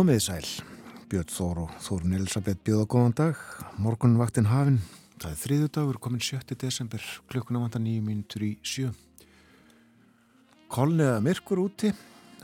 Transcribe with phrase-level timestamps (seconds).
[0.00, 0.46] Komið sæl,
[1.12, 3.40] Björn Þór og Þórun Elisabeth bjóða góðan dag,
[3.84, 4.78] morgunvaktin hafinn,
[5.20, 6.54] það er þriðu dagur, komin 7.
[6.56, 8.94] desember, klukkuna vantar nýju mínutur í sjö.
[10.72, 11.90] Kolniða myrkur úti,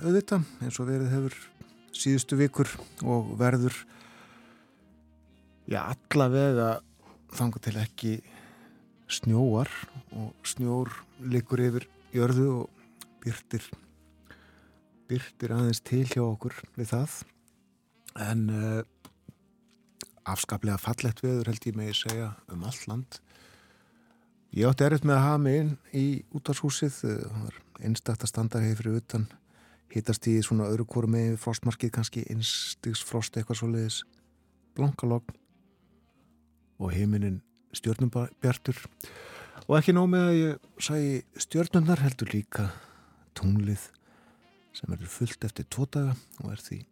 [0.02, 1.38] auðvita, eins og verið hefur
[1.96, 2.68] síðustu vikur
[3.08, 3.78] og verður,
[5.64, 6.66] já, allavega
[7.38, 8.12] þanga til ekki
[9.16, 9.72] snjóar
[10.10, 10.92] og snjór
[11.24, 12.84] likur yfir jörðu og
[13.24, 13.64] byrtir,
[15.08, 17.16] byrtir aðeins til hjá okkur við það
[18.22, 18.82] en uh,
[20.26, 23.18] afskaplega fallett veður held ég með að segja um allt land.
[24.56, 26.06] Ég átti erfitt með að hafa mig inn í
[26.36, 29.26] útvarshúsið það var einstakta standar hefur fyrir utan
[29.92, 34.00] hittast í svona öðru kóru með frostmarkið kannski einstigsfrost eitthvað svo leiðis
[34.76, 35.36] blankalogn
[36.80, 37.42] og heiminin
[37.76, 38.80] stjórnubjartur
[39.66, 42.68] og ekki nóg með að ég sæi stjórnundar heldur líka
[43.36, 43.88] tunglið
[44.76, 46.82] sem eru fullt eftir tvo daga og er því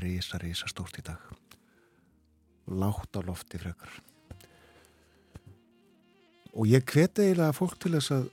[0.00, 1.20] reysa, reysa stórt í dag.
[2.66, 3.90] Látt á lofti frekar.
[6.56, 8.30] Og ég hveti eiginlega fólk til þess að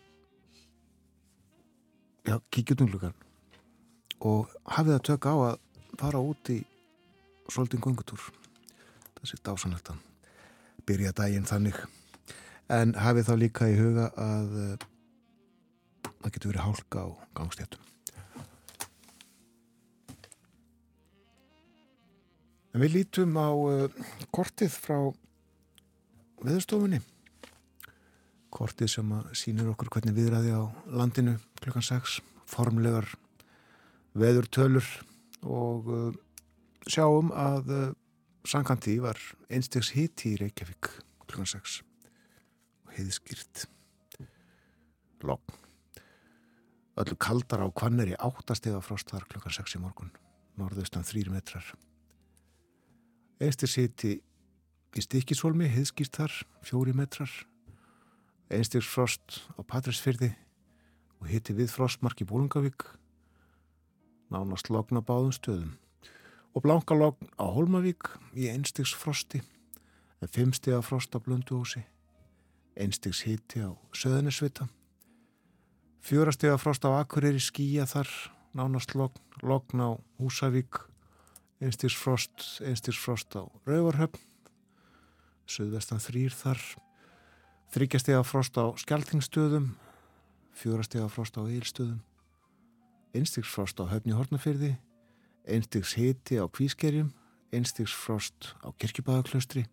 [2.24, 3.20] já, kíkja út um hlugan
[4.24, 5.58] og hafið að tökka á að
[6.00, 6.62] fara út í
[7.52, 8.30] svolítið gungutúr
[9.44, 10.00] dásanlegt að
[10.88, 11.78] byrja daginn þannig.
[12.72, 14.86] En hafið þá líka í huga að eh,
[16.24, 17.93] það getur verið hálka á gangstéttum
[22.74, 24.98] En við lítum á uh, kortið frá
[26.44, 27.00] viðstofunni.
[28.54, 32.20] Kortið sem sínir okkur hvernig viðræði á landinu klukkan 6,
[32.50, 33.08] formlegar
[34.18, 34.88] veðurtölur
[35.46, 36.10] og uh,
[36.90, 37.86] sjáum að uh,
[38.46, 39.22] sankanti var
[39.54, 40.90] einstegs hiti í Reykjavík
[41.28, 41.80] klukkan 6
[42.90, 43.68] og heiðskýrt
[45.24, 45.56] logg.
[47.00, 50.12] Öllu kaldar á kvanneri áttastega frostar klukkan 6 í morgun,
[50.58, 51.66] norðaustan 3 metrar.
[53.44, 54.14] Einstir siti
[54.96, 56.34] í Stikisholmi, heiðskýrt þar,
[56.64, 57.32] fjóri metrar.
[58.48, 60.30] Einstir frost á Patræsfyrði
[61.20, 62.86] og hitti við frostmark í Bólungavík.
[64.32, 65.74] Nánast logna báðum stöðum.
[66.56, 69.42] Og blanka logn á Holmavík í einstigs frosti,
[70.22, 71.84] en fimmstega frost á Blönduósi.
[72.80, 74.70] Einstigs hitti á Söðanesvita.
[76.00, 78.08] Fjórastega frost á Akureyri skýja þar,
[78.56, 79.90] nánast logn, logn á
[80.22, 80.93] Húsavík
[81.64, 84.20] einstigsfrost, einstigsfrost á Rauvarhöfn,
[85.48, 86.62] söðvestan þrýr þar,
[87.74, 89.74] þryggjastega frost á Skeltingstöðum,
[90.58, 92.02] fjórastega frost á Eilstöðum,
[93.16, 94.74] einstigsfrost á Höfni Hortnafyrði,
[95.48, 97.14] einstigshiti á Kvískerjum,
[97.54, 99.66] einstigsfrost á Kirkjubæðaklaustri,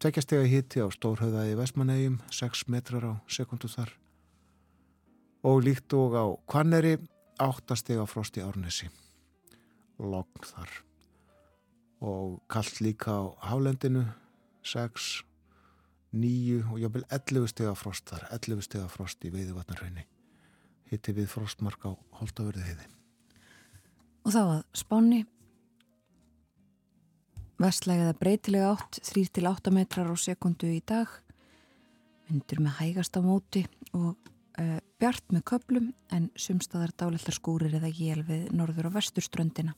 [0.00, 3.92] tveggjastega hiti á Stórhauðaði Vestmannegjum, 6 metrar á sekundu þar.
[5.44, 6.98] Og líkt og á Kvanneri,
[7.40, 8.90] 8 stega frost í Árnesi
[10.00, 10.70] logn þar.
[12.00, 14.06] Og kallt líka á hálendinu
[14.64, 15.10] 6,
[16.12, 20.06] 9 og jábel 11 steg af frost þar 11 steg af frost í veiðvatnarhaunni
[20.90, 22.88] hitti við frostmark á Holtavörði heiði
[24.26, 25.20] Og þá að spáni
[27.60, 31.08] vestlægiða breytilega átt 3-8 metrar á sekundu í dag.
[32.28, 37.92] Vindur með hægast á móti og uh, bjart með köplum en sumstaðar dálittar skúrir eða
[37.92, 39.76] jél við norður og vesturströndina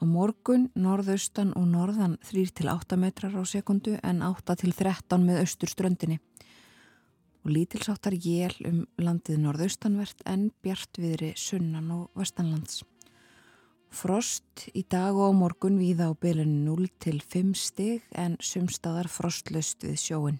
[0.00, 6.16] Á morgun norðaustan og norðan 3-8 metrar á sekundu en 8-13 með austurströndinni.
[7.44, 12.80] Og lítilsáttar jél um landið norðaustanvert en bjartviðri sunnan og vestanlands.
[13.92, 19.98] Frost í dag og á morgun víða á bylun 0-5 stig en sumstaðar frostlöst við
[20.00, 20.38] sjóin.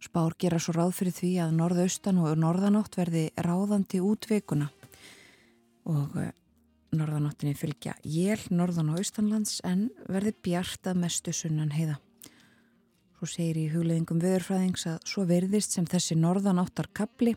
[0.00, 4.68] Spár gera svo ráð fyrir því að norðaustan og norðanátt verði ráðandi út veikuna
[5.88, 6.20] og
[6.96, 11.98] norðanáttinni fylgja jél, norðan og austanlands en verði bjart að mestu sunnan heiða.
[13.18, 17.34] Svo segir í hugleðingum viðurfræðings að svo verðist sem þessi norðanáttar kapli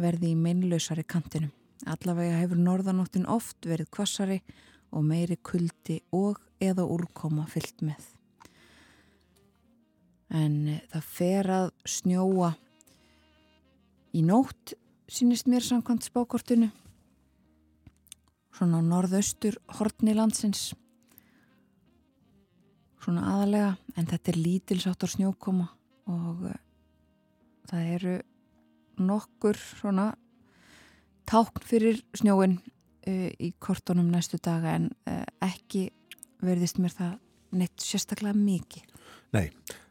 [0.00, 1.50] verði í meinlausari kantinu.
[1.86, 4.38] Allavega hefur norðanáttin oft verið kvassari
[4.94, 8.00] og meiri kuldi og eða úrkoma fyllt með.
[10.32, 12.54] En eh, það fer að snjóa
[14.16, 14.74] í nótt,
[15.10, 16.70] sínist mér samkvæmt spákortinu
[18.56, 20.70] svona norðaustur hortni landsins.
[23.04, 25.68] Svona aðalega en þetta er lítilsáttar snjókoma
[26.10, 26.56] og uh,
[27.70, 28.16] það eru
[29.06, 30.08] nokkur svona
[31.28, 35.88] tákn fyrir snjóin uh, í kortunum næstu daga en uh, ekki
[36.42, 37.16] verðist mér það
[37.56, 38.84] neitt sérstaklega mikið.
[39.36, 39.50] Nei,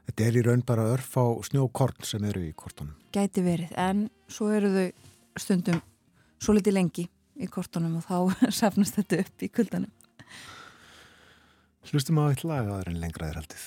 [0.09, 2.97] þetta er í raun bara örf á snjókorn sem eru í kortunum.
[3.15, 4.87] Gæti verið, en svo eru þau
[5.39, 5.79] stundum
[6.41, 7.05] svo litið lengi
[7.35, 9.91] í kortunum og þá safnast þetta upp í kuldanum.
[11.85, 13.65] Hlustum á eitt lag aðra en lengra er haldið.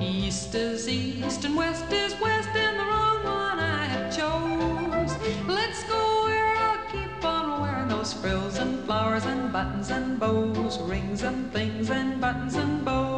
[0.00, 5.14] East is east and west is west and the wrong one I have chose.
[5.46, 10.80] Let's go where I'll keep on wearing those frills and flowers and buttons and bows,
[10.80, 13.09] rings and things and buttons and bows.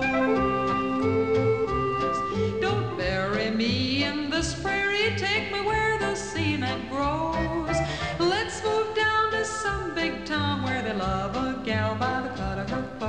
[9.72, 13.01] Some big town where they love a gal by the cut of her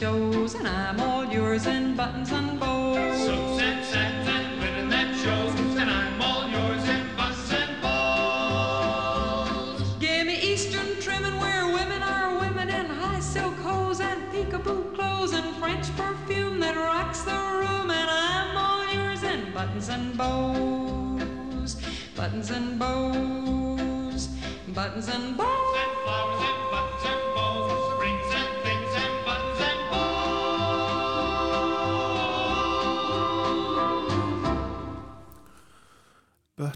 [0.00, 3.18] shows, and I'm all yours in buttons and bows.
[3.18, 9.82] Silks and satins and linen that shows, and I'm all yours in buttons and bows.
[9.98, 15.34] Give me eastern trimming where women are women in high silk hose and peekaboo clothes
[15.34, 21.76] and French perfume that rocks the room, and I'm all yours in buttons and bows,
[22.16, 24.28] buttons and bows,
[24.68, 25.76] buttons and bows.
[25.76, 26.59] And flowers and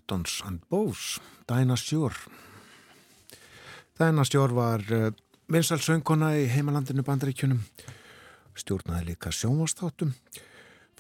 [0.05, 1.19] Buttons and Bows,
[1.49, 2.15] Dinah Shore.
[3.99, 5.13] Dinah Shore var uh,
[5.49, 7.63] vinsal söngkona í heimalandinu bandaríkjunum,
[8.53, 10.13] stjórnaði líka sjónvastáttum,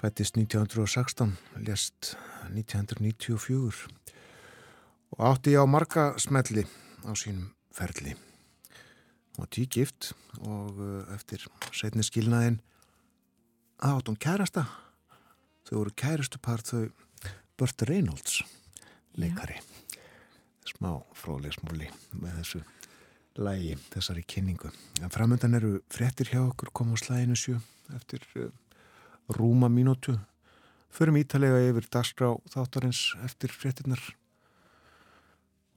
[0.00, 1.36] fættist 1916,
[1.68, 2.14] lest
[2.48, 3.84] 1994
[5.12, 6.64] og átti á marga smelli
[7.04, 8.16] á sínum ferli.
[8.16, 11.44] Hún var tíkift og uh, eftir
[11.76, 12.62] setni skilnaðin
[13.84, 14.64] átt hún kærasta.
[15.68, 16.86] Þau voru kærastupar þau
[17.60, 18.40] Burt Reynolds
[19.20, 19.58] leikari.
[20.64, 22.62] Smá fróðlegsmúli með þessu
[23.36, 24.70] lægi, þessari kynningu.
[25.02, 27.58] En framöndan eru fréttir hjá okkur koma á slæginu sjö
[27.96, 28.50] eftir uh,
[29.34, 30.16] rúma mínútu.
[30.94, 34.02] Förum ítalega yfir dagskrá þáttarins eftir fréttirnar.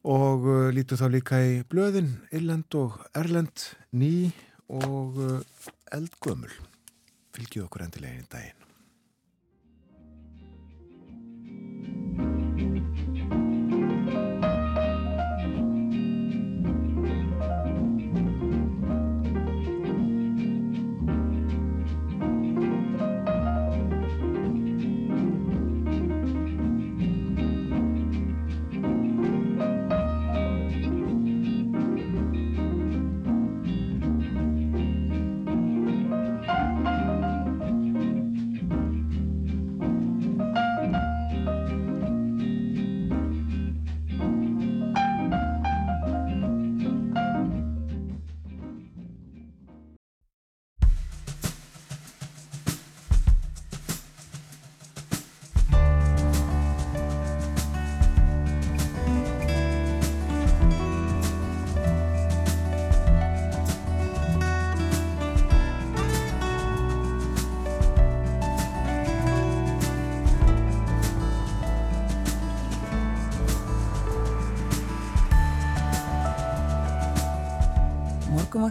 [0.07, 4.29] Og uh, lítu þá líka í blöðin Irland og Erlend ný
[4.69, 5.41] og uh,
[5.95, 6.53] eldgömmul
[7.35, 8.66] fylgjið okkur endilega í daginn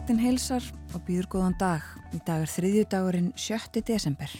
[0.06, 1.82] Morgunvaktin heilsar og býður góðan dag.
[2.14, 3.80] Í dag er þriðju dagurinn 7.
[3.82, 4.30] desember.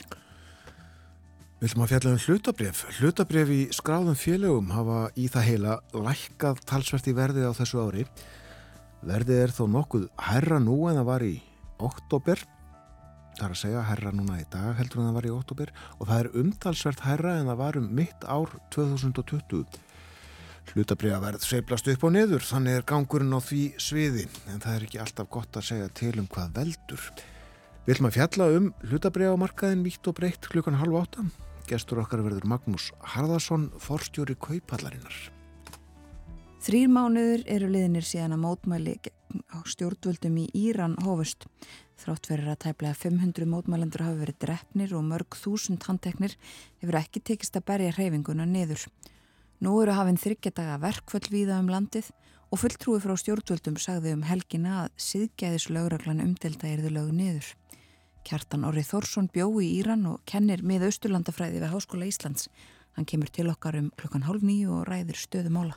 [1.59, 2.83] Við ætlum að fjalla um hlutabref.
[3.01, 8.07] Hlutabref í skráðum félögum hafa í það heila lækkað talsvert í verðið á þessu ári.
[9.03, 11.35] Verðið er þó nokkuð herra nú en það var í
[11.83, 12.47] oktober.
[13.35, 16.07] Það er að segja herra núna í dag heldur en það var í oktober og
[16.07, 19.67] það er umtalsvert herra en það var um mitt ár 2020.
[20.75, 25.01] Hlutabriðaverð seiflast upp og niður, þannig er gangurinn á því sviði, en það er ekki
[25.05, 27.07] alltaf gott að segja til um hvað veldur.
[27.87, 31.23] Ætlum að fjalla um hlutabriðamarkaðin vítt og breytt klukkan halv átta.
[31.71, 35.17] Gestur okkar verður Magnús Harðarsson, forstjóri kaupallarinnar.
[36.67, 38.97] Þrýr mánuður eru liðinir síðan að mótmæli
[39.55, 41.47] á stjórnvöldum í Íran hófust.
[41.97, 46.35] Þrátt verið að tæplega 500 mótmælendur hafi verið drefnir og mörg þúsund handteknir
[46.83, 48.83] hefur ekki tekist að berja hreyfinguna niður.
[49.65, 52.11] Nú eru hafinn þryggjadaga verkföll víða um landið
[52.53, 57.49] og fulltrúi frá stjórnvöldum sagði um helgina að siðgæðis lögreglan umdelda erðu lög niður.
[58.27, 62.49] Kjartan Orri Þórsson bjó í Íran og kennir með Austurlandafræði við Háskóla Íslands.
[62.99, 65.77] Hann kemur til okkar um klukkan hálf nýju og ræðir stöðumála.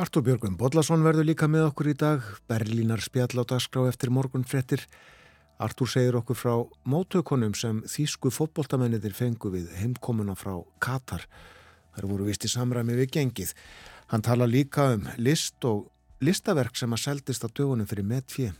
[0.00, 2.26] Artur Björgvin Bodlason verður líka með okkur í dag.
[2.48, 4.84] Berlínar spjall á dagskrá eftir morgun frettir.
[5.60, 6.54] Artur segir okkur frá
[6.88, 11.26] mótökunum sem þýsku fótboltamennitir fengu við heimkomuna frá Katar.
[11.94, 13.54] Það voru vist í samræmi við gengið.
[14.10, 15.88] Hann tala líka um list og
[16.24, 18.52] listaverk sem að seldist á dögunum fyrir metfið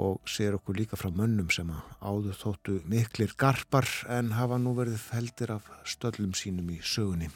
[0.00, 4.74] og segir okkur líka frá mönnum sem að áður þóttu miklir garpar en hafa nú
[4.78, 7.30] verið feldir af stöllum sínum í sögunni.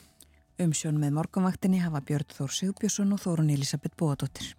[0.62, 4.54] Umsjón með morgunvaktinni hafa Björn Þór Sigbjörnsson og Þórun Elisabeth Bóadóttir.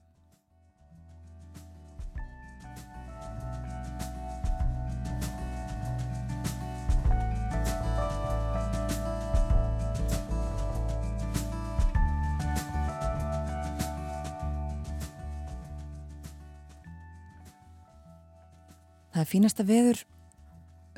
[19.16, 20.00] Það er fínasta veður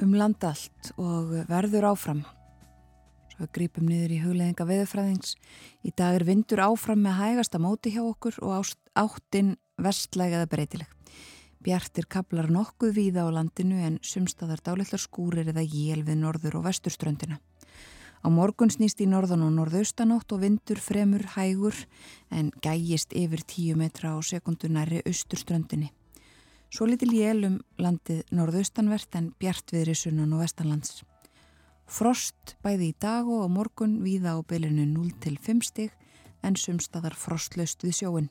[0.01, 2.23] um landa allt og verður áfram.
[3.29, 5.35] Svo við grípum niður í hugleðinga veðurfræðings.
[5.85, 10.47] Í dag er vindur áfram með hægasta móti hjá okkur og ást- áttin vestlæg eða
[10.49, 10.89] breytileg.
[11.61, 16.65] Bjartir kaplar nokkuð víða á landinu en sumstaðar dálitlar skúrir eða jél við norður og
[16.71, 17.37] vesturströndina.
[17.37, 21.85] Á morgun snýst í norðan og norðaustanótt og vindur fremur hægur
[22.33, 25.93] en gæjist yfir 10 metra á sekundu næri austurströndinni.
[26.67, 31.03] Svo litil jél um landið norðaustanvert en bjart viðri sunnan og vestanlands.
[31.87, 35.93] Frost bæði í dag og á morgun víða á bylinu 0 til 5 stig
[36.43, 38.27] en sumstaðar frostlaust við sjóin.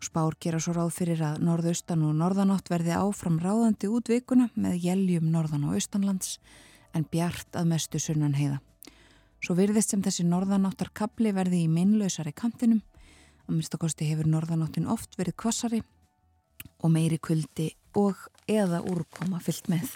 [0.00, 4.80] Spár gera svo ráð fyrir að norðaustan og norðanátt verði áfram ráðandi út vikuna með
[4.88, 6.38] jæljum norðan og austanlands
[6.96, 8.62] en bjart að mestu sunnan heiða.
[9.44, 12.80] Svo virðist sem þessi norðanáttar kapli verði í minnlausari kantinum.
[13.44, 15.82] Að minnstakosti hefur norðanáttin oft verið kvassari
[16.84, 18.18] og meiri kuldi og
[18.50, 19.88] eða úrkoma fyllt með.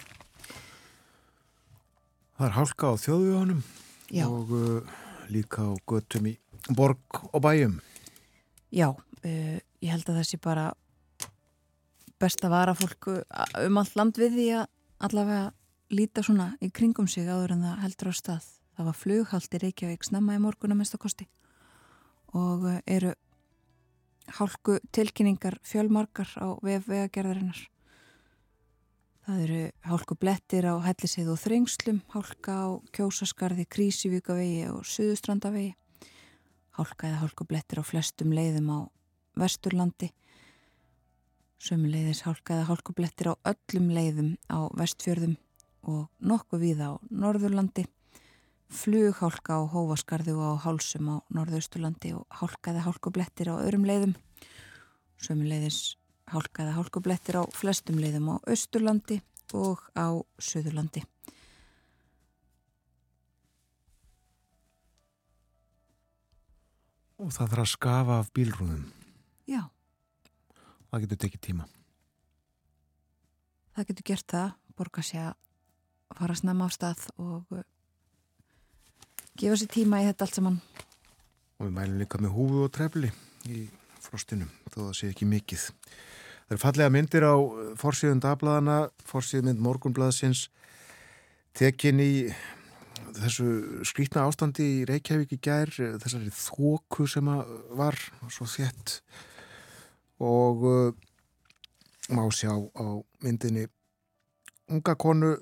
[2.39, 3.63] Það er hálka á þjóðvíðunum
[4.15, 4.25] Já.
[4.25, 4.93] og uh,
[5.29, 6.35] líka á göttum í
[6.73, 7.77] borg og bæjum.
[8.73, 10.69] Já, uh, ég held að það sé bara
[12.19, 13.19] best að vara fólku
[13.65, 14.65] um allt land við því að
[15.09, 15.51] allavega
[15.93, 18.49] líta svona í kringum sig áður en það heldur á stað.
[18.79, 21.27] Það var flughald í Reykjavík snemma í morgun að minnstakosti
[22.37, 23.13] og uh, eru
[24.37, 27.59] hálku tilkynningar fjölmarkar á vefvegagerðarinnar.
[29.25, 35.75] Það eru hálku blettir á hellisið og þrengslum, hálka á kjósaskarði, krísivíkavegi og suðustrandavegi
[36.79, 38.79] hálka eða hálku blettir á flestum leiðum á
[39.39, 40.11] vesturlandi.
[41.59, 45.35] Sömuleiðis hálka eða hálku blettir á öllum leiðum á vestfjörðum
[45.91, 47.85] og nokkuð víða á norðurlandi
[48.69, 53.87] flughálka á hófaskarði og á hálsum á norðausturlandi og hálka eða hálku blettir á öðrum
[53.89, 54.13] leiðum
[55.19, 55.95] sömuleiðis
[56.29, 59.21] hálka eða hálku blettir á flestum leiðum á austurlandi
[59.57, 61.01] og á söðurlandi
[67.19, 68.85] Og það þarf að skafa af bílrúðum.
[69.49, 69.65] Já,
[70.89, 71.65] Það getur tekið tíma.
[73.75, 75.35] það getur gert það, borga sér að
[76.19, 77.51] fara snemma af stað og
[79.39, 80.59] gefa sér tíma í þetta allt saman.
[81.59, 83.11] Og við mælum líka með húfu og trefli
[83.49, 83.65] í
[84.03, 85.65] frostinu, þó það sé ekki mikið.
[86.49, 87.35] Það eru fallega myndir á
[87.79, 88.77] forsíðun dagbladana,
[89.09, 90.47] forsíðmynd morgunblaðsins,
[91.57, 92.13] tekin í
[93.19, 97.29] þessu skrýtna ástandi í Reykjavík í gær, þessari þóku sem
[97.77, 97.97] var
[98.31, 98.99] svo þétt
[100.19, 100.91] og uh,
[102.11, 102.85] má sjá á
[103.23, 103.67] myndinni
[104.69, 105.35] unga konu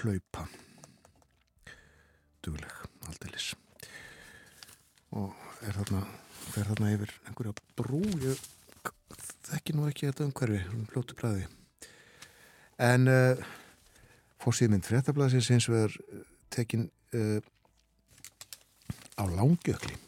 [0.00, 0.44] hlaupa
[2.44, 2.72] dugleg,
[3.10, 3.52] aldeilis
[5.10, 5.34] og
[5.66, 6.04] er þarna
[6.50, 8.44] fer þarna yfir einhverja brú ég
[9.50, 11.48] þekki nú ekki þetta umhverfi um fljótu bræði
[12.80, 13.48] en uh,
[14.40, 15.96] fórsýðmynd fréttablaðsins eins og er
[16.52, 17.40] tekin uh,
[19.20, 19.98] á langjökli.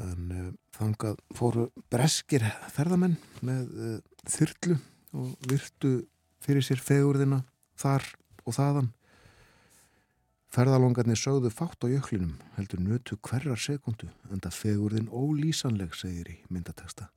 [0.00, 4.78] En uh, þangað fóru breskir ferðamenn með þyrlu
[5.14, 5.92] og virtu
[6.42, 7.44] fyrir sér fegurðina
[7.78, 8.08] þar
[8.42, 8.88] og þaðan
[10.54, 16.34] Ferðalongarnir sögðu fátt á jöklinum, heldur nötu hverjar sekundu, en það fegurðin ólýsanleg, segir í
[16.46, 17.08] myndateksta.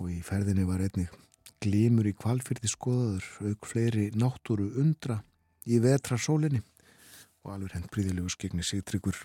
[0.00, 1.12] Og í ferðinni var einnig
[1.60, 5.18] glímur í kvalfyrði skoðaður, auk fleiri náttúru undra
[5.68, 6.62] í vetra sólinni
[7.44, 9.20] og alveg henn príðilegu skegni Sigtryggur.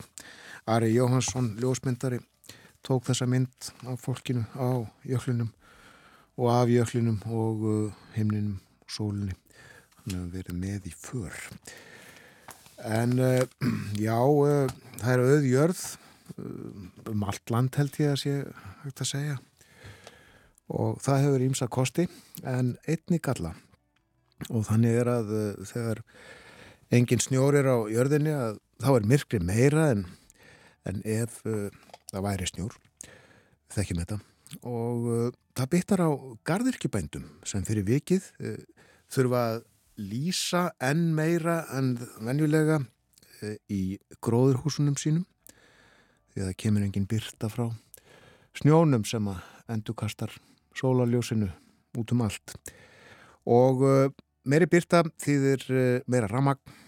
[0.67, 2.19] Ari Jóhansson, ljósmyndari,
[2.83, 5.53] tók þessa mynd af fólkinu á jöklinum
[6.35, 9.39] og af jöklinum og uh, himninum og sólinni.
[10.01, 11.41] Hann hefur verið með í för.
[12.83, 13.41] En uh,
[14.05, 14.67] já, uh,
[14.99, 15.81] það er auðjörð
[16.35, 18.33] uh, um allt land held ég að sé
[18.83, 19.37] hægt að segja.
[20.73, 22.07] Og það hefur ímsa kosti
[22.43, 23.53] en einni galla.
[24.49, 26.03] Og þannig er að uh, þegar
[26.93, 30.03] engin snjór er á jörðinni að þá er myrkri meira en,
[30.89, 32.75] en ef það væri snjór.
[33.73, 34.19] Þekkjum þetta.
[34.69, 35.05] Og
[35.57, 36.09] það byttar á
[36.45, 38.27] gardirkjubændum sem fyrir vikið
[39.09, 39.63] þurfa að
[39.99, 45.25] lýsa enn meira en venjulega uh, í gróðurhúsunum sínum
[46.33, 47.67] því að það kemur engin byrta frá
[48.57, 50.33] snjónum sem að endurkastar
[50.77, 51.49] sólarljósinu
[51.99, 52.55] út um allt.
[53.45, 54.09] Og uh,
[54.49, 56.81] meiri byrta þýðir uh, meira ramagn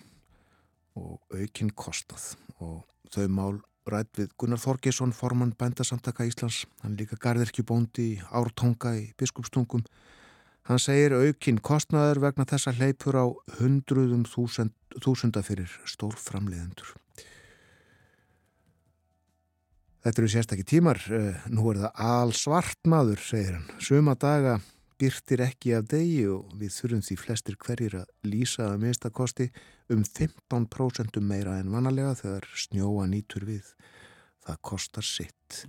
[0.95, 2.33] og aukinn kostað
[2.63, 8.95] og þau mál rætt við Gunnar Þorgesson, formann bændasamtaka Íslands, hann líka garðirkjubóndi í ártonga
[8.97, 9.83] í biskupstungum
[10.65, 13.25] hann segir aukinn kostnaður vegna þessa hleypur á
[13.59, 16.95] hundruðum þúsund, þúsunda fyrir stór framleiðendur
[20.05, 23.79] Þetta eru sérstakki tímar, eh, nú er það allsvart maður, segir hann.
[23.81, 24.59] Suma daga
[25.01, 29.47] byrtir ekki af degi og við þurfum því flestir hverjir að lýsa að minnstakosti
[29.89, 33.73] um 15% meira en vanalega þegar snjóa nýtur við.
[34.45, 35.65] Það kostar sitt.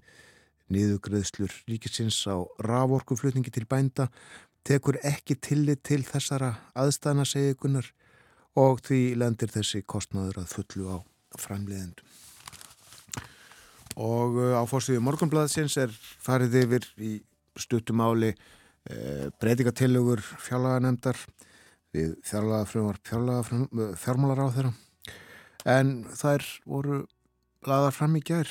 [0.68, 4.10] Niðugreðslur ríkisins á raforkuflutningi til bænda
[4.66, 7.88] tekur ekki tillit til þessara aðstæðna, segir Gunnar,
[8.56, 10.98] og því lendir þessi kostnaður að fullu á
[11.38, 12.14] framleiðendum.
[13.96, 17.12] Og uh, á fórsvíðu morgunblæðsins er farið yfir í
[17.56, 21.16] stuttumáli eh, breytingatillögur fjárlaganemdar
[21.96, 22.98] við fjárlagafrumar
[23.96, 24.72] fjármálar á þeirra.
[25.64, 26.98] En þær voru
[27.66, 28.50] laðar fram í gær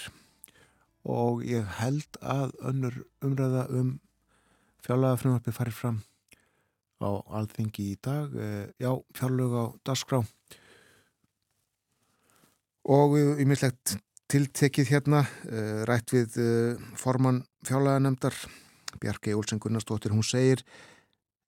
[1.06, 3.93] og ég held að önnur umræða um
[4.85, 6.01] fjárlagafrumarfi farið fram
[7.01, 8.33] á alþingi í dag.
[8.33, 10.21] Eh, já, fjárlög á dagskrá.
[12.85, 13.97] Og í mislegt
[14.29, 18.35] tiltekið hérna, uh, rætt við uh, formann fjárlaganemdar
[19.01, 20.63] Bjarki Olsen Gunnarsdóttir, hún segir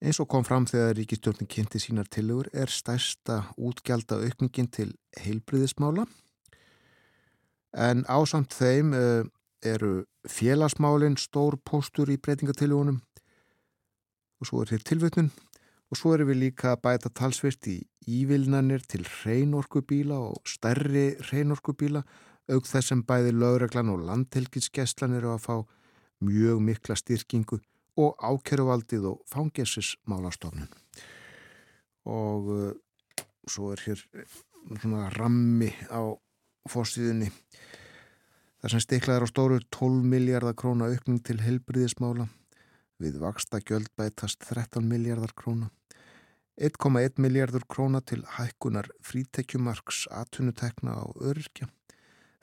[0.02, 6.04] eins og kom fram þegar ríkistjórnin kynnti sínar tillögur er stærsta útgjálta aukningin til heilbriðismála
[7.74, 8.94] en ásamt þeim
[9.66, 13.00] eru félagsmálin stór póstur í breytingatillögunum
[14.38, 15.30] og svo er hér tilvötnun
[15.88, 22.04] og svo erum við líka að bæta talsvirt í ívilnanir til hreinorkubíla og stærri hreinorkubíla
[22.48, 25.56] auk þess sem bæði lögreglan og landhelgiskeslan eru að fá
[26.24, 27.60] mjög mikla styrkingu
[27.98, 30.70] og ákeruvaldið og fangesismálastofnun.
[32.08, 32.70] Og uh,
[33.48, 34.04] svo er hér
[34.78, 36.00] svona rammi á
[36.68, 37.30] fórstíðunni
[38.60, 42.28] þar sem stiklaður á stóru 12 miljardar króna aukning til helbriðismála
[42.98, 45.70] við vaksta gjöld bætast 13 miljardar króna
[46.58, 51.68] 1,1 miljardur króna til hækkunar frítekjumarks atvinnutekna á öryrkja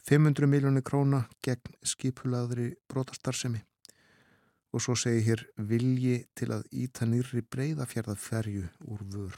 [0.08, 3.64] 500 miljónir króna gegn skipulaðri brotastarsemi
[4.76, 9.38] og svo segi hér vilji til að íta nýri breyðafjörðaferju úr vör.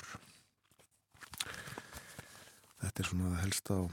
[2.81, 3.85] Þetta er svona helst á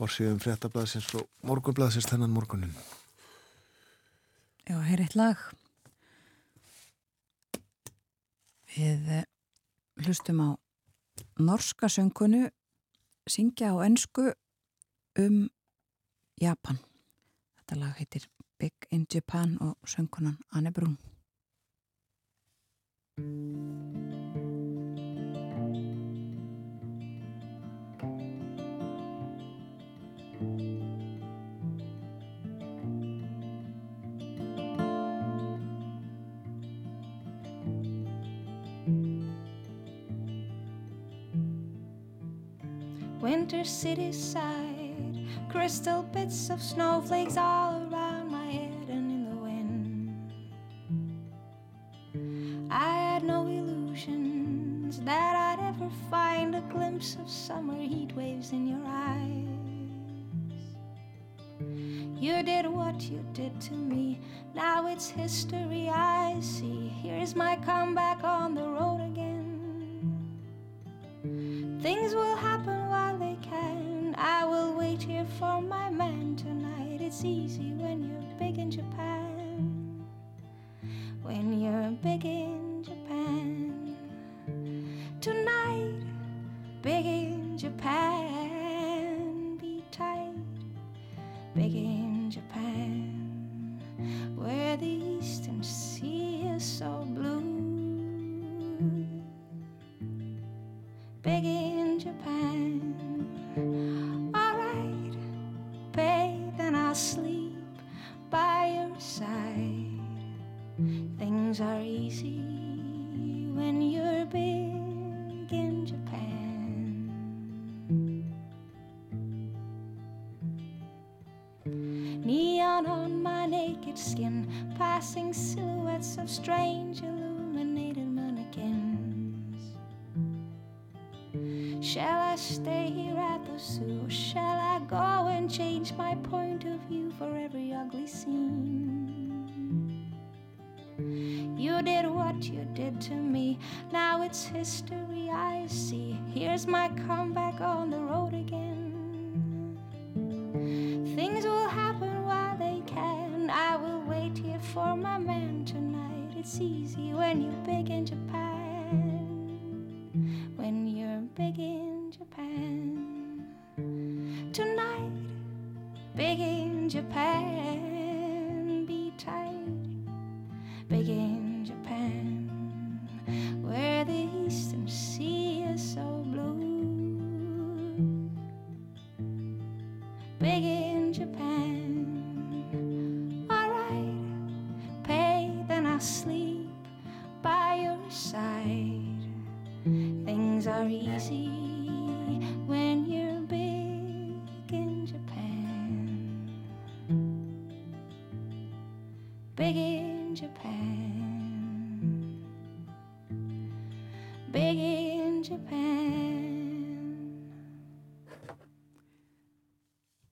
[0.00, 2.76] orsíðum fréttablaðsins og morgunblaðsins þennan morgunin.
[4.68, 5.48] Já, hér er eitt lag.
[8.70, 9.24] Við eh,
[10.04, 10.48] hlustum á
[11.40, 12.48] norska söngunu
[13.28, 14.30] syngja á ennsku
[15.18, 15.48] um
[16.40, 16.78] Japan.
[17.58, 18.28] Þetta lag heitir
[18.60, 20.98] Big in Japan og söngunan Anne Brún.
[43.50, 50.30] Winter city side, crystal bits of snowflakes all around my head and in the wind.
[52.70, 58.68] I had no illusions that I'd ever find a glimpse of summer heat waves in
[58.68, 59.48] your eyes.
[62.20, 64.20] You did what you did to me,
[64.54, 66.86] now it's history I see.
[67.02, 69.40] Here's my comeback on the road again.
[71.82, 72.49] Things will happen
[78.70, 79.19] Japan.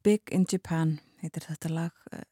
[0.04, 2.02] Big in Japan heitir þetta lag.
[2.12, 2.24] Uh,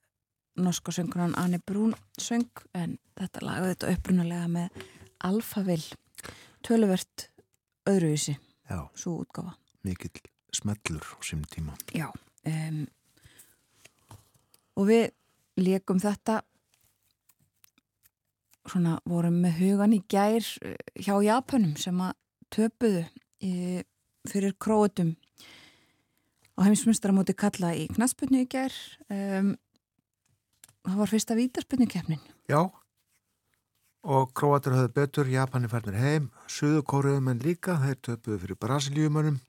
[0.57, 4.85] norska söngurinn Anne Brún söng en þetta lag þetta upprunalega með
[5.25, 6.33] Alphaville
[6.65, 7.29] töluvert
[7.89, 9.53] öðruvísi Já, svo útgáfa.
[9.85, 10.25] Mikill
[10.55, 11.77] smellur á sem tíma.
[11.95, 12.09] Já
[12.47, 12.87] um,
[14.77, 15.05] og við
[15.61, 16.41] leikum þetta
[18.67, 22.17] svona vorum með hugan í gær eh, hjá Japanum sem að
[22.51, 23.05] töpuðu
[23.45, 23.53] í,
[24.27, 25.15] fyrir króutum
[26.57, 28.75] á heimsmyndstarmóti kalla í knasputnu í gær.
[29.13, 29.55] Um,
[30.87, 32.61] það var fyrsta vítarsputnukefnin Já,
[34.07, 39.41] og Króatur höfðu betur, Japani færnir heim, Suðukóruðum en líka, þeir töpuðu fyrir Brasilíumönum,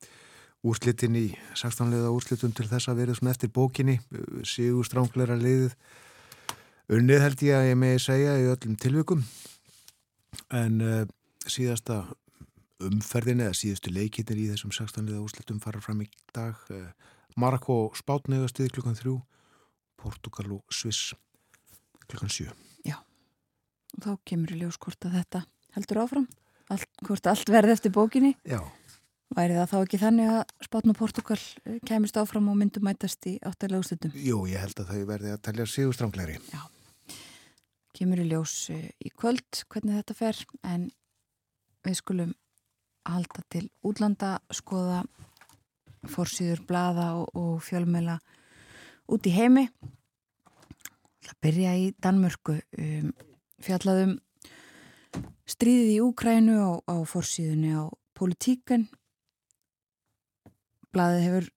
[0.67, 4.00] úrslitin í 16 liða úrslitum til þess að verið svona eftir bókinni,
[4.41, 5.76] sígu strángleira liðið,
[6.98, 9.22] unnið held ég að ég megi segja í öllum tilvikum,
[10.58, 11.04] en uh,
[11.46, 12.02] síðasta
[12.84, 16.92] umferðin eða síðustu leikinnir í þessum 16 liða úrslitum fara fram í dag, uh,
[17.38, 19.18] Marokko og Spátn eða stið klukkan þrjú,
[19.98, 21.13] Portugal og Sviss
[22.08, 22.52] klukkan sjö.
[23.98, 25.44] og þá kemur í ljós hvort að þetta
[25.76, 26.28] heldur áfram
[26.74, 28.60] allt, hvort allt verði eftir bókinni Já,
[29.36, 33.30] væri það þá ekki þannig að Spátn og Portugal eh, kæmist áfram og myndum mætast
[33.30, 36.40] í áttalega úrslitum jú, ég held að þau verði að telja sígu strángleiri.
[37.98, 40.90] kemur í ljós eh, í kvöld hvernig þetta fer en
[41.88, 42.36] við skulum
[43.08, 45.04] halda til útlanda skoða
[46.08, 48.20] fórsýður blaða og, og fjölmela
[49.12, 49.67] út í heimi.
[51.28, 53.12] Að byrja í Danmörku um,
[53.63, 54.15] fjallaðum
[55.48, 57.84] stríðið í Úkrænu á, á fórsýðunni á
[58.17, 58.88] politíkan
[60.96, 61.52] blaðið hefur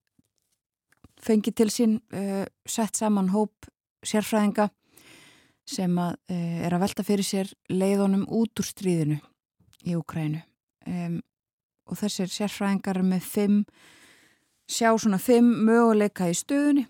[1.21, 3.69] fengið til sín uh, sett saman hóp
[4.07, 4.71] sérfræðinga
[5.69, 9.21] sem að, uh, er að velta fyrir sér leiðunum út úr stríðinu
[9.87, 10.43] í Úkrænu
[10.87, 11.21] um,
[11.91, 13.59] og þessir sérfræðingar með fimm
[14.71, 16.87] sjá svona fimm möguleika í stöðunni.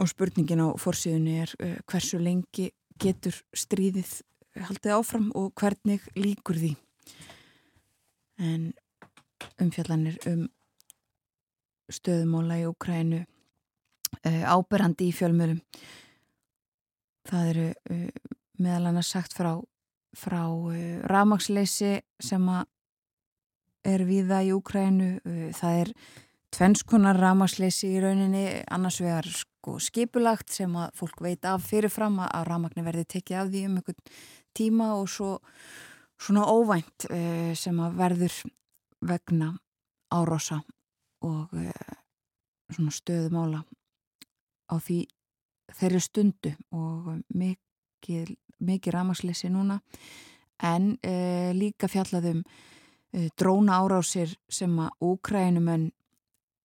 [0.00, 4.20] Og spurningin á fórsíðunni er uh, hversu lengi getur stríðið
[4.68, 6.74] haldið áfram og hvernig líkur því?
[8.40, 8.70] En
[9.60, 10.46] umfjallanir um
[11.90, 15.60] stöðumóla í Úkrænu uh, áberandi í fjölmjölum
[17.30, 18.06] það eru uh,
[18.60, 19.54] meðal annars sagt frá
[20.16, 22.68] frá uh, rafmaksleysi sem að
[23.86, 25.92] er viða í Úkrænu uh, það er
[26.54, 32.46] tvennskonar rafmaksleysi í rauninni annars vegar sko skipulagt sem að fólk veit af fyrirfram að
[32.48, 34.14] rafmakni verði tekið af því um einhvern
[34.56, 35.30] tíma og svo
[36.20, 38.40] svona óvænt uh, sem að verður
[39.10, 39.52] vegna
[40.10, 40.60] árosa
[41.24, 41.94] og uh,
[42.70, 43.62] svona stöðumála
[44.70, 45.04] á því
[45.78, 49.78] þeirri stundu og mikið, mikið rafmaksleysi núna.
[50.60, 50.96] En
[51.56, 52.42] líka fjallaðum
[53.10, 55.88] dróna árásir sem að úkrænumenn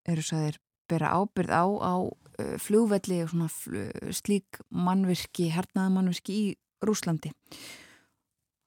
[0.06, 6.38] eru sæðir bera ábyrð á á uh, flugvelli og svona fl slík mannvirki, hernaða mannvirki
[6.38, 6.46] í
[6.86, 7.32] Rúslandi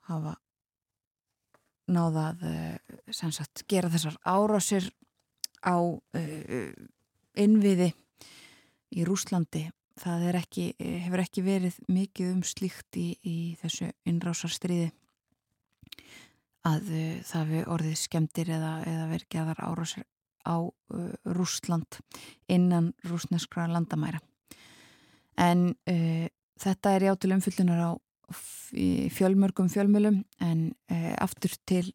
[0.08, 0.34] hafa
[1.88, 2.76] náðað uh,
[3.14, 4.90] sagt, gera þessar árásir
[5.62, 5.78] á
[7.38, 7.92] innviði
[8.94, 14.90] í Rúslandi það ekki, hefur ekki verið mikið um slíkt í, í þessu innrásarstriði
[16.66, 20.06] að uh, það við orðið skemmtir eða, eða verið gerðar árásir
[20.48, 22.00] á uh, Rúsland
[22.50, 24.20] innan rúsneskra landamæra.
[25.38, 26.26] En uh,
[26.58, 27.90] þetta er játil umfyllunar á
[28.28, 30.74] fjölmörgum fjölmjölum en
[31.16, 31.94] aftur til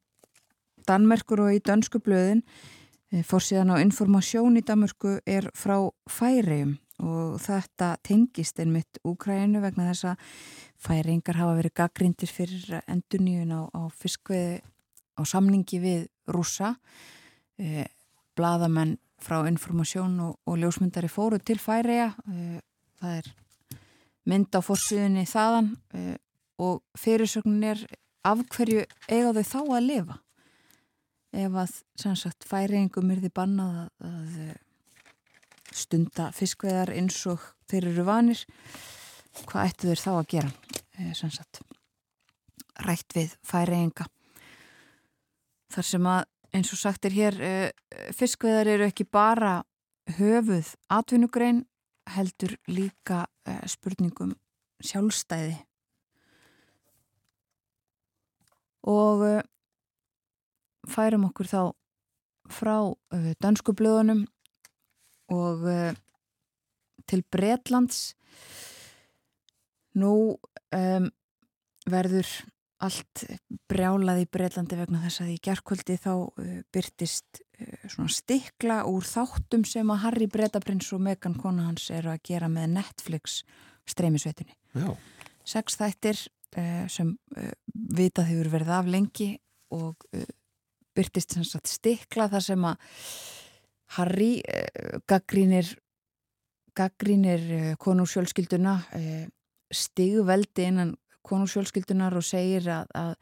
[0.90, 2.42] Danmerkur og í dansku blöðin
[3.22, 5.78] fórsíðan á informasjón í Danmörku er frá
[6.10, 10.28] færium og þetta tengist einmitt Úkrænu vegna þess að
[10.84, 14.62] færingar hafa verið gaggrindir fyrir enduníun á, á fiskveði
[15.18, 16.76] á samningi við rúsa
[17.58, 17.86] e,
[18.38, 22.62] bladamenn frá informasjón og, og ljósmyndari fóru til færiða e,
[23.00, 23.32] það er
[24.30, 25.74] mynd á fórsíðunni þaðan.
[25.94, 26.18] E,
[26.64, 27.82] og fyrirsögnin er
[28.24, 30.20] af hverju eiga þau þá að lifa?
[31.34, 34.36] Ef að sannsagt færingum er því bannað að, að
[35.74, 38.44] stunda fiskveðar eins og þeir eru vanir.
[39.50, 40.52] Hvað ættu þeir þá að gera?
[40.94, 41.64] E, sagt,
[42.86, 44.06] rætt við færiðinga
[45.74, 47.54] þar sem að eins og sagt er hér e,
[48.14, 49.64] fiskveðar eru ekki bara
[50.20, 51.64] höfuð atvinnugrein
[52.14, 54.36] heldur líka e, spurningum
[54.84, 55.56] sjálfstæði.
[58.92, 59.22] Og
[60.92, 61.62] færum okkur þá
[62.52, 62.76] frá
[63.40, 64.26] dansku blöðunum
[65.32, 65.92] og uh,
[67.10, 68.14] til Bretlands
[70.00, 71.08] nú um,
[71.90, 72.30] verður
[72.84, 73.24] allt
[73.72, 79.08] brjálað í Breitlandi vegna þess að í gerðkvöldi þá uh, byrtist uh, svona stikla úr
[79.08, 83.42] þáttum sem að Harry Bretaprins og Megan kona hans eru að gera með Netflix
[83.90, 84.56] streymisveitunni.
[85.44, 86.22] Seks þættir
[86.94, 87.10] sem
[87.98, 89.28] vitað hefur verið af lengi
[89.74, 90.06] og
[90.96, 91.34] byrtist
[91.68, 92.94] stikla þar sem að
[93.98, 95.68] Harry eh, gaggrínir
[96.74, 99.28] gaggrínir eh, konúsjölskylduna eh,
[99.74, 103.14] stigveldi innan konúsjölskyldunar og segir að, að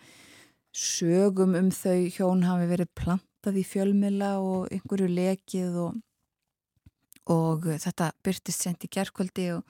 [0.76, 6.00] sögum um þau hjón hafi verið plantað í fjölmila og einhverju lekið og,
[7.36, 9.68] og þetta byrtist sent í gerðkvöldi og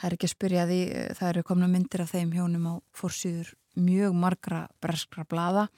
[0.00, 0.80] það er ekki að spyrja því
[1.20, 5.68] það eru komna myndir af þeim hjónum á fórsýður mjög margra breskra blada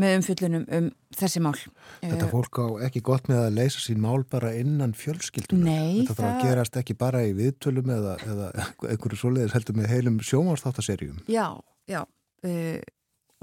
[0.00, 1.54] með umfyllunum um þessi mál.
[2.02, 5.64] Þetta eh, fólk á ekki gott með að leysa sín mál bara innan fjölskyldunar.
[5.64, 6.02] Nei.
[6.02, 8.50] Þetta þarf að gerast ekki bara í viðtölum eða, eða
[8.90, 11.22] einhverju svoleiðis heldur með heilum sjómanstáttasерjum.
[11.32, 11.46] Já,
[11.88, 12.02] já.
[12.44, 12.82] Uh,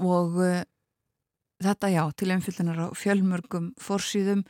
[0.04, 0.60] og uh,
[1.64, 4.44] þetta já, til umfyllunar á fjölmörgum fórsýðum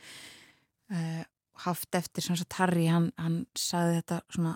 [0.93, 1.23] uh,
[1.65, 4.53] haft eftir sem sagt Harry, hann, hann saði þetta svona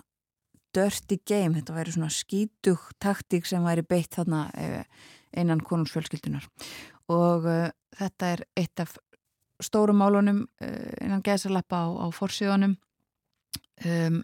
[0.70, 4.44] dirty game, þetta væri svona skítug taktík sem væri beitt þarna
[5.34, 6.46] einan konungsfjölskyldunar
[7.10, 7.68] og uh,
[7.98, 8.96] þetta er eitt af
[9.60, 12.76] stórum málunum uh, innan geðsalappa á, á forsíðunum.
[13.84, 14.20] Um,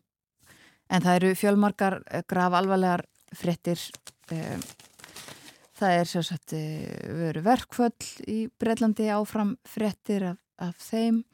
[0.92, 3.80] en það eru fjölmarkar uh, graf alvarlegar frettir
[4.32, 4.62] um,
[5.76, 11.24] það er uh, veru verkföll í Breitlandi áfram frettir af, af þeim.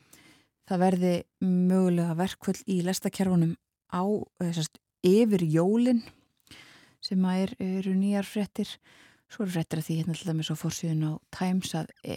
[0.68, 3.56] Það verði mögulega verkföll í lestakerfunum
[3.92, 4.64] á uh,
[5.02, 6.02] yfir jólin
[7.02, 8.70] sem að er, eru nýjar frettir
[9.32, 12.16] Svo er frettir að því hérna alltaf með svo fórsíðun á Times að e,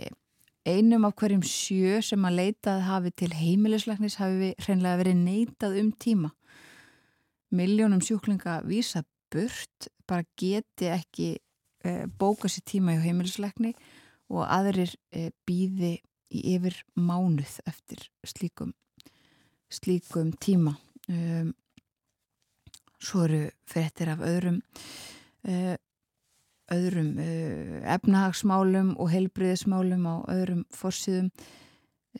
[0.68, 5.94] einum af hverjum sjö sem að leitað hafi til heimilisleiknis hafi hreinlega verið neitað um
[5.96, 6.34] tíma.
[7.56, 11.30] Miljónum sjúklinga vísa burt, bara geti ekki
[11.88, 13.72] e, bóka sér tíma í heimilisleikni
[14.36, 15.96] og aðrir e, býði
[16.36, 18.74] í yfir mánuð eftir slíkum,
[19.72, 20.76] slíkum tíma.
[21.08, 21.54] Um,
[22.98, 24.58] svo eru frettir af öðrum
[25.46, 25.76] uh,
[26.74, 31.30] öðrum uh, efnahagsmálum og heilbriðismálum á öðrum fórsýðum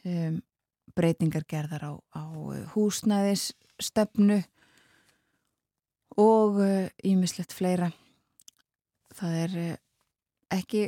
[0.04, 0.42] um,
[0.96, 2.24] breytingar gerðar á, á
[2.76, 4.44] húsnæðisstefnu
[6.22, 6.62] og
[7.04, 7.90] ímislegt uh, fleira.
[9.16, 9.74] Það er uh,
[10.60, 10.86] ekki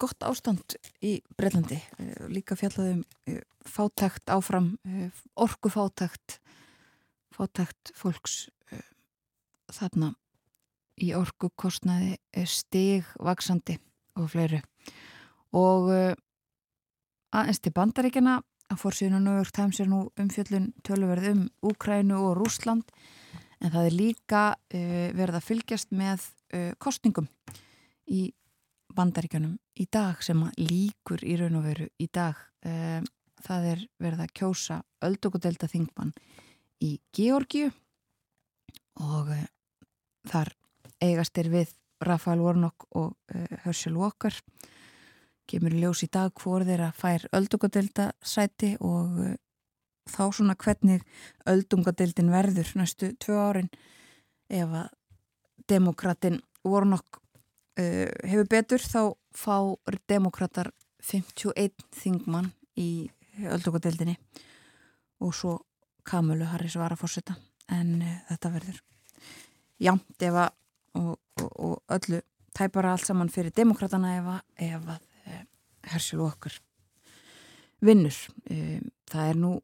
[0.00, 1.78] gott ástand í Breitlandi
[2.28, 3.00] líka fjallaðum
[3.64, 4.74] fátækt áfram
[5.40, 6.36] orgu fátækt
[7.32, 8.34] fátækt fólks
[9.72, 10.12] þarna
[11.02, 12.16] í orgu kostnaði
[12.48, 13.76] stig vaksandi
[14.16, 14.60] og fleiru
[15.56, 16.12] og uh,
[17.36, 18.38] aðeins til bandaríkjana
[18.72, 22.88] að fórsýðinu York Times er nú umfjöllun tölverð um Úkrænu og Rúsland
[23.60, 27.28] en það er líka uh, verið að fylgjast með uh, kostningum
[28.06, 28.30] í
[28.96, 32.38] bandaríkjanum í dag sem líkur í raun og veru í dag.
[33.44, 36.14] Það er verið að kjósa öldugudelda þingmann
[36.80, 37.66] í Georgiu
[39.04, 39.34] og
[40.30, 40.54] þar
[41.02, 41.72] eigastir við
[42.04, 44.34] Rafael Warnock og uh, Herschel Walker.
[45.46, 49.34] Kemur ljós í dag hvort þeirra fær öldugadelda sæti og uh,
[50.06, 51.04] þá svona hvernig
[51.48, 53.70] öldungadeildin verður næstu tvö árin
[54.48, 54.90] ef að
[55.68, 57.20] demokratin voru nokk
[57.80, 59.00] uh, hefur betur þá
[59.36, 59.56] fá
[60.08, 60.70] demokrater
[61.06, 63.08] 51 þingmann í
[63.44, 64.16] öldungadeildinni
[65.22, 65.58] og svo
[66.06, 67.36] Kamalu Harris var að fórseta
[67.72, 68.80] en uh, þetta verður
[69.82, 70.54] jamt ef að
[70.96, 72.20] og, og, og öllu
[72.56, 75.44] tæpara allt saman fyrir demokratana ef að, uh,
[75.92, 76.56] Herschel Walker
[77.84, 78.16] vinnur.
[78.50, 79.54] Um, það er nú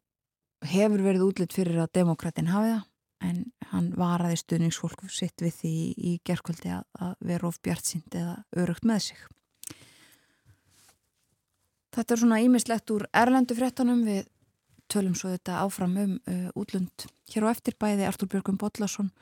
[0.72, 2.88] hefur verið útlitt fyrir að demokratin hafi það
[3.22, 8.36] en hann varaði stuðningsfólk sitt við því í gerðkvöldi að, að vera of bjartsind eða
[8.58, 9.20] örugt með sig.
[11.92, 14.24] Þetta er svona ímislegt úr Erlendu fréttanum við
[14.92, 17.06] tölum svo þetta áfram um uh, útlund.
[17.32, 19.12] Hér á eftir bæði Artur Björgum Bodlason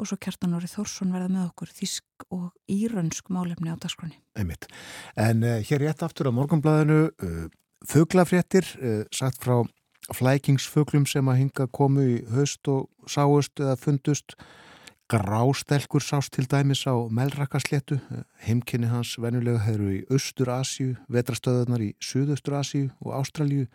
[0.00, 4.16] og svo Kjartan Óri Þórsson verða með okkur þísk og írönsk málefni á dagskroni.
[4.38, 4.66] Einmitt.
[5.20, 7.44] En uh, hér rétt aftur á morgunblæðinu uh,
[7.88, 9.60] fuglafréttir, uh, sagt frá
[10.16, 14.34] flækingsfuglum sem að hinga komu í höst og sáust eða fundust
[15.10, 17.98] grástelkur sást til dæmis á Melrakasléttu
[18.46, 23.66] heimkynni hans venulega hefur í Östur-Asíu, vetrastöðunar í Suðaustur-Asíu og Ástralju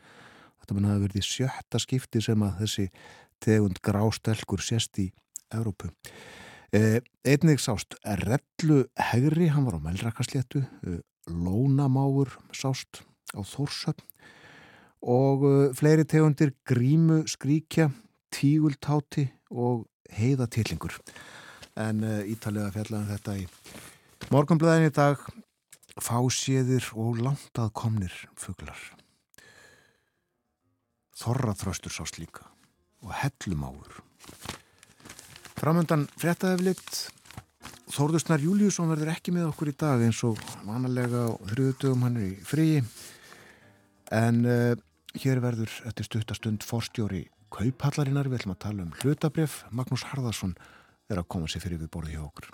[0.61, 2.87] þetta mun hafa verið sjötta skipti sem að þessi
[3.43, 5.09] tegund grástelkur sést í
[5.53, 5.91] Európu
[6.73, 13.03] eh, einnig sást Rellu Hegri, hann var á Melrakasléttu eh, Lónamáur sást
[13.35, 14.05] á Þórsöfn
[15.05, 17.91] og uh, fleiri tegundir grímu, skríkja,
[18.33, 19.83] tígultáti og
[20.17, 20.95] heiðatillingur.
[21.77, 23.45] En ítalega fjallaðum þetta í
[24.33, 25.21] morgunblöðin í dag
[26.01, 28.79] fáséðir og langt að komnir fuglar.
[31.15, 32.49] Þorraþröstur sást líka
[33.05, 34.01] og hellumáur.
[35.55, 36.97] Framöndan fréttaðeflikt
[37.95, 42.25] Þórðusnar Júliusson verður ekki með okkur í dag eins og vanalega á þrjúðdögum hann er
[42.27, 42.81] í fríi.
[44.11, 44.73] En uh,
[45.15, 47.23] hér verður eftir stuttastund forstjóri
[47.55, 50.57] Kaupallarinnar, við ætlum að tala um hlutabref Magnús Harðarsson
[51.07, 52.51] er að koma sér fyrir við borði hjá okkur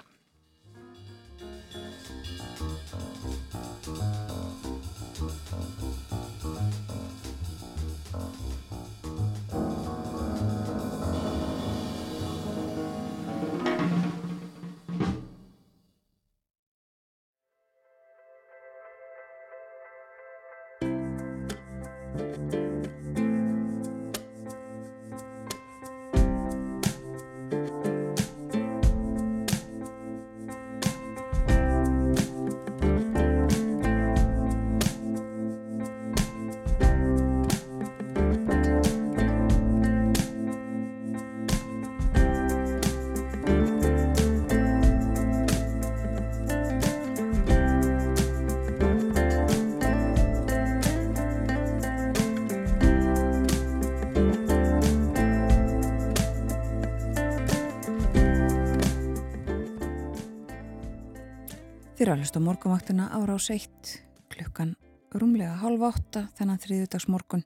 [62.02, 63.90] Þið eru að hlusta morgunvaktina ára á seitt
[64.34, 64.72] klukkan
[65.14, 67.44] rúmlega halv átta þennan þriðudags morgun.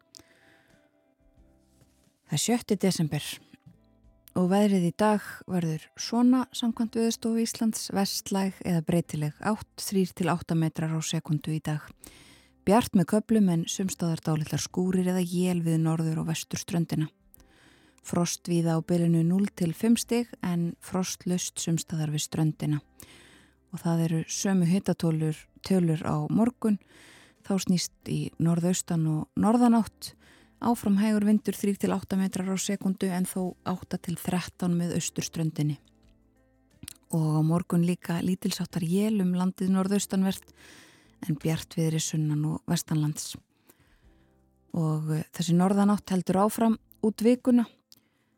[2.23, 3.25] Það er sjötti desember
[4.39, 11.03] og veðrið í dag verður svona samkvæmt viðstofu Íslands vestlæg eða breytileg 8-3-8 metrar á
[11.03, 11.83] sekundu í dag.
[12.63, 17.11] Bjart með köplum en sumstaðar dálitlar skúrir eða jél við norður og vestur ströndina.
[18.07, 22.79] Frost viða á bylunu 0-5 stig en frostlust sumstaðar við ströndina
[23.75, 26.77] og það eru sömu hittatólur tölur á morgun.
[27.43, 30.13] Þá snýst í norðaustan og norðanátt.
[30.63, 35.75] Áfram hægur vindur 3-8 metrar á sekundu en þó 8-13 með austurströndinni.
[37.11, 40.55] Og á morgun líka lítilsáttar jél um landið norðaustanvert
[41.27, 43.35] en bjart viðri sunnan og vestanlands.
[44.71, 47.67] Og þessi norðanátt heldur áfram út vikuna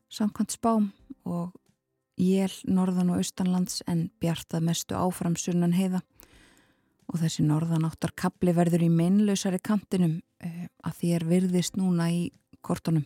[0.09, 0.91] samkvæmt spám
[1.29, 1.53] og
[2.17, 6.01] jél norðan og austanlands en bjartað mestu áfram sunnan heiða.
[7.07, 12.25] Og þessi norðanáttar kapli verður í meinlausari kantinum uh, að því er virðist núna í
[12.65, 13.05] kortunum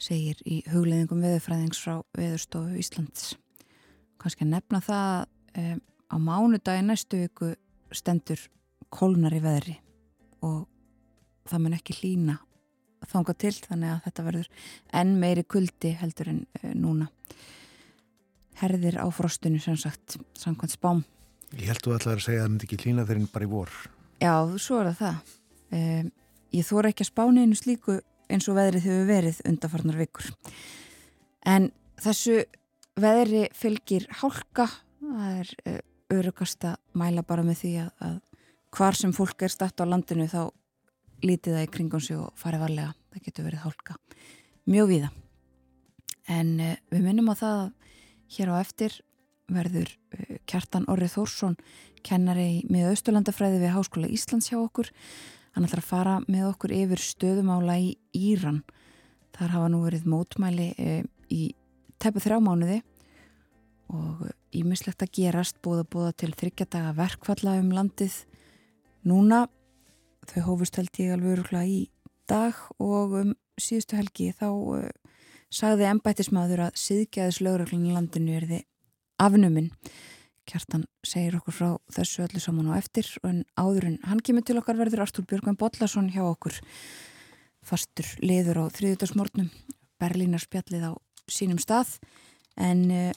[0.00, 3.34] segir í hugleðingum veðurfræðings frá Veðurstofu Íslands.
[4.20, 5.14] Kannski að nefna það
[5.60, 5.76] uh,
[6.10, 7.52] á mánudagi næstu viku
[7.94, 8.42] stendur
[8.92, 9.76] kólnar í veðri
[10.46, 10.64] og
[11.48, 12.38] það mun ekki hlína
[13.10, 14.48] þanga til þannig að þetta verður
[15.00, 17.08] enn meiri kuldi heldur en uh, núna
[18.60, 21.02] herðir á frostinu sem sagt, samkvæmt spám
[21.56, 23.74] Ég held þú ætlaði að segja að það myndi ekki klína þeirinn bara í vor
[24.20, 25.34] Já, svo er það það
[25.80, 26.12] um,
[26.50, 27.98] Ég þóra ekki að spána einu slíku
[28.30, 30.32] eins og veðrið hefur verið undarfarnar vikur
[31.50, 32.42] en þessu
[33.00, 34.66] veðri fylgir hálka
[35.00, 35.80] það er uh,
[36.10, 38.16] örugast að mæla bara með því að, að
[38.76, 40.50] hvar sem fólk er stætt á landinu þá
[41.24, 42.94] lítið það í kringum sig og farið varlega.
[43.10, 43.96] Það getur verið hálka.
[44.70, 45.10] Mjög víða.
[46.30, 47.70] En uh, við minnum á það að
[48.36, 49.00] hér á eftir
[49.50, 51.56] verður uh, Kjartan Orri Þórsson
[52.06, 54.90] kennari með Östurlandafræði við Háskóla Íslands hjá okkur.
[55.56, 58.62] Hann ætlar að fara með okkur yfir stöðumála í Íran.
[59.36, 61.42] Þar hafa nú verið mótmæli uh, í
[62.00, 62.80] teppu þrjá mánuði
[63.90, 68.14] og ímislegt að gerast búða búða til þryggjadaga verkfalla um landið
[69.06, 69.44] núna
[70.30, 71.80] þau hófust held ég alveg öruglega í
[72.30, 74.88] dag og um síðustu helgi þá uh,
[75.50, 78.64] sagði embættismadur að síðgæðis lögreglun í landinu er þið
[79.20, 79.70] afnuminn
[80.50, 84.56] Kjartan segir okkur frá þessu öllu saman á eftir en áður en hann kemur til
[84.58, 86.56] okkar verður Artúr Björgman Bollarsson hjá okkur.
[87.62, 89.50] Fastur liður á þriðutarsmórnum
[90.00, 90.92] Berlínar spjallið á
[91.30, 92.00] sínum stað
[92.58, 93.12] en uh,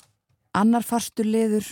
[0.53, 1.71] annar fastur liður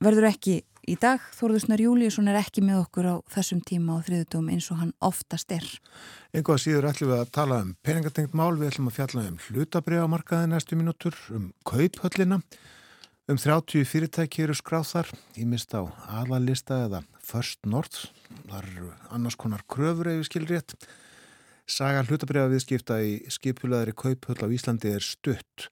[0.00, 1.22] verður ekki í dag.
[1.36, 5.52] Þórðusnar Júliusson er ekki með okkur á þessum tíma á þriðutum eins og hann oftast
[5.54, 5.66] er.
[6.34, 10.50] Einhvað síður ætlum við að tala um peningatengt mál, við ætlum að fjalla um hlutabriðamarkaði
[10.52, 12.40] næstu mínútur, um kauphöllina,
[13.28, 15.82] um 30 fyrirtæki eru skráð þar, í mist á
[16.20, 18.10] aðalista eða First North,
[18.50, 20.76] þar eru annars konar kröfur ef við skilur rétt.
[21.64, 25.70] Saga hlutabriða viðskipta í skipulaðri kauphöll á Íslandi er stutt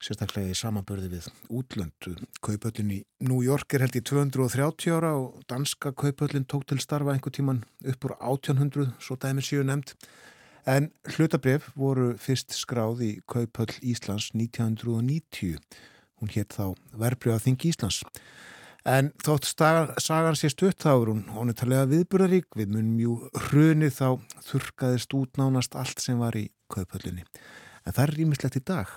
[0.00, 2.14] sérstaklega í samanbörði við útlöndu.
[2.44, 7.14] Kaupöllin í New York er held í 230 ára og danska kaupöllin tók til starfa
[7.14, 9.94] einhver tíman upp úr 1800, svo dæmi síu nefnd.
[10.68, 15.60] En hlutabref voru fyrst skráð í kaupöll Íslands 1990.
[16.20, 18.02] Hún hétt þá Verbreyða Þing Íslands.
[18.88, 19.44] En þótt
[20.00, 22.48] sagan sé stutt þá er hún honetalega viðburðarík.
[22.56, 23.16] Við munum jú
[23.48, 24.08] hrunið þá
[24.48, 27.26] þurkaðist út nánast allt sem var í kaupöllinni.
[27.90, 28.90] En það er rýmislegt í dag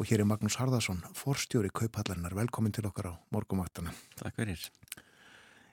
[0.00, 2.32] og hér er Magnús Harðarsson, forstjóri Kauphallarinnar.
[2.38, 3.92] Velkomin til okkar á morgumaktana.
[4.16, 4.62] Takk fyrir.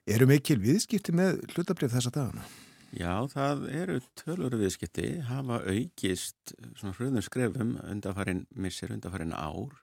[0.04, 2.44] Eru mikil viðskipti með hlutabrif þessa dagana?
[2.92, 9.80] Já, það eru tölur viðskipti, hafa aukist svona hröðum skrefum undanfarin missir, undanfarin ár.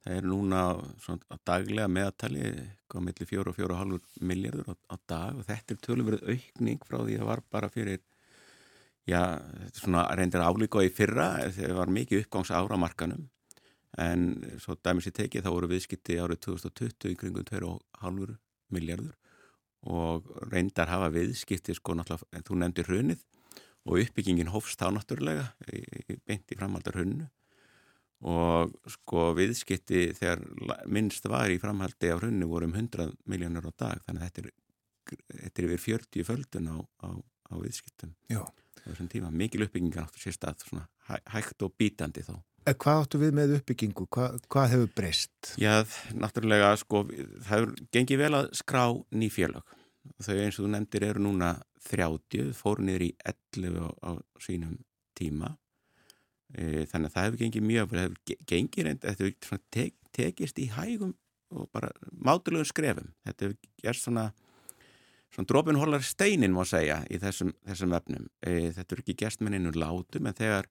[0.00, 0.64] Það er núna
[1.04, 2.54] svona daglega meðatali,
[2.88, 7.02] komið millir 4 og 4,5 miljardur á, á dag og þetta er tölur aukning frá
[7.02, 8.00] því að var bara fyrir
[9.08, 9.40] Já,
[9.72, 13.28] svona reyndir álíka í fyrra það var mikið uppgangs ára markanum.
[13.96, 14.26] En
[14.60, 18.36] svo dæmis í tekið þá voru viðskipti árið 2020 í kringum 2,5
[18.74, 19.16] miljardur
[19.88, 23.24] og reyndar hafa viðskipti sko náttúrulega, þú nefndir hrunið
[23.88, 25.46] og uppbyggingin hófst þá náttúrulega
[26.28, 27.30] beint í framhaldar hrunnu
[28.28, 30.44] og sko viðskipti þegar
[30.90, 34.44] minnst var í framhaldi af hrunnu voru um 100 miljónur á dag þannig að þetta
[34.44, 34.54] er,
[35.46, 38.16] þetta er yfir 40 földun á, á, á viðskiptum.
[38.28, 38.42] Já
[38.84, 42.36] þessum tíma, mikil uppbyggingar áttur sér stað svona hæ, hægt og bítandi þá
[42.68, 44.04] hvað áttu við með uppbyggingu?
[44.12, 45.54] Hva, hvað hefur breyst?
[45.56, 48.82] Já, náttúrulega sko, það hefur gengið vel að skrá
[49.16, 49.64] ný félag
[50.16, 51.52] þau eins og þú nefndir eru núna
[51.88, 54.10] 30, fóru niður í 11 á, á
[54.42, 54.76] sínum
[55.18, 55.54] tíma.
[56.54, 60.60] E, þannig að það hefur gengið mjög það hefur gengið reynd þetta hefur tek, tekist
[60.62, 61.14] í hægum
[61.54, 63.12] og bara mátulegum skrefum.
[63.26, 64.28] Þetta hefur gerst svona
[65.34, 68.28] svona drópin hólar steinin má segja í þessum, þessum efnum.
[68.40, 70.68] E, þetta er ekki gæst með einu látum en þegar,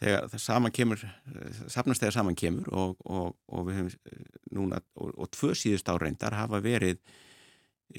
[0.00, 1.04] þegar það saman kemur,
[1.72, 4.24] safnast þegar saman kemur og, og, og við hefum e,
[4.58, 7.00] núna, og, og tvö síðust áreindar hafa verið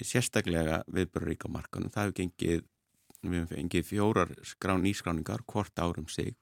[0.02, 1.92] sérstaklega viðbörðurík á markanum.
[1.94, 2.64] Það hefur gengið,
[3.24, 6.34] við hefum fengið fjórar skrán, nýskráningar hvort árum sig,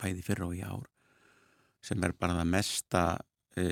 [0.00, 0.86] bæði fyrra og í ár,
[1.82, 3.02] sem er bara það mesta,
[3.58, 3.66] e,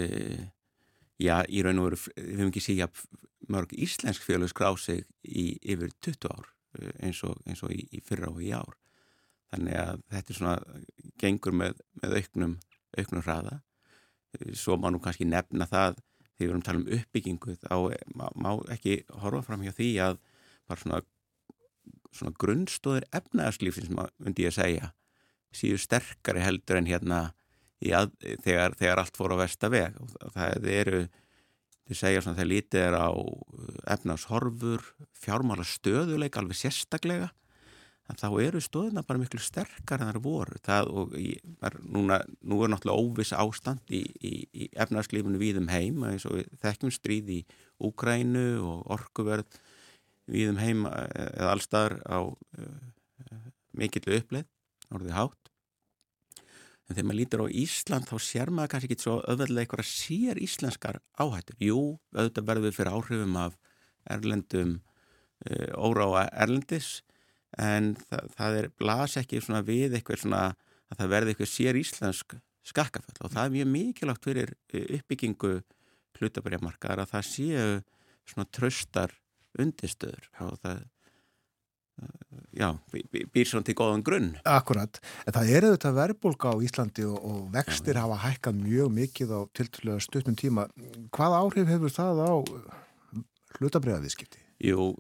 [1.21, 3.03] já, í raun og veru, við hefum ekki síðan
[3.51, 6.51] mörg íslensk fjölu skrá sig í yfir 20 ár
[6.81, 8.77] eh, eins og, eins og í, í fyrra og í ár.
[9.51, 10.83] Þannig að þetta er svona,
[11.19, 12.55] gengur með, með auknum,
[12.99, 13.61] auknum hraða.
[14.39, 15.99] Eh, svo má nú kannski nefna það
[16.41, 17.75] þegar við erum að tala um uppbyggingu þá
[18.17, 20.21] má, má ekki horfa fram hjá því að
[20.71, 21.03] bara svona,
[22.15, 24.93] svona grunnstóðir efnaðarslífsins, myndi ég að segja,
[25.53, 27.21] síður sterkari heldur en hérna
[27.81, 28.13] að,
[28.45, 31.03] þegar, þegar allt fór á vestaveg og það eru
[31.91, 34.85] Þið segja svona þegar lítið er á uh, efnashorfur,
[35.19, 37.33] fjármála stöðuleik alveg sérstaklega
[38.19, 40.61] þá eru stöðuna bara miklu sterkar en það eru voru.
[40.67, 40.89] Það,
[41.67, 46.41] er, núna, nú er náttúrulega óviss ástand í, í, í efnarslífunu við um heim og
[46.63, 47.41] þekkjum stríð í
[47.87, 49.61] Úkrænu og orkuverð
[50.31, 53.45] við um heim eða allstaðar á uh,
[53.79, 54.47] mikillu uppleið,
[54.91, 55.50] orðið hátt
[56.91, 60.41] en þegar maður lítur á Ísland þá sér maður kannski ekki svo öðvöldlega eitthvað sér
[60.43, 61.59] íslenskar áhættur.
[61.63, 61.83] Jú,
[62.17, 63.57] auðvitað verður fyrir áhrifum af
[64.11, 64.73] erlendum
[65.47, 66.91] e, óráa erlendis
[67.59, 70.43] en það, það er blas ekki svona við eitthvað svona
[70.91, 72.37] að það verður eitthvað sér íslensk
[72.71, 75.55] skakkaföll og það er mjög mikilvægt fyrir e, uppbyggingu
[76.19, 77.69] hlutabriðamarkaðar að það séu
[78.29, 79.15] svona tröstar
[79.59, 80.83] undirstöður og það,
[82.57, 87.19] já, býr svona til góðan grunn Akkurat, en það er auðvitað verðbólga á Íslandi og,
[87.21, 90.67] og vextir hafa hækkað mjög mikið á tiltulega stutnum tíma.
[91.15, 92.33] Hvað áhrif hefur það á
[93.59, 94.43] hlutabriðaviðskipti?
[94.61, 94.91] Jú,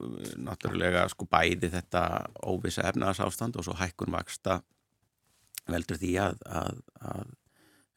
[0.40, 2.04] náttúrulega sko bæði þetta
[2.48, 4.62] óvisa efnaðsástand og svo hækkun vaksta
[5.70, 7.34] veldur því að, að, að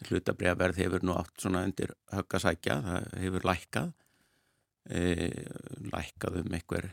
[0.10, 3.94] hlutabriðaverð hefur nú átt svona undir höggasækja, það hefur lækkað
[4.92, 5.04] e,
[5.94, 6.90] lækkað um einhver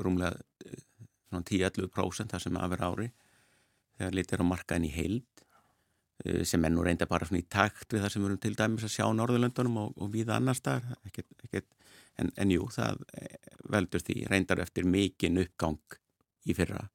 [0.00, 0.84] rúmlega eh,
[1.32, 3.08] 10-11% það sem að vera ári
[3.98, 5.42] þegar litir á markaðin í heild
[6.24, 8.54] eh, sem er nú reynda bara svona í takt við það sem við erum til
[8.58, 11.68] dæmis að sjá Norðurlöndunum og, og víða annar staðar ekkert, ekkert,
[12.18, 15.98] en, en jú, það eh, veldur því reyndar eftir mikinn uppgang
[16.48, 16.88] í fyrra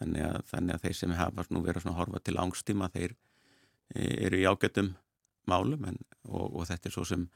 [0.00, 3.14] þannig að, þannig að þeir sem hafa nú verið að horfa til ángstíma þeir
[3.94, 4.92] eh, eru í ágættum
[5.50, 7.26] málum en, og, og þetta er svo sem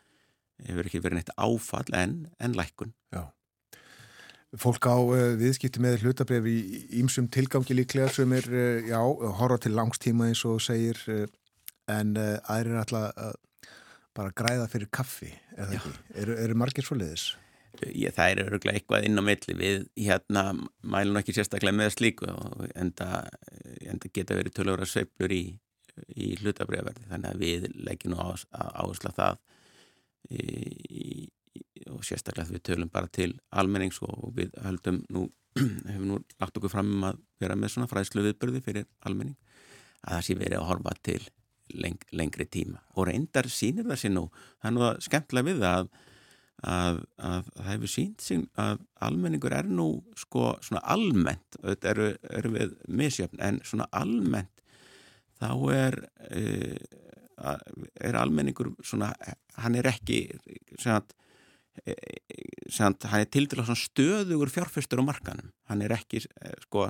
[0.67, 3.27] hefur ekki verið neitt áfall en, en lækkun Já.
[4.57, 6.59] Fólk á uh, viðskipti með hlutabrif í
[7.01, 9.01] ímsum tilgangi líklega sem er, uh, já,
[9.41, 11.27] horfa til langstíma eins og segir, uh,
[11.93, 13.35] en uh, aðrir alltaf
[14.17, 15.81] bara græða fyrir kaffi, er það Já.
[15.83, 15.91] ekki?
[16.23, 17.27] Eru, eru margir svo leiðis?
[17.85, 20.45] ég, það er öruglega eitthvað inn á milli við hérna
[20.81, 22.29] mælum ekki sérstaklega með slíku
[22.73, 23.27] enda,
[23.85, 25.43] enda geta verið tölvöra sveiflur í,
[26.17, 28.85] í hlutabriðaverði þannig að við leggjum á- á
[29.19, 29.37] það
[30.33, 30.47] í,
[30.89, 31.29] í,
[32.07, 35.27] sérstaklega við tölum bara til almennings og við höldum nú
[35.91, 39.37] hefum nú lagt okkur fram um að vera með svona fræðslu viðbörði fyrir almenning
[40.03, 41.23] að það sé verið að horfa til
[41.75, 42.83] leng, lengri tíma.
[42.95, 45.89] Og reyndar sýnir það sér nú það er nú það skemmtilega við að
[46.65, 52.07] að, að það hefur sínt sig að almenningur er nú sko svona almennt, auðvitað eru,
[52.39, 54.63] eru við misjöfn, en svona almennt
[55.37, 55.99] þá er
[56.31, 57.03] uh,
[58.01, 59.11] er almenningur svona,
[59.61, 61.03] hann er ekki svona, svona
[62.79, 66.89] hann er til dæla stöðugur fjárfestur á markanum, hann er ekki eh, sko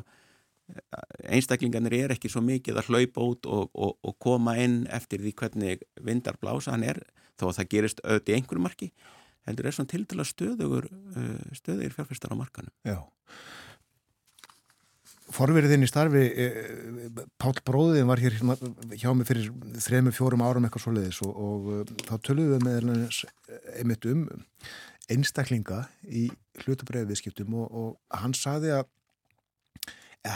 [1.31, 5.33] einstaklingarnir er ekki svo mikið að hlaupa út og, og, og koma inn eftir því
[5.39, 6.73] hvernig vindar blása.
[6.73, 6.99] Hann er,
[7.39, 8.89] þó að það gerist auðvitað í einhverju marki
[9.47, 10.89] heldur er svona til dæla stöðugur
[11.55, 12.99] stöðugir fjárfestar á markanum Já.
[15.35, 18.37] Forverðin í starfi, eh, Páll Bróðin var hér
[18.95, 19.49] hjá mig fyrir
[19.83, 23.25] þrejum, fjórum árum eitthvað svo leiðis og, og eh, þá töluðum við með hans
[23.75, 24.29] einmitt um
[25.11, 26.29] einstaklinga í
[26.63, 28.87] hlutabræðiðskiptum og, og hann saði að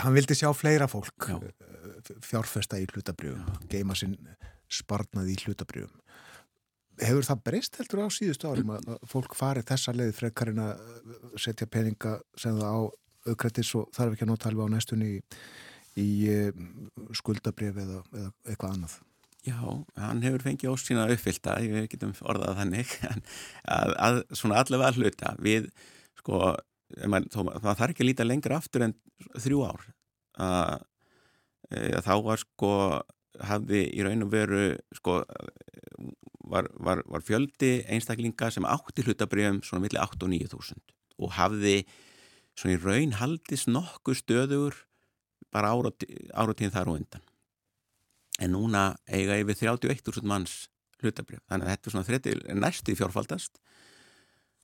[0.03, 1.39] hann vildi sjá fleira fólk Já.
[2.23, 4.17] fjárfesta í hlutabrjöfum, geima sinn
[4.71, 5.99] sparnað í hlutabrjöfum.
[7.01, 10.83] Hefur það breyst heldur á síðustu árum að fólk fari þessa leið frekar en að
[11.41, 12.81] setja peninga sem það á
[13.33, 15.21] aukrættis og þarf ekki að nota alveg á næstunni í,
[16.01, 16.09] í
[17.21, 18.99] skuldabrjöf eða, eða eitthvað annað?
[19.41, 19.57] Já,
[19.97, 22.91] hann hefur fengið óst sína uppfylta, ég getum orðað þannig
[23.79, 25.71] að, að svona allavega hluta við,
[26.21, 26.43] sko
[27.09, 28.95] maður, þó, það þarf ekki að líta lengra aftur en
[29.39, 29.87] þrjú ár
[30.41, 30.85] að,
[31.71, 32.73] að þá var sko
[33.51, 34.65] hafði í raun og veru
[34.99, 35.21] sko
[36.51, 41.77] var, var, var fjöldi einstaklinga sem átti hlutabriðum svona milli 8 og 9.000 og hafði
[42.61, 44.79] svona í raun haldist nokkuð stöður
[45.55, 47.25] bara áratíðin þar og undan.
[48.41, 50.69] En núna eiga yfir 31.000 manns
[51.01, 53.61] hlutabrif, þannig að þetta er svona 30, næstu fjórfaldast.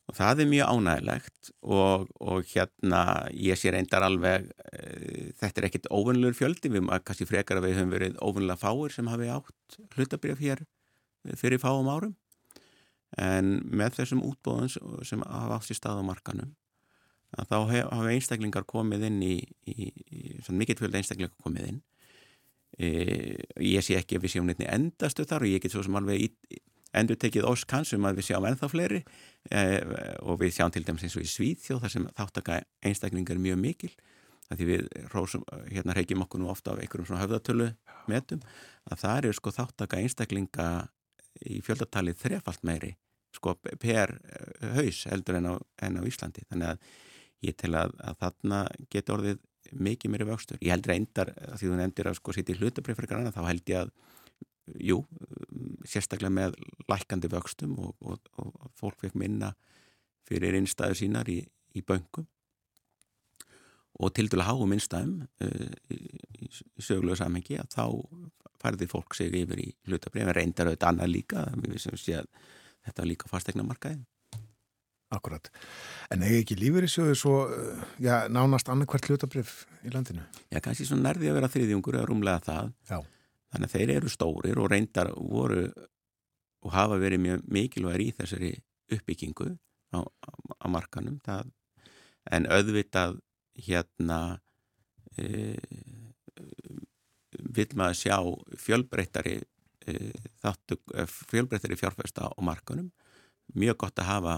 [0.06, 3.00] Og það er mjög ánægilegt og, og hérna
[3.34, 6.70] ég sé reyndar alveg e, þetta er ekkit óvunlur fjöldi.
[6.70, 10.62] Við maður kannski frekar að við höfum verið óvunlega fáir sem hafi átt hlutabrif hér
[11.34, 12.14] fyrir fáum árum.
[13.18, 16.54] En með þessum útbóðum sem hafa átt sér stað á markanum
[17.34, 19.34] að þá hafa einstaklingar komið inn í,
[19.66, 21.82] í, í svona mikill fjöldi einstaklingar komið inn.
[22.76, 22.88] E,
[23.64, 26.26] ég sé ekki að við séum neittni endastu þar og ég get svo sem alveg
[26.26, 26.58] í,
[26.96, 29.02] endur tekið oss kannsum að við sjáum ennþá fleiri.
[29.50, 29.62] E,
[30.22, 33.62] og við sjáum til dæmis eins og í Svíðþjóð þar sem þáttaka einstaklingar er mjög
[33.62, 33.92] mikil
[34.46, 37.72] að því við rósum, hérna reykjum okkur nú ofta af einhverjum svona höfðatölu
[38.06, 38.44] metum
[38.86, 40.68] að það er sko þáttaka einstaklinga
[41.50, 42.92] í fjöldatali þrefalt meiri
[43.34, 44.14] sko per
[44.76, 45.54] haus heldur en á,
[45.84, 46.46] en á Íslandi.
[46.48, 46.94] Þannig að
[47.46, 48.60] ég tel að, að þarna
[48.92, 49.42] getur orðið
[49.86, 50.60] mikið meiri vöxtur.
[50.62, 53.42] Ég held reyndar að því þú nefndir að sko sitja í hlutabrif fyrir granna þá
[53.48, 53.92] held ég að,
[54.90, 55.00] jú,
[55.86, 56.56] sérstaklega með
[56.90, 59.52] lækandi vöxtum og, og, og fólk fekk minna
[60.26, 61.40] fyrir innstæðu sínar í,
[61.74, 62.26] í böngum
[63.96, 66.50] og til dæla háum innstæðum uh, í,
[66.82, 67.84] sögulegu samhengi að þá
[68.60, 72.28] færði fólk sig yfir í hlutabrif en reyndar auðvitað annað líka við sem sé að
[72.86, 74.02] þetta var líka fastegna markaði.
[75.14, 75.50] Akkurat.
[76.10, 77.34] En eigi ekki lífeyrissjóðu svo,
[78.02, 80.24] já, nánast annarkvært hlutabrif í landinu?
[80.50, 82.72] Já, kannski svo nærði að vera þriðjungur eða rúmlega það.
[82.90, 82.98] Já.
[83.54, 85.68] Þannig að þeir eru stórir og reyndar voru
[86.66, 88.50] og hafa verið mjög mikilvægir í þessari
[88.96, 89.52] uppbyggingu
[89.94, 91.20] á, á, á markanum.
[91.22, 91.54] Það,
[92.34, 93.20] en auðvitað
[93.66, 94.20] hérna
[95.14, 95.54] e,
[97.54, 98.18] vil maður sjá
[98.58, 99.38] fjölbreyttari
[99.86, 99.94] e,
[101.30, 102.90] fjárfesta á markanum
[103.54, 104.36] mjög gott að hafa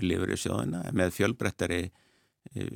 [0.00, 2.68] lifur í sjóðina með fjölbreyttari e,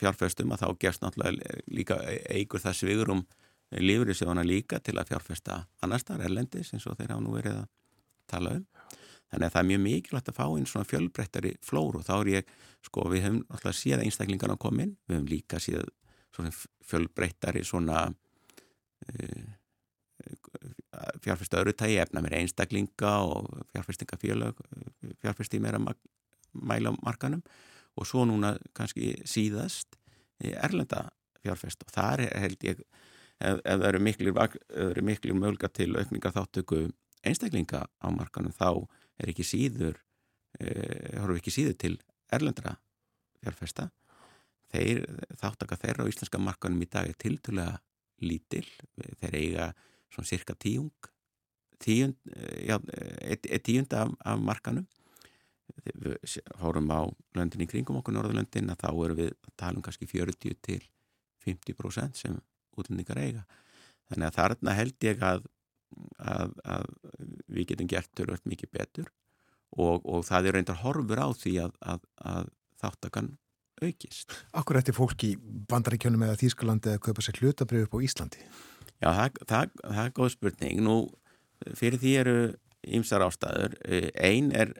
[0.00, 1.98] fjárfestum að þá gerst náttúrulega líka
[2.32, 3.24] eigur það svigurum
[3.82, 7.34] lifur í sjóðina líka til að fjárfesta annars þar erlendis eins og þeir hafa nú
[7.36, 7.68] verið að
[8.30, 8.64] tala um.
[9.26, 11.98] Þannig að það er mjög mikilvægt að fá einn svona fjölbreyttari flóru.
[11.98, 12.50] Og þá er ég,
[12.86, 15.88] sko við höfum alltaf séð einstaklingarna komin, við höfum líka séð
[16.36, 16.52] svona
[16.86, 19.46] fjölbreyttari svona uh,
[21.24, 24.60] fjárfesta öru tægi efna mér einstaklinga og fjárfestingafélög
[25.22, 25.80] fjárfesti meira
[26.62, 27.42] mæla markanum
[27.96, 29.96] og svo núna kannski síðast
[30.40, 31.08] erlenda
[31.42, 31.84] fjárfest.
[31.86, 32.82] Og þar er, held ég
[33.40, 34.34] ef, ef það eru miklu,
[35.06, 36.86] miklu mögulega til aukninga þáttöku
[37.26, 38.86] einstaklinga á markanum þá
[39.22, 39.96] er ekki síður
[40.60, 40.68] e,
[41.16, 41.94] horfum ekki síður til
[42.32, 42.76] erlendra
[43.40, 43.90] fjárfesta.
[44.74, 45.04] Þeir,
[45.38, 47.78] þáttaka þeirra á íslenska markanum í dag er tiltulega
[48.24, 48.66] lítil
[49.20, 49.66] þeir eiga
[50.10, 50.90] svona cirka tíung
[51.82, 52.16] tíund,
[52.64, 54.86] já, er tíund af, af markanum
[55.84, 57.02] við hórum á
[57.36, 60.80] löndin í kringum okkur Norðurlöndin að þá erum við að tala um kannski 40 til
[61.46, 62.40] 50% sem
[62.76, 63.44] útlendingar eiga
[64.10, 65.44] þannig að þarna held ég að
[66.18, 66.86] að, að
[67.46, 69.10] við getum gert törvöld mikið betur
[69.76, 72.50] og, og það er reyndar horfur á því að, að, að
[72.82, 73.34] þáttakann
[73.82, 74.32] aukist.
[74.56, 75.34] Akkur eftir fólk í
[75.70, 78.44] bandaríkjönum eða Þýskalandi að kaupa sér hlutabrið upp á Íslandi?
[78.96, 80.82] Já, það, það, það er góð spurning.
[80.86, 80.96] Nú,
[81.76, 82.36] fyrir því eru
[82.96, 83.76] ymsar ástæður.
[84.14, 84.72] Einn er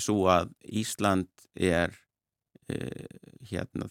[0.00, 0.52] svo að
[0.82, 3.06] Ísland er uh,
[3.50, 3.88] hérna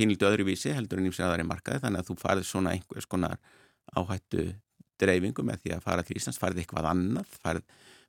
[0.00, 3.40] pínlítið öðruvísi heldur en ymsar aðari markaði þannig að þú farið svona einhvers konar
[3.96, 4.46] áhættu
[5.00, 7.66] dreifingu með því að fara til Íslands, farið eitthvað annað, farið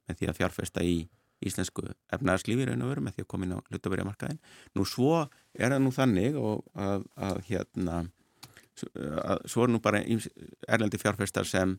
[0.08, 0.95] með því að fjárfesta í
[1.41, 4.41] íslensku efnæðarslífi raun og veru með því að koma inn á hlutabriðamarkaðin.
[4.78, 5.14] Nú svo
[5.58, 11.49] er það nú þannig og að, að hérna að, svo er nú bara erlendi fjárfestar
[11.49, 11.76] sem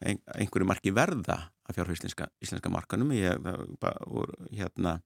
[0.00, 3.12] einhverju marki verða að fjárfesta íslenska, markanum.
[3.16, 3.40] Ég
[4.06, 4.98] voru hérna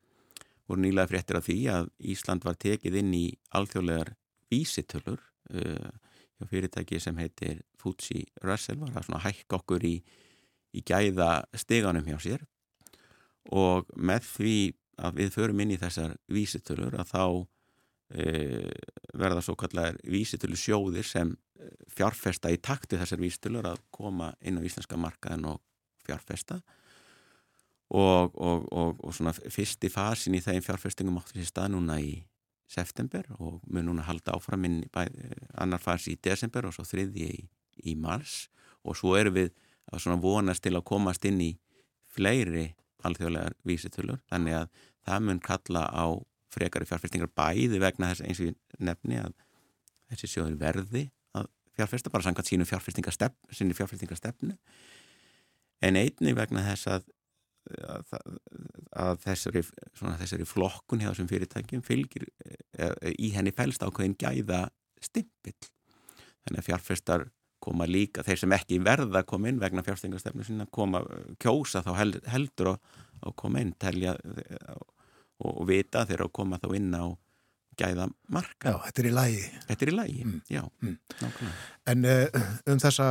[0.70, 3.26] nýlega fréttir af því að Ísland var tekið inn í
[3.59, 4.14] alþjóðlegar
[4.53, 5.18] vísitölur
[5.55, 5.91] uh,
[6.38, 9.97] hjá fyrirtæki sem heitir Futsi Russell var að svona hækka okkur í,
[10.76, 12.45] í gæða steganum hjá sér.
[13.51, 14.57] Og með því
[15.01, 17.24] að við förum inn í þessar vísitölur að þá
[18.12, 18.24] e,
[19.16, 21.32] verða svo kallar vísitölu sjóðir sem
[21.92, 25.61] fjárfesta í takti þessar vísitölur að koma inn á íslenska markaðin og
[26.06, 26.61] fjárfesta.
[27.90, 32.20] Og, og, og, og svona fyrsti fasin í þeim fjárfestingum átti sér stað núna í
[32.70, 37.26] september og mun núna halda áfram inn bæði, annar fasi í desember og svo þriði
[37.26, 37.40] í,
[37.90, 38.44] í mars.
[38.86, 39.50] Og svo erum við
[39.90, 41.50] að svona vonast til að komast inn í
[42.14, 42.70] fleiri
[43.06, 44.20] alþjóðlegar vísitölur.
[44.30, 46.06] Þannig að það mun kalla á
[46.50, 49.34] frekari fjárfestingar bæði vegna þess eins og nefni að
[50.11, 51.08] þessi sjóður verði
[51.80, 53.74] fjárfesta bara sangat sínu fjárfestingarstefnu.
[53.74, 54.20] Fjárfestingar
[55.80, 57.08] en einni vegna þess að
[57.70, 58.14] að,
[58.96, 59.62] að þessari,
[59.96, 62.88] svona, þessari flokkun hjá þessum fyrirtækjum fylgir e,
[63.20, 64.64] í henni fælst ákveðin gæða
[65.00, 65.58] stimpill.
[66.44, 67.26] Þannig að fjárfestar
[67.60, 71.02] koma líka, þeir sem ekki verða að koma inn vegna fjárfestingarstefnu sinna koma
[71.42, 74.14] kjósa þá held, heldur að koma inn telja
[74.72, 74.86] og,
[75.44, 77.04] og vita þeir að koma þá inn á
[77.80, 78.74] gæða marka.
[78.74, 79.46] Já, þetta er í lægi.
[79.68, 80.36] Þetta er í lægi, mm.
[80.52, 80.62] já.
[80.84, 81.48] Mm.
[81.92, 83.08] En uh, um þessa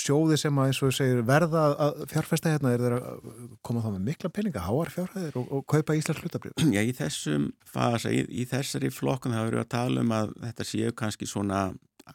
[0.00, 3.26] sjóði sem að eins og segir verða að fjárfesta hérna er þeir að
[3.66, 6.64] koma þá með mikla peninga, háar fjárhæðir og, og kaupa Íslands hlutabrið?
[6.72, 10.68] Já, í þessum fasa, í, í þessari flokkun það verður að tala um að þetta
[10.70, 11.66] séu kannski svona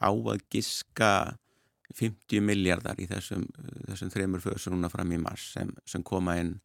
[0.02, 1.12] á að giska
[1.98, 3.46] 50 miljardar í þessum,
[3.90, 6.56] þessum þreymur föðsum núna fram í mars sem, sem koma inn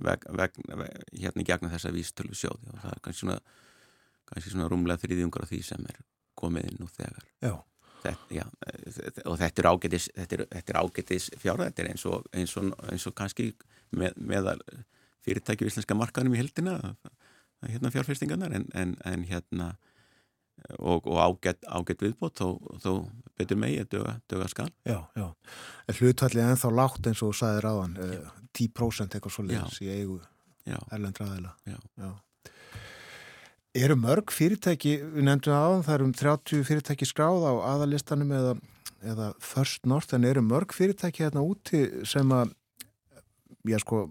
[0.00, 3.38] veg, veg, veg, hérna í gegna þessa vístölu sjóði og það er kannski svona,
[4.28, 6.02] kannski svona rúmlega þriðjungar af því sem er
[6.36, 7.24] komið inn nú þegar.
[7.44, 7.54] Já.
[8.06, 8.44] Þetta, já,
[9.26, 12.52] og þetta er ágætis, þetta er, þetta er ágætis fjára, þetta er eins og, eins
[12.60, 13.46] og, eins og kannski
[13.98, 14.50] með, með
[15.26, 16.76] fyrirtæki í íslenska markanum í heldina
[17.64, 19.72] hérna fjárfestingarnar en, en, en hérna
[20.78, 22.92] og, og ágætt, ágætt viðbót þó, þó
[23.40, 24.68] betur megi að döga, döga skal.
[24.86, 25.26] Já, já,
[25.88, 30.20] en hlutfallið ennþá lágt eins og sæðir áðan, eh, 10% eitthvað svolítið í eigu
[30.66, 32.08] erlendraðila Já, já
[33.76, 38.54] Eru mörg fyrirtæki, við nefndum aðan, það eru um 30 fyrirtæki skráð á aðalistanum eða,
[39.04, 42.54] eða First North, en eru mörg fyrirtæki hérna úti sem að,
[43.68, 44.06] já sko,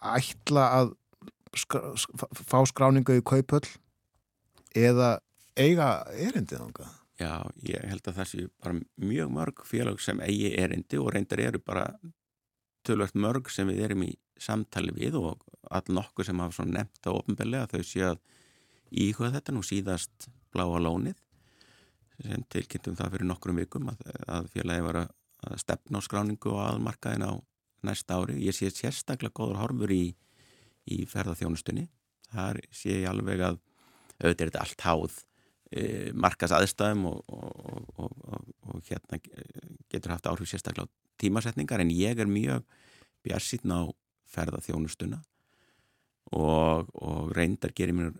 [0.00, 0.94] ætla að
[1.60, 1.92] skra,
[2.40, 3.66] fá skráningu í kaupöll
[4.72, 5.18] eða
[5.60, 6.88] eiga erindið ánga?
[7.20, 7.34] Já,
[7.68, 11.60] ég held að það sé bara mjög mörg félag sem eigi erindi og reyndar eru
[11.60, 11.90] bara
[12.86, 17.10] tölvöld mörg sem við erum í samtali við og all nokkuð sem hafa nefnt á
[17.12, 18.22] ofnbellega þau séu að
[18.92, 21.16] íhuga þetta nú síðast bláa lónið
[22.22, 25.08] sem tilkynntum það fyrir nokkrum vikum að, að félagi var að,
[25.48, 27.32] að stefna á skráningu og aðmarkaðin á
[27.82, 28.38] næsta ári.
[28.44, 30.04] Ég sé sérstaklega góður horfur í,
[30.86, 31.88] í ferðarþjónustunni.
[32.32, 33.58] Þar sé ég alveg að
[34.22, 35.16] auðvitað er þetta allt háð
[35.72, 35.82] e,
[36.14, 39.18] markas aðstæðum og, og, og, og hérna
[39.90, 42.64] getur haft áhrif sérstaklega á tímasetningar en ég er mjög
[43.26, 43.82] bjarsýtn á
[44.32, 45.20] ferðarþjónustuna
[46.32, 48.14] og reyndar gerir mér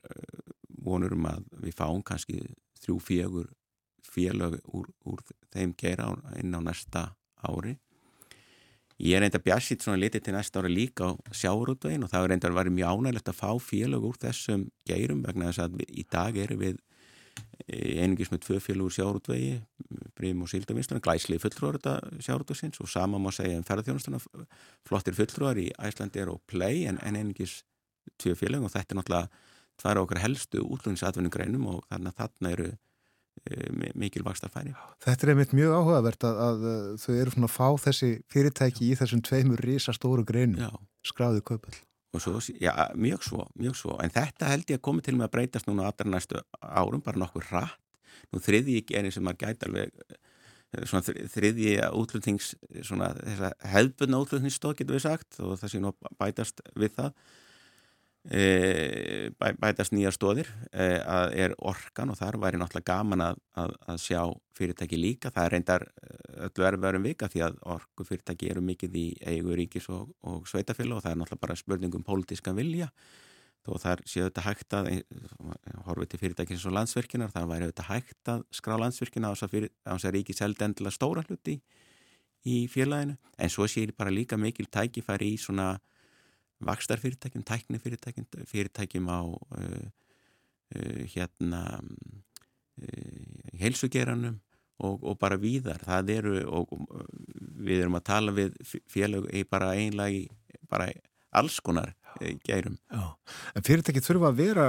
[0.84, 2.42] vonur um að við fáum kannski
[2.82, 3.50] þrjú fjögur
[4.12, 5.22] félög úr, úr
[5.52, 6.10] þeim geira
[6.40, 7.06] inn á næsta
[7.42, 7.76] ári.
[9.02, 12.32] Ég er reyndar bjassið svona litið til næsta ári líka á sjáurútvegin og það er
[12.34, 16.04] reyndar verið mjög ánægilegt að fá félög úr þessum geirum vegna þess að við, í
[16.12, 16.76] dag erum við
[17.66, 19.56] eh, einingis með tvö félög úr sjáurútvegi,
[20.18, 24.20] Brím og Síldavinstunum, glæslið fulltrúar þetta sjáurútvegsins og sama má segja um ferðarþjónustuna,
[24.86, 27.62] flottir fulltrúar í Æslandir og Play en, en einingis
[28.22, 29.51] tvö félög og þetta er náttúrulega
[29.82, 34.74] tvær okkar helstu útlunnsatvinningreinum og þannig að þarna eru e, mikil vakstarfæri.
[35.02, 36.66] Þetta er einmitt mjög áhugavert að, að
[37.02, 41.78] þau eru svona að fá þessi fyrirtæki í þessum tveimur risastóru greinum, skráðið kaupall.
[42.20, 43.94] Svo, já, mjög svo, mjög svo.
[44.04, 47.00] En þetta held ég að komi til með að breytast núna á allra næstu árum,
[47.04, 47.78] bara nokkur rætt.
[48.32, 49.88] Nú þriði ég gerin sem að gæta alveg
[50.76, 52.52] e, þriði útlutnings,
[52.84, 57.10] svona þessa hefðbunna útlutningsstóð getur við sagt og það sé nú bætast við það
[58.22, 63.74] E, bætast nýja stóðir e, að er orkan og þar væri náttúrulega gaman að, að,
[63.90, 64.20] að sjá
[64.54, 66.12] fyrirtæki líka, það reyndar e,
[66.46, 71.00] öllu erfærum vika því að orku fyrirtæki eru mikið í eigu ríkis og, og sveitafélag
[71.00, 72.92] og það er náttúrulega bara spurningum pólitískan vilja.
[73.66, 74.88] Þó þar séu þetta hægt að
[75.88, 80.06] horfið til fyrirtæki eins og landsverkinar það væri þetta hægt að skrá landsverkina á þess
[80.06, 81.58] að ríki seldi endilega stóra hluti
[82.46, 83.18] í félaginu.
[83.38, 85.76] En svo séu bara líka mikil tækifæri í svona
[86.66, 89.84] vakstarfyrirtækjum, tæknifyrirtækjum, fyrirtækjum á uh,
[90.76, 94.40] uh, hérna uh, heilsugeranum
[94.82, 95.82] og, og bara víðar.
[95.86, 96.72] Það eru, og
[97.62, 98.54] við erum að tala við
[98.90, 100.28] félag bara einlega í
[100.70, 100.88] bara
[101.32, 101.92] alls konar
[102.44, 102.76] gærum.
[102.92, 103.04] Já,
[103.56, 104.64] en fyrirtæki þurfa að vera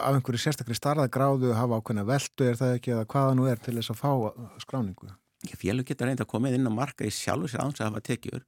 [0.00, 3.74] af einhverju sérstaklega starðagráðu, hafa ákveðna veldu, er það ekki, eða hvaða nú er til
[3.76, 4.12] þess að fá
[4.64, 5.10] skráningu?
[5.58, 8.46] Félag getur reynda að koma inn á marka í sjálfur sér áns að hafa tekjur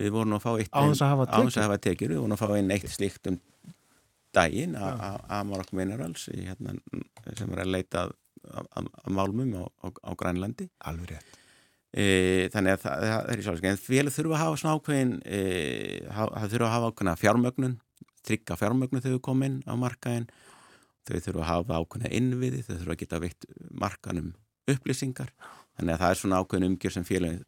[0.00, 2.14] við vorum að fá eitt hafa tekjur, að hafa tekjur.
[2.14, 3.38] við vorum að fá einn eitt slíkt um
[4.34, 6.74] daginn að Amarok Minerals hérna,
[7.38, 8.04] sem er að leita
[8.50, 10.68] að málmum á, á, á Grænlandi.
[10.84, 11.40] Alveg rétt.
[11.94, 12.04] E,
[12.50, 15.42] þannig að það, það er í sjálfsveit en félag þurfa að hafa svona ákveðin e,
[16.10, 17.76] það þurfa að hafa ákveðina fjármögnun
[18.26, 20.26] trygga fjármögnun þegar við komum á markaðin
[21.06, 24.32] þau þurfa að hafa ákveðina innviði þau þurfa að geta veitt markanum
[24.74, 25.30] upplýsingar
[25.74, 27.40] Þannig að það er svona ákveðin umgjör sem félagin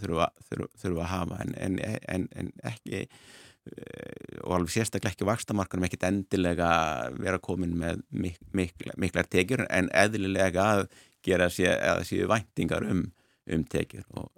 [0.00, 1.40] þurfa, þurfa, þurfa að hafa.
[1.44, 1.76] En, en,
[2.14, 6.70] en, en ekki eh, og alveg sérstaklega ekki vakstamarkanum ekkit endilega
[7.18, 10.86] vera komin með mik mikla, miklar tekjur en eðlilega að
[11.26, 11.76] gera sér,
[12.08, 13.10] sér væntingar um,
[13.52, 14.06] um tekjur.
[14.16, 14.32] Og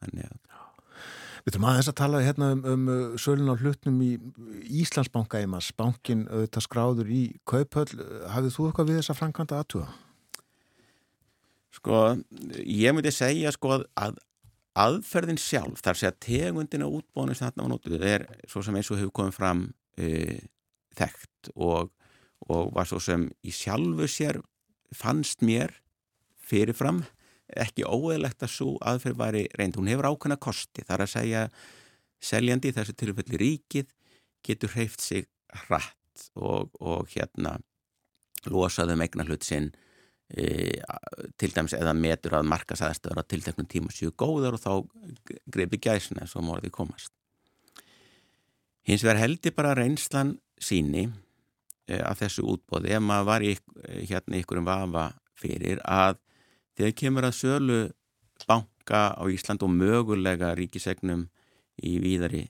[0.00, 0.40] þannig að
[1.42, 4.12] Við þurfum aðeins að tala hérna um, um sölun á hlutnum í
[4.78, 7.88] Íslandsbanka eimas, bankin auðvitað skráður í Kaupöll,
[8.30, 9.88] hafið þú eitthvað við þessa framkvæmda aðtuga?
[11.72, 12.02] Sko,
[12.60, 14.18] ég myndi segja sko að
[14.78, 18.90] aðferðin sjálf, þar sé að tegundina útbónu sem þarna var nótið, er svo sem eins
[18.92, 19.64] og hefur komið fram
[20.00, 20.38] e,
[20.96, 21.90] þekkt og,
[22.48, 24.40] og var svo sem í sjálfu sér
[24.96, 25.74] fannst mér
[26.42, 27.02] fyrirfram
[27.52, 29.76] ekki óeðlegt að svo aðferð væri reynd.
[29.76, 31.42] Hún hefur ákveðna kosti, þar að segja
[32.22, 33.92] seljandi þessu tilfelli ríkið
[34.46, 35.28] getur hreift sig
[35.66, 37.58] hratt og, og hérna
[38.48, 39.70] losaðum eignar hlut sinn
[40.32, 40.80] E,
[41.36, 44.70] til dæmis eða metur að markasæðastöður á tilteknum tíma séu góðar og þá
[45.52, 47.12] greipi gæsina svo morði komast.
[48.88, 51.04] Hins vegar heldur bara reynslan síni
[51.84, 53.52] e, af þessu útbóði ef maður var í,
[54.08, 56.16] hérna ykkur um vafa fyrir að
[56.78, 57.78] þegar kemur að sölu
[58.48, 61.26] banka á Ísland og mögulega ríkisegnum
[61.76, 62.46] í víðari,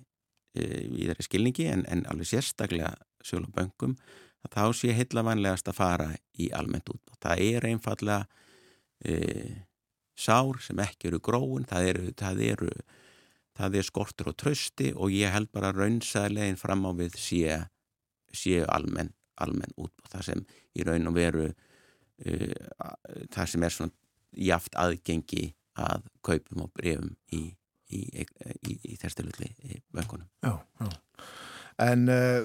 [0.54, 2.94] e, víðari skilningi en, en alveg sérstaklega
[3.26, 3.98] sölu bankum
[4.42, 6.08] að þá sé heitlavanlegast að fara
[6.40, 7.18] í almennt útbóð.
[7.22, 8.26] Það er einfallega
[9.04, 9.14] e,
[10.18, 12.72] sár sem ekki eru gróin, það eru, það eru
[13.58, 17.58] það er skortur og trösti og ég held bara raunsaðlegin fram á við sé,
[18.32, 20.12] sé almenn, almenn útbóð.
[20.14, 22.52] Það sem í raun og veru e,
[23.32, 23.98] það sem er svona
[24.32, 27.44] jaft aðgengi að kaupum og brefum í,
[27.92, 29.52] í, í, í þesstilulli
[29.92, 30.28] vöngunum.
[30.44, 30.88] Já, já.
[31.82, 32.44] En uh,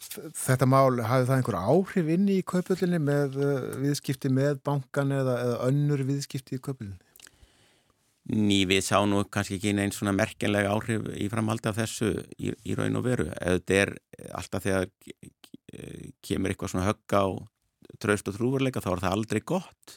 [0.00, 5.36] þetta mál, hafið það einhver áhrif inn í kaupöldinni með uh, viðskipti með bankan eða,
[5.44, 6.98] eða önnur viðskipti í kaupöldinni?
[8.30, 12.52] Ný, við sá nú kannski ekki einn svona merkenlega áhrif í framhaldi af þessu í,
[12.52, 13.26] í raun og veru.
[13.32, 13.94] Þetta er
[14.36, 14.90] alltaf þegar
[16.24, 17.24] kemur eitthvað svona högg á
[18.02, 19.96] traust og trúverleika þá er það aldrei gott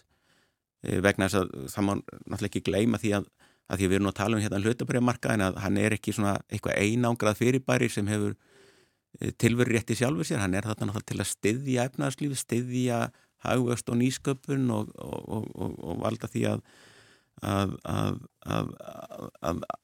[0.84, 3.28] e, vegna þess að það má náttúrulega ekki gleyma því að,
[3.70, 6.36] að því við erum að tala um hérna hlutabriðamarka en að hann er ekki svona
[6.50, 8.36] eitthvað einangrað fyrirbæri sem hefur
[9.42, 13.04] tilveru rétti sjálfur sér, hann er þarna náttúrulega til að styðja efnaðarslífi, styðja
[13.44, 16.66] hagvöxt og nýsköpun og, og, og, og valda því að
[17.44, 18.68] Að, að, að,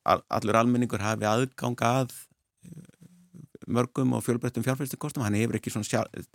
[0.06, 2.14] að allur almenningur hafi aðgang að
[3.68, 6.30] mörgum og fjölbreyttum fjárfæstingkostum hann hefur ekki sjálf,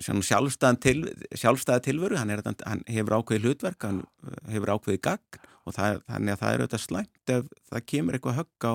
[0.00, 0.96] svona sjálfstæðan til,
[1.36, 2.18] sjálfstæða tilveru.
[2.18, 4.02] Hann, er, hann hefur ákveði hlutverk hann
[4.48, 8.38] hefur ákveði gagn og það, þannig að það er auðvitað slæmt ef það kemur eitthvað
[8.40, 8.74] högg á,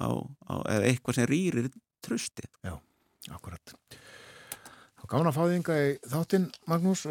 [0.00, 0.08] á,
[0.48, 1.70] á eða eitthvað sem rýrir
[2.04, 2.74] trösti Já,
[3.30, 3.76] akkurat.
[5.00, 7.06] Þá gána fáðinga í þáttinn Magnús.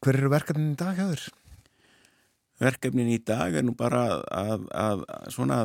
[0.00, 1.28] Hver eru verkefnin í dag hjá þér?
[2.60, 5.58] verkefnin í dag er nú bara að, að, að svona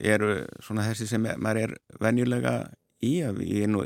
[0.00, 0.32] eru
[0.64, 2.56] svona þessi sem maður er venjulega
[3.04, 3.84] í að við nú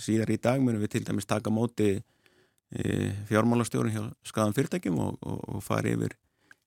[0.00, 2.84] síðar í dag munum við til dæmis taka móti e,
[3.28, 6.16] fjármálastjórun hjá skadan fyrirtækjum og, og, og fara yfir,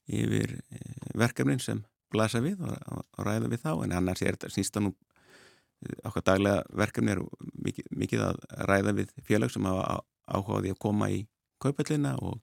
[0.06, 0.84] yfir e,
[1.18, 1.82] verkefnin sem
[2.14, 4.94] blasa við og, og ræða við þá en annars er þetta sísta nú
[6.08, 7.24] okkar daglega verkefni er
[7.66, 8.40] mikið, mikið að
[8.70, 11.26] ræða við félag sem hafa áhugaði að koma í
[11.62, 12.40] kaupallina og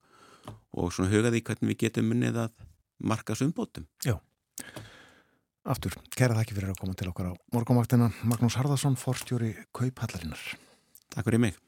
[0.75, 2.65] og svona hugaði hvernig við getum munnið að
[3.05, 3.87] marka sumbótum.
[4.07, 4.17] Já,
[5.71, 8.11] aftur, kæra þakki fyrir að koma til okkar á morgumvaktina.
[8.27, 10.43] Magnús Harðarsson, forstjóri Kaupallarinnar.
[11.15, 11.61] Takk fyrir mig.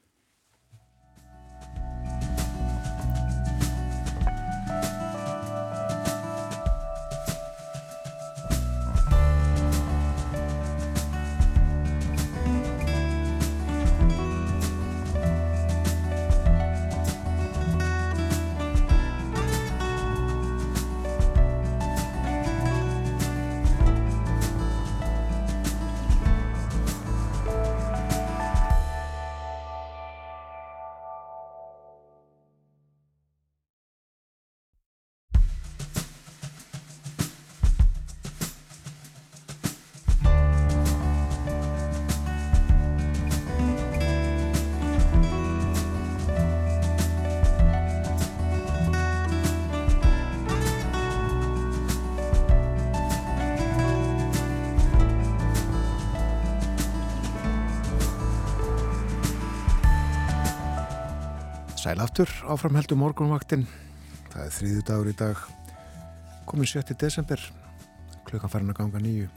[61.87, 63.61] Sæl aftur, áframheldu morgunvaktin.
[64.33, 65.43] Það er þrýðu dagur í dag,
[66.51, 66.97] komin 7.
[66.99, 67.39] desember,
[68.27, 69.29] klukkan farin að ganga nýju.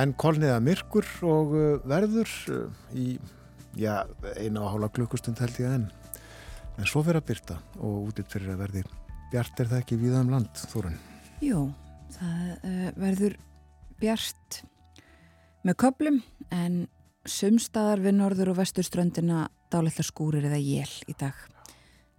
[0.00, 3.18] En kolniða myrkur og uh, verður uh, í,
[3.76, 3.98] já,
[4.40, 5.86] eina og hálfa klukkustund held ég enn.
[6.80, 8.88] En svo fyrir að byrta og útitt fyrir að verði
[9.34, 10.96] bjart er það ekki viða um land, Þórun?
[11.44, 11.66] Jú,
[12.16, 13.40] það uh, verður
[14.00, 14.62] bjart
[15.68, 16.86] með köplum en
[17.28, 21.36] sumstaðar við norður og vesturströndina dálætla skúrir eða jél í dag.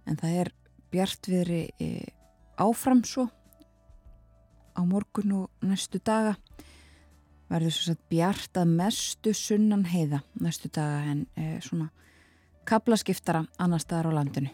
[0.04, 0.50] En það er
[0.92, 1.88] bjartviðri e,
[2.60, 3.28] áfram svo
[4.74, 6.34] á morgun og næstu daga.
[7.50, 11.90] Verður svo satt bjart að mestu sunnan heiða næstu daga en e, svona
[12.68, 14.52] kaplaskiftara annar staðar á landinu.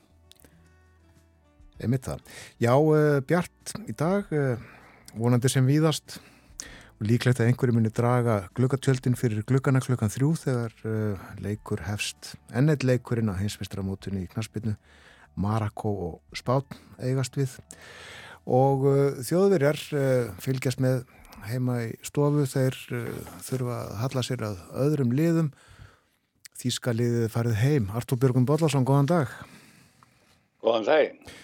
[1.81, 2.25] Emið það.
[2.61, 4.29] Já, uh, bjart í dag,
[5.17, 6.19] vonandi sem víðast
[7.01, 12.35] líklegt að einhverju muni draga glukkatjöldin fyrir glukkana klukkan þrjú þegar uh, leikur hefst.
[12.53, 14.75] Ennett leikurinn á heimsmestramótunni í knaspinu
[15.41, 16.67] Marako og Spán
[17.01, 17.55] eigast við.
[18.45, 21.07] Og uh, þjóðverjar uh, fylgjast með
[21.49, 22.45] heima í stofu.
[22.51, 22.77] Þeir
[23.47, 25.49] þurfa að halla sér að öðrum liðum.
[26.61, 27.89] Þíska liðið farið heim.
[27.97, 29.33] Artúr Björgum Bollarsson, góðan dag.
[30.61, 31.39] Góðan dag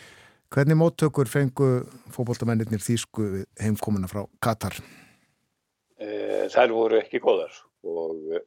[0.53, 1.71] Hvernig móttökur fengu
[2.15, 4.77] fókbóltamennir Þísku heimkomuna frá Katar?
[5.97, 7.55] Þær voru ekki góðar
[7.87, 8.41] og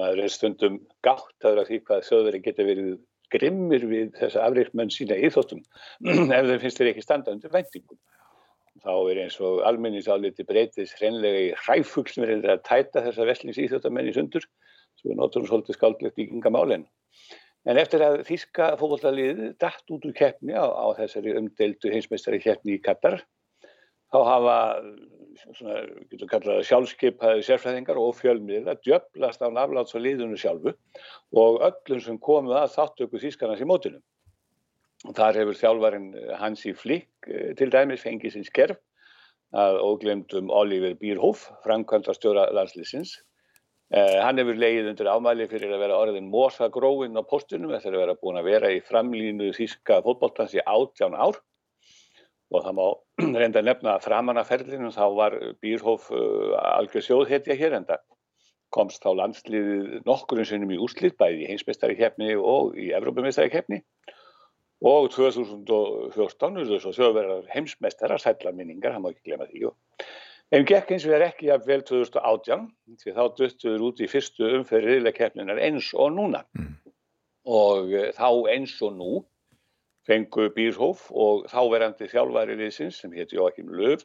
[0.00, 2.96] maður er stundum gáttaður af því hvað þjóðveri geta verið
[3.32, 5.62] grimmir við þessa afreikmenn sína íþóttum
[6.36, 7.98] ef þeim finnst þeir ekki standa undir vendingum.
[8.84, 13.58] Þá er eins og almenningsáliti breytis hreinlega í hræfugl sem er að tæta þessa vestlings
[13.62, 14.44] íþjóttamenn í sundur
[15.00, 16.84] sem er náttúrulega svolítið skaldlegt í ynga málinn.
[17.66, 22.76] En eftir að Þíska fókvallaliðið dætt út úr keppni á, á þessari umdeldu heimsmeistari keppni
[22.76, 23.18] í Katar
[24.16, 24.56] þá hafa
[25.56, 25.78] svona,
[26.10, 30.72] getur kallað sjálfskeipaði sérfræðingar og fjölmiðla djöblast á nafláts og liðunum sjálfu
[31.36, 34.02] og öllum sem komu að þáttöku þýskarnas í mótunum.
[35.16, 36.08] Þar hefur þjálfarin
[36.40, 38.80] Hansi Flick til dæmis fengið sinns kerf
[39.56, 43.12] að óglemdum Oliver Bierhoff, framkvæmdastjóra landslýsins.
[43.94, 48.02] Eh, hann hefur leið undir ámæli fyrir að vera orðin mósagróin á postunum eftir að
[48.02, 51.38] vera búin að vera í framlínu þýska fótballtans í átján ár
[52.54, 52.86] og það má
[53.40, 57.88] reynda að nefna að framan að ferlinu þá var Býrhof uh, algjör sjóðhetja hér en
[57.88, 58.04] það
[58.74, 63.82] komst þá landsliðið nokkurinn sinnum í úrslit bæði í heimsmeistari keppni og í Evrópumestari keppni
[64.84, 70.10] og 2014 urðu svo þjóðverðar heimsmeistarar sætla minningar, hann má ekki glemma því og
[70.54, 72.66] en gekk eins og er ekki að vel 2018
[73.02, 76.44] því þá duttuður út í fyrstu umferðilega keppninar eins og núna.
[77.46, 79.12] Og eh, þá eins og nú
[80.06, 84.04] fengu Býrhof og þáverandi þjálfæri liðsins sem hétt Jóakim Löf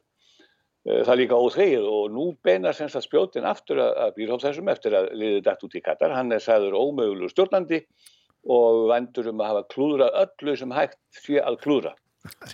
[0.87, 4.97] eh, það líka óþegið og nú beinar semst að spjótin aftur að, Býrhof þessum eftir
[4.97, 6.15] að liðið dætt út í Katar.
[6.17, 7.83] Hann er sæður ómögulegur stjórnandi
[8.49, 11.93] og vendur um að hafa klúðrað öllu sem hægt fyrir að klúðra.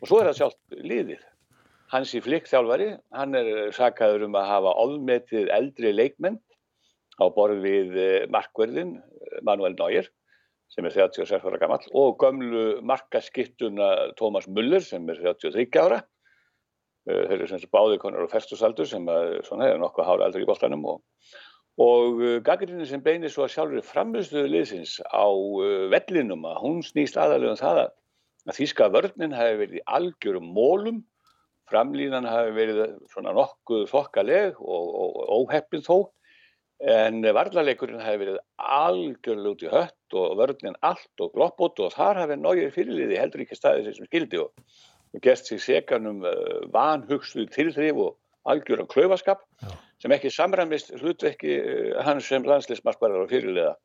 [0.01, 1.23] Og svo er það sjálft liðið.
[1.91, 6.35] Hansi Flick þjálfari, hann er sakaður um að hafa ofmetið eldri leikmenn
[7.15, 10.09] á borð við eh, markverðin eh, Manuel Neuer
[10.73, 16.01] sem er 36 ára gammal og gömlu markaskittuna Tómas Muller sem er 33 ára.
[17.07, 20.43] Eh, þeir eru sem báði konar á ferstusaldur sem að, svona, er nokkuð hára aldrei
[20.43, 21.03] í boltanum og,
[21.79, 27.19] og gaggrinni sem beinir svo að sjálfur framistuðu liðsins á uh, vellinum að hún snýst
[27.19, 27.93] aðalega um það að,
[28.57, 30.99] þýska vörninn hafi verið í algjörum mólum
[31.67, 35.97] framlínan hafi verið svona nokkuð þokkaleg og, og, og óheppin þó
[36.79, 42.21] en varlarleikurinn hafi verið algjörlega út í hött og vörninn allt og gloppótt og þar
[42.23, 44.51] hafi nájur fyrirliði heldur ekki staðið sem skildi og,
[45.13, 48.15] og gert sig segan um uh, vanhugstuð tilþrif og
[48.47, 49.73] algjöran klaufaskap Já.
[50.03, 53.75] sem ekki samræmist hlutverki uh, hans sem landslismarsparar og fyrirliða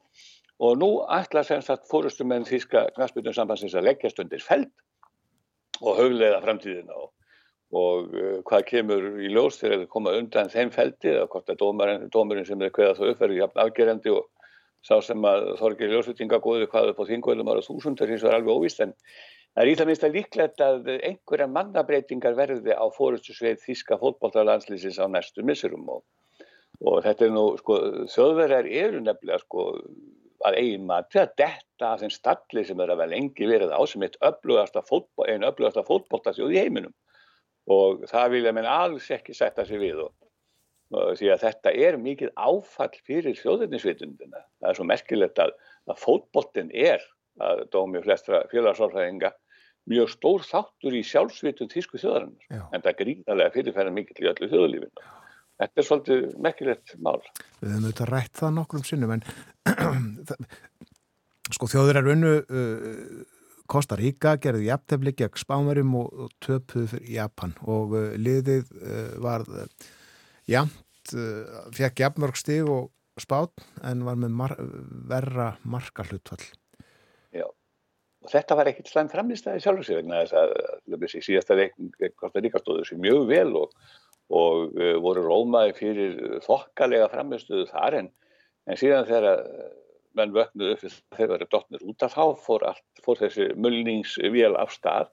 [0.63, 4.71] og nú ætla sem sagt fórustum með þýska knastbyrjum sambandsins að leggjast undir feld
[5.83, 7.11] og hauglega framtíðina og
[7.73, 11.61] og uh, hvað kemur í ljós þegar þau koma undan þeim feldi eða hvort að
[11.63, 14.27] dómarinn, dómarinn sem er kveða það upp verður jafn afgerandi og
[14.87, 18.57] sá sem að Þorgir Ljósvitinga góði hvað upp á þingvöldum ára þúsundar hins var alveg
[18.57, 23.37] óvist en það er í það minnst að líklegt að einhverja mannabreitingar verði á fórustu
[23.37, 26.03] sveið þíska fótballtalandslýsins á næstu missurum og,
[26.83, 27.79] og þetta er nú sko
[28.11, 29.69] þjóðverðar eru nefnilega sko
[30.47, 33.81] að eigin mati að detta af þeim stalli sem er að vel lengi verið á
[33.87, 36.95] sem eitt öflugasta fótball, einn öflugasta fótballtasjóð í heiminum.
[37.71, 40.11] Og það vilja menn alls ekki setja sig við og
[40.93, 44.45] því að þetta er mikið áfall fyrir þjóðinnisvitundina.
[44.61, 45.55] Það er svo merkilegt að,
[45.89, 47.05] að fótboltin er
[47.41, 49.33] að dómi flestra félagsálfræðinga
[49.91, 52.63] mjög stór þáttur í sjálfsvitund þýsku þjóðarinnar Já.
[52.71, 55.07] en það gríðarlega fyrirferðan mikill í öllu þjóðalífinu.
[55.63, 57.21] Þetta er svolítið merkilegt mál.
[57.61, 59.25] Við höfum auðvitað rætt það nokkrum sinnum en
[61.57, 63.41] sko þjóður er unnu uh,
[63.73, 69.47] Kosta Ríka gerði jafntefli gegn Spánverjum og, töpuð fyrir Japan og uh, liðið uh, var
[70.53, 72.91] jafnt, uh, fekk jafnmörg stig og
[73.21, 73.51] spán
[73.85, 74.55] en var með mar
[75.11, 76.45] verra marka hlutfall.
[77.35, 77.47] Já.
[78.23, 82.63] Og þetta var ekkit slæm framlýstaði sjálfur sig vegna þess að að þessi síðasta Ríka
[82.63, 83.77] stóðu sér mjög vel og,
[84.33, 88.11] og uh, voru rómaði fyrir þokkalega framlýstuðu þar en,
[88.71, 89.71] en síðan þegar uh,
[90.19, 94.53] menn vöknuðu upp þegar þeir verið dottnir út af þá fór, allt, fór þessi mulningsvél
[94.61, 95.11] af stað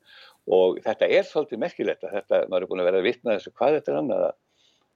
[0.49, 3.53] og þetta er svolítið merkilegt að þetta, maður er búin að vera að vitna þessu
[3.55, 4.37] hvað þetta er annað að,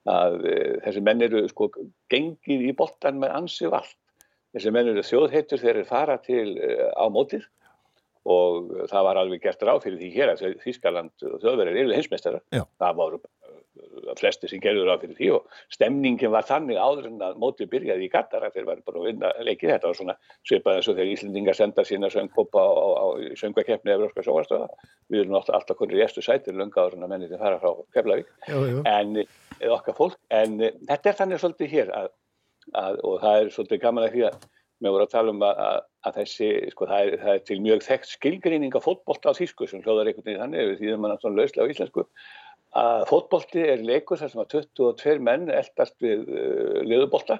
[0.10, 1.70] að uh, þessi menn eru sko
[2.12, 3.91] gengið í boltan með ansi vald.
[4.54, 7.47] Þessi menn eru þjóðheitur þegar þeir fara til uh, á mótið
[8.24, 12.39] og það var alveg gert ráð fyrir því hér að Þískaland og þjóðverðir eru heimsmeistara.
[12.56, 12.64] Já.
[12.80, 13.20] Það voru
[13.80, 17.71] uh, flesti sem gerður ráð fyrir því og stemningin var þannig áður en að mótið
[17.74, 19.74] byrjaði í Katar að þeir var bara að vinna leikið.
[19.76, 20.17] Þetta og svona
[20.47, 23.05] svipað eins og þegar Íslendingar senda sína söngkópa á, á, á
[23.39, 24.89] söngvakeppni eða Európska sjóarstöða.
[25.13, 28.34] Við erum alltaf, konur í eftir sætir lunga en að menni þeir fara frá Keflavík.
[28.89, 29.15] En
[29.63, 32.11] eða okkar fólk, en eh, þetta er þannig svolítið hér að,
[32.80, 34.45] að, og það er svolítið gaman að því að
[34.84, 37.59] við vorum að tala um að, að, að þessi, sko, það er, það er til
[37.63, 41.21] mjög þekkt skilgreining af fótbolta á þýsku sem hljóðar einhvern veginn þannig, við þýðum hann
[41.21, 42.05] svona lauslega á íslensku,
[42.80, 47.39] að fótbolti er leikur sem að 22 menn eldast við uh, liðubolta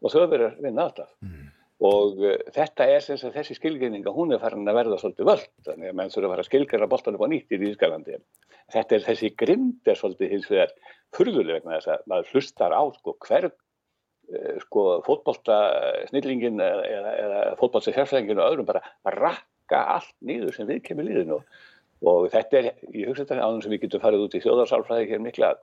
[0.00, 1.10] og þau verður að vinna alltaf.
[1.84, 5.50] Og uh, þetta er sem sagt þessi skilgreininga, hún er farin að verða svolítið völd,
[5.68, 8.20] þannig að menn þurfa að fara að skilgreina boltan upp á nýtt í Þýskalandi.
[8.70, 10.74] Þetta er þessi grind er svolítið hins vegar
[11.16, 15.56] furðuleg vegna þess að maður hlustar á sko hvern eh, sko fótbolta
[16.10, 18.84] snillingin eða, eða, fótbolta sérfræðingin og öðrum bara
[19.16, 21.60] rakka allt niður sem við kemur líðinu og,
[22.00, 25.24] og þetta er, ég hugsa þetta ánum sem við getum farið út í þjóðarsálfræði hér
[25.24, 25.54] mikla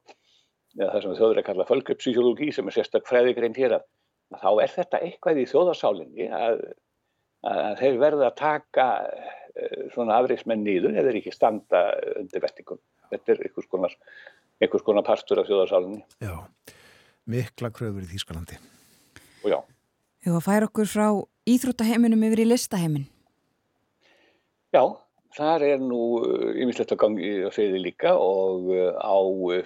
[0.77, 3.87] eða það sem þjóður er að kalla fölgupsýkjólógi sem er sérstak fræðigrein hér að,
[4.37, 6.61] þá er þetta eitthvað í þjóðarsálinni að,
[7.47, 11.87] að þeir verða að taka eh, svona afreiksmenn nýður eða ekki standa
[12.19, 12.81] undir vettingum.
[13.07, 13.97] Þetta er einhvers konar,
[14.61, 16.35] einhvers konar partur af þjóðarsálinni Já,
[17.25, 18.61] mikla kröfur í Þýskalandi.
[19.45, 19.59] og já.
[20.27, 21.07] Við að færa okkur frá
[21.47, 23.05] íþróttaheiminum yfir í listaheimin.
[24.75, 24.83] Já,
[25.37, 26.01] þar er nú
[26.57, 29.17] ymislegt að gangi á segði líka og uh, á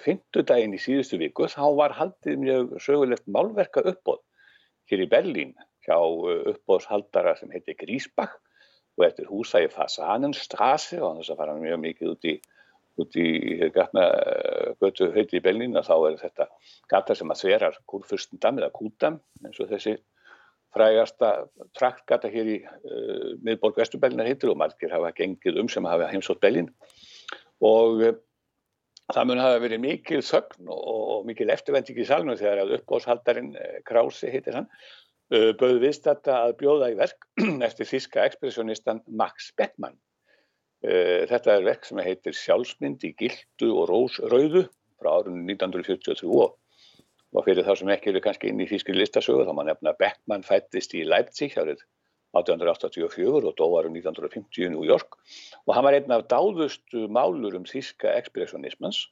[0.04, 4.20] fymtudaginn í síðustu viku þá var haldið mjög sögulegt málverka uppbóð
[4.92, 5.52] hér í Berlín
[5.86, 5.98] hjá
[6.52, 8.36] uppbóðshaldara sem heitir Grísbach
[8.98, 12.34] og eftir húsa í Fasanenstrasse og þess að fara mjög mikið út í,
[13.00, 13.28] út í
[13.74, 14.06] gatna
[14.82, 16.48] götu höyti í Berlín og þá er þetta
[16.92, 19.96] gata sem að sverar Kurfürstendam eða Kúdam eins og þessi
[20.72, 21.30] frægasta
[21.76, 26.40] traktgata hér í uh, miðborg Vesturbellinar heitir og margir hafa gengið um sem hafa heimsótt
[26.42, 26.70] Bellin
[27.62, 28.14] og uh,
[29.12, 33.52] það mun hafa verið mikil þögn og, og mikil eftirvending í salnum þegar að uppbóðshaldarinn
[33.56, 37.28] uh, Krause heitir hann uh, bauð viðstætta að bjóða í verk
[37.68, 39.98] eftir þíska ekspressionistan Max Beckmann.
[40.82, 44.64] Þetta er verk sem heitir Sjálfsmynd í gildu og rósrauðu
[44.98, 46.56] frá árunni 1943 og
[47.32, 50.46] og fyrir þá sem ekki eru kannski inn í þýskri listasögu þá maður nefna Beckmann
[50.46, 51.80] fættist í Leipzig árið
[52.36, 55.18] 1884 og dó árum 1950 í New York
[55.66, 59.06] og hann var einn af dáðustu málur um þýska ekspressionismans.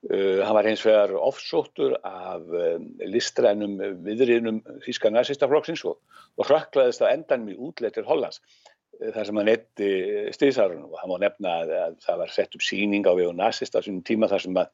[0.00, 3.74] Uh, hann var hins vegar ofsóttur af um, listrænum
[4.06, 5.98] viðriðnum þýska nazistaflokksins og,
[6.40, 9.90] og rökklaðist á endanum í útleitir Hollands uh, þar sem hann eitti
[10.38, 13.84] stýðsarun og hann má nefna að, að það var sett upp síning á vegu nazista
[13.84, 14.72] á sínum tíma þar sem að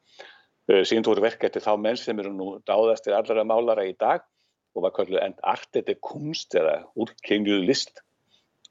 [0.71, 4.25] uh, sínd voru verk eftir þá menn sem eru nú dáðastir allra málara í dag
[4.75, 8.03] og var kalluð end artete kunst eða úrkengjuð list.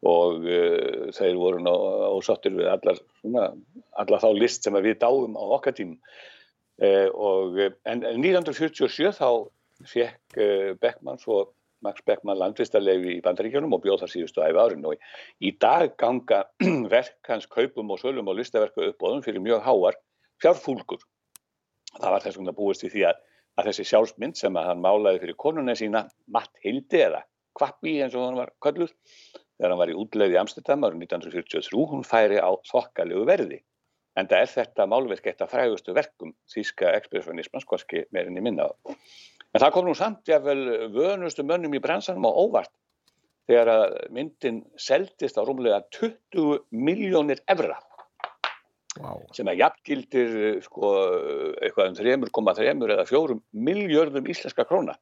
[0.07, 1.73] Og uh, þeir voru ná
[2.13, 3.51] ósáttir við allar, svona,
[3.97, 9.29] allar þá list sem við dáum á okkar tím uh, og en, en 1947 þá
[9.89, 11.47] fekk uh, Beckmann svo
[11.85, 14.87] Max Beckmann landvistarlefi í bandaríkjunum og bjóð þar síðustu æfi árin.
[14.89, 16.45] Og í dag ganga
[16.95, 19.99] verk hans kaupum og sölum og listaverku uppbóðum fyrir mjög háar
[20.43, 21.03] fjárfúlgur.
[21.97, 23.25] Það var þess vegna búist í því að
[23.57, 27.23] að þessi sjálfsmynd sem að hann málaði fyrir konuna sína Matt Hildi eða
[27.57, 28.93] Kvappi eins og hann var kölluð
[29.33, 33.63] þegar hann var í útleið í Amsterdam árið 1943 hún færi á þokkalegu verði.
[34.17, 38.69] En það er þetta málverk eitt af frægustu verkum þýska ekspressionismans hvorki meirinni minna.
[38.89, 42.73] En það kom nú samt jáfnvel vönustu mönnum í bransanum á óvart
[43.49, 47.79] þegar að myndin seldist á rúmlega 20 miljónir evra
[49.01, 49.27] Wow.
[49.37, 50.33] sem að jafngildir
[50.65, 50.93] sko,
[51.61, 53.37] eitthvað um 3,3 eða 4
[53.69, 54.97] miljörðum íslenska króna.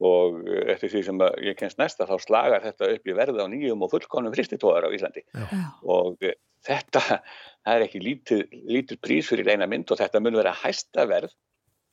[0.00, 3.84] Og eftir því sem ég kennst næsta þá slagar þetta upp í verði á nýjum
[3.84, 5.26] og fullkonum fristitóðar á Íslandi.
[5.36, 5.44] Já.
[5.84, 6.16] og
[6.64, 7.02] þetta
[7.64, 11.36] það er ekki lítið, lítið prís fyrir eina mynd og þetta mun vera hæsta verð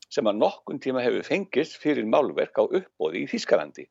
[0.07, 3.87] sem að nokkun tíma hefur fengist fyrir málverk á uppbóði í Þískalandi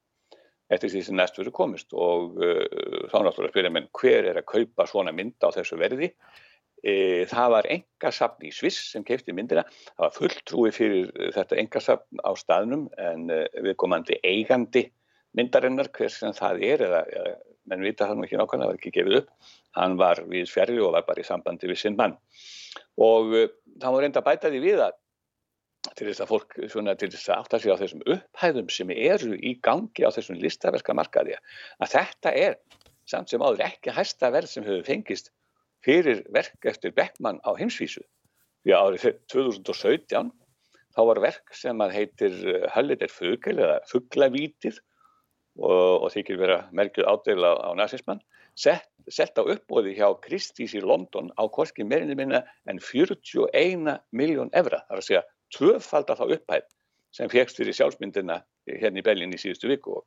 [0.73, 1.93] eftir því sem næst verður komist.
[1.95, 2.65] Og uh,
[3.13, 6.11] þá náttúrulega spyrja menn hver er að kaupa svona mynd á þessu verði
[7.31, 9.65] það var engasafn í Sviss sem keipti myndina,
[9.97, 14.87] það var fulltrúi fyrir þetta engasafn á staðnum en e, viðkomandi eigandi
[15.37, 17.33] myndarinnar, hvers sem það er eða, eða
[17.67, 19.33] menn vita það nú ekki nákvæmlega, það var ekki gefið upp,
[19.77, 22.15] hann var við sverju og var bara í sambandi við sinn mann.
[23.03, 23.43] Og e,
[23.83, 25.03] það var reynda að bæta því við að
[25.95, 29.37] til þess að fólk svona, til þess að átta sig á þessum upphæðum sem eru
[29.39, 32.57] í gangi á þessum listaverska markaði að þetta er
[33.07, 35.31] samt sem áður ekki hæsta verð sem hefur fengist
[35.85, 38.05] fyrir verk eftir Beckmann á heimsvísu.
[38.65, 40.33] Því að árið 2017
[40.97, 42.37] þá var verk sem að heitir
[42.75, 44.79] Höllir fugl eða fugglavítir
[45.61, 48.23] og, og þykir vera merkjuð ádegla á nazismann,
[48.57, 54.53] sett, sett á uppbóði hjá Kristís í London á korki meirinni minna en 41 miljón
[54.57, 54.83] evra.
[54.89, 55.25] Það er að segja
[55.57, 56.67] tvöfalda þá upphæð
[57.17, 60.07] sem fegst fyrir sjálfsmyndina hérna í Berlin í síðustu viku og,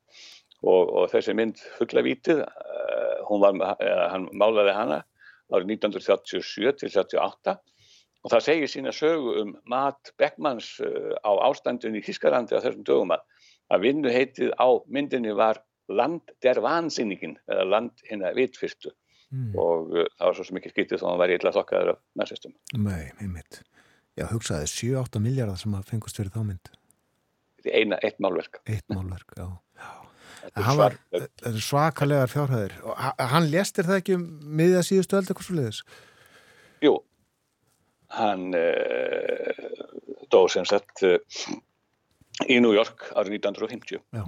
[0.61, 4.99] og, og þessi mynd fugglavítið, uh, var, uh, hann málaði hana
[5.53, 7.57] árið 1937 til 1938
[8.19, 10.75] og það segir sína sögu um mat Beckmanns
[11.23, 13.23] á ástandun í Þískalandi á þessum dögum að,
[13.79, 18.91] vinnu heitið á myndinni var Land der Vansinningin eða Land hinna vitfyrstu
[19.31, 19.53] mm.
[19.57, 22.01] og uh, það var svo sem ekki skýttið þó að hann var illa þokkaður af
[22.21, 22.55] næstistum.
[22.77, 23.61] Nei, einmitt.
[24.19, 26.71] Já, hugsaði 7-8 miljardar sem að fengast fyrir þá mynd.
[27.59, 28.61] Þetta er eina, eitt málverk.
[28.69, 29.47] Eitt málverk, já.
[30.43, 30.63] Já.
[30.65, 30.97] Hann var
[31.63, 34.25] svakalegar fjárhæðir og hann lestir það ekki um
[34.59, 35.81] miðja síðustu öll eitthvað svo leiðis?
[36.83, 36.93] Jú,
[38.15, 39.65] hann uh,
[40.31, 41.17] dó sem sett uh,
[42.47, 44.23] í New York árið 1950 Já.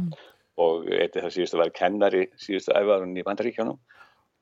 [0.61, 3.79] og eitthi það síðustu var kennari síðustu æfarun í Bandaríkjónum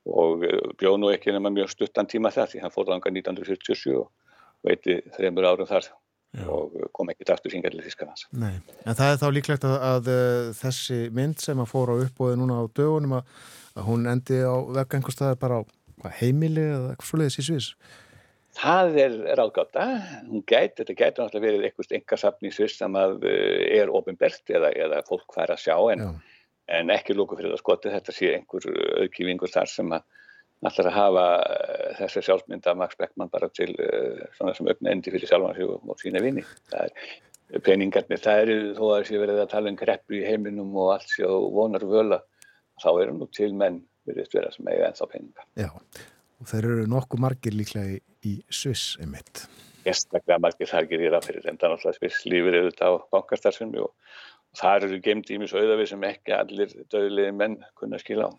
[0.10, 3.96] og uh, bjóð nú ekki nema mjög stuttan tíma það því hann fór langa 1947
[4.02, 5.92] og eitthi þreymur árum þar
[6.38, 6.46] Já.
[6.46, 8.28] og kom ekki aftur hinga til Þískanans.
[8.38, 12.02] Nei, en það er þá líklegt að, að, að þessi mynd sem að fóra á
[12.06, 13.32] uppbóði núna á dögunum að,
[13.74, 14.54] að hún endi á
[15.10, 17.72] staðar bara á heimili eða eitthvað svoleiðis í Svís?
[18.60, 19.88] Það er ráðgáta,
[20.28, 24.70] hún gæti, þetta gæti náttúrulega verið eitthvað engasafn í Svís sem að er ofinbert eða,
[24.86, 26.06] eða fólk fær að sjá en,
[26.70, 28.70] en ekki lóku fyrir það skoti þetta sé einhver
[29.02, 30.06] auðkífingur þar sem að
[30.68, 31.26] allar að hafa
[32.00, 35.68] þessi sjálfsmynd af Max Beckmann bara til uh, svona sem ögna endi fyrir sjálfan sig
[35.70, 36.44] og, og sína vini.
[36.72, 40.76] Það er peningarnir, það eru þó að þessi verið að tala um greppu í heiminum
[40.78, 42.20] og allt sér og vonar völa,
[42.84, 45.48] þá eru nú til menn virðist vera sem eiga ennþá peninga.
[45.60, 45.70] Já,
[46.40, 49.46] og þeir eru nokkuð margir líklega í, Sviss einmitt.
[49.86, 54.90] Gestaklega margir þar gerir það fyrir enda náttúrulega Sviss lífur auðvitað á bankastarfsfjörnum og þar
[54.90, 58.32] eru gemd ímis auðafi sem ekki allir döðliði menn kunna skila á.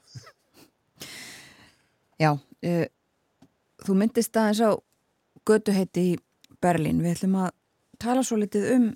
[2.21, 2.87] Já, uh,
[3.81, 4.71] þú myndist aðeins á
[5.49, 6.17] götuheiti í
[6.61, 7.01] Berlín.
[7.01, 7.55] Við ætlum að
[8.01, 8.89] tala svo litið um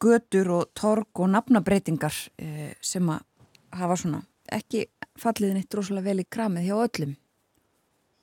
[0.00, 3.26] götur og torg og nafnabreitingar uh, sem að
[3.76, 4.86] hafa svona ekki
[5.20, 7.18] fallið neitt rosalega vel í kramið hjá öllum.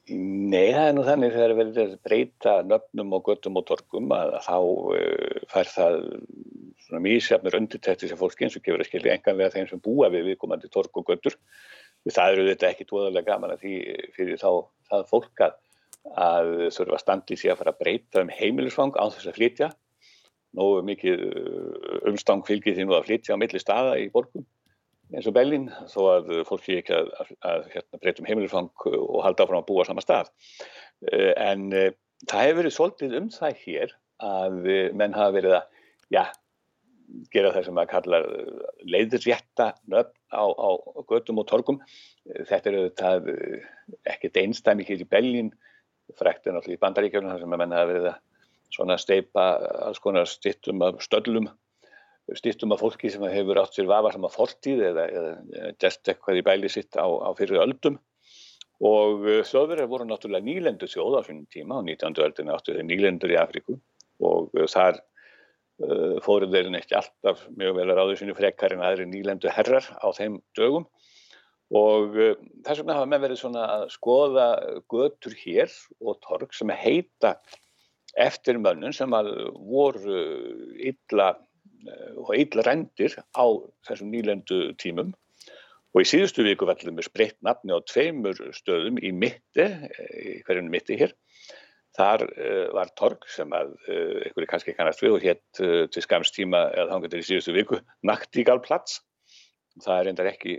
[0.07, 4.13] Nei, það er nú þannig þegar við verðum að breyta nöfnum og göttum og torgum
[4.15, 5.97] að þá uh, fær það
[6.87, 10.31] svona mísjafnir undirtættis af fólki eins og gefur að skilja enganlega þeim sem búa við
[10.31, 11.35] viðkomandi torg og göttur.
[12.07, 13.73] Það eru þetta ekki tóðarlega gaman að því
[14.15, 14.51] fyrir þá
[14.87, 15.55] það fólk að,
[16.27, 19.71] að þurfa standið sér að fara að breyta um heimilisfang á þess að flytja.
[20.57, 21.25] Nógu mikið
[22.07, 24.45] umstang fylgið því nú að flytja á milli staða í borgum
[25.15, 29.21] eins og Bellin þó að fólk sé ekki að, að, að hérna, breytum heimilifang og
[29.23, 30.31] halda áfram að búa sama stað.
[31.07, 31.91] En uh,
[32.27, 33.95] það hefur verið svolítið um það hér
[34.27, 35.81] að uh, menn hafa verið að
[36.13, 36.23] já,
[37.35, 38.21] gera það sem að kalla
[38.95, 40.69] leiðrétta nöfn á, á
[41.09, 41.81] göttum og torgum.
[42.25, 43.29] Þetta eru það
[44.07, 45.51] ekkert einstæmi hér í Bellin,
[46.17, 48.19] frækt er náttúrulega í bandaríkjörnum þar sem að menn hafa verið að
[48.75, 49.47] svona steipa
[49.87, 51.47] alls konar stittum af stöllum
[52.35, 56.39] stýttum af fólki sem hefur átt sér vafa sem að fortíð eða, eða gert eitthvað
[56.41, 57.99] í bæli sitt á, á fyrir öldum
[58.83, 62.19] og þjóðverðar voru náttúrulega nýlendur þjóð á svonum tíma á 19.
[62.27, 63.77] öldinu áttu þeir nýlendur í Afríku
[64.27, 64.99] og þar
[65.83, 69.87] uh, fóru þeir ekki alltaf mjög vel að ráðu sinu frekar en aðri nýlendu herrar
[69.99, 70.87] á þeim dögum
[71.77, 72.35] og uh,
[72.65, 74.47] þess vegna hafa með verið svona að skoða
[74.91, 77.37] götur hér og torg sem heita
[78.17, 80.23] eftir mönnum sem voru
[80.81, 81.35] illa
[82.17, 83.45] og illa rendir á
[83.85, 85.13] þessum nýlendu tímum
[85.97, 90.69] og í síðustu viku vallum við spreitt nafni á tveimur stöðum í mitti, í hverjum
[90.69, 91.13] mitti hér.
[91.97, 96.03] Þar uh, var torg sem að uh, einhverju kannski kannast við og hétt uh, til
[96.05, 98.99] skamstíma eða þangatir í síðustu viku Naktígalplats.
[99.81, 100.55] Það er reyndar ekki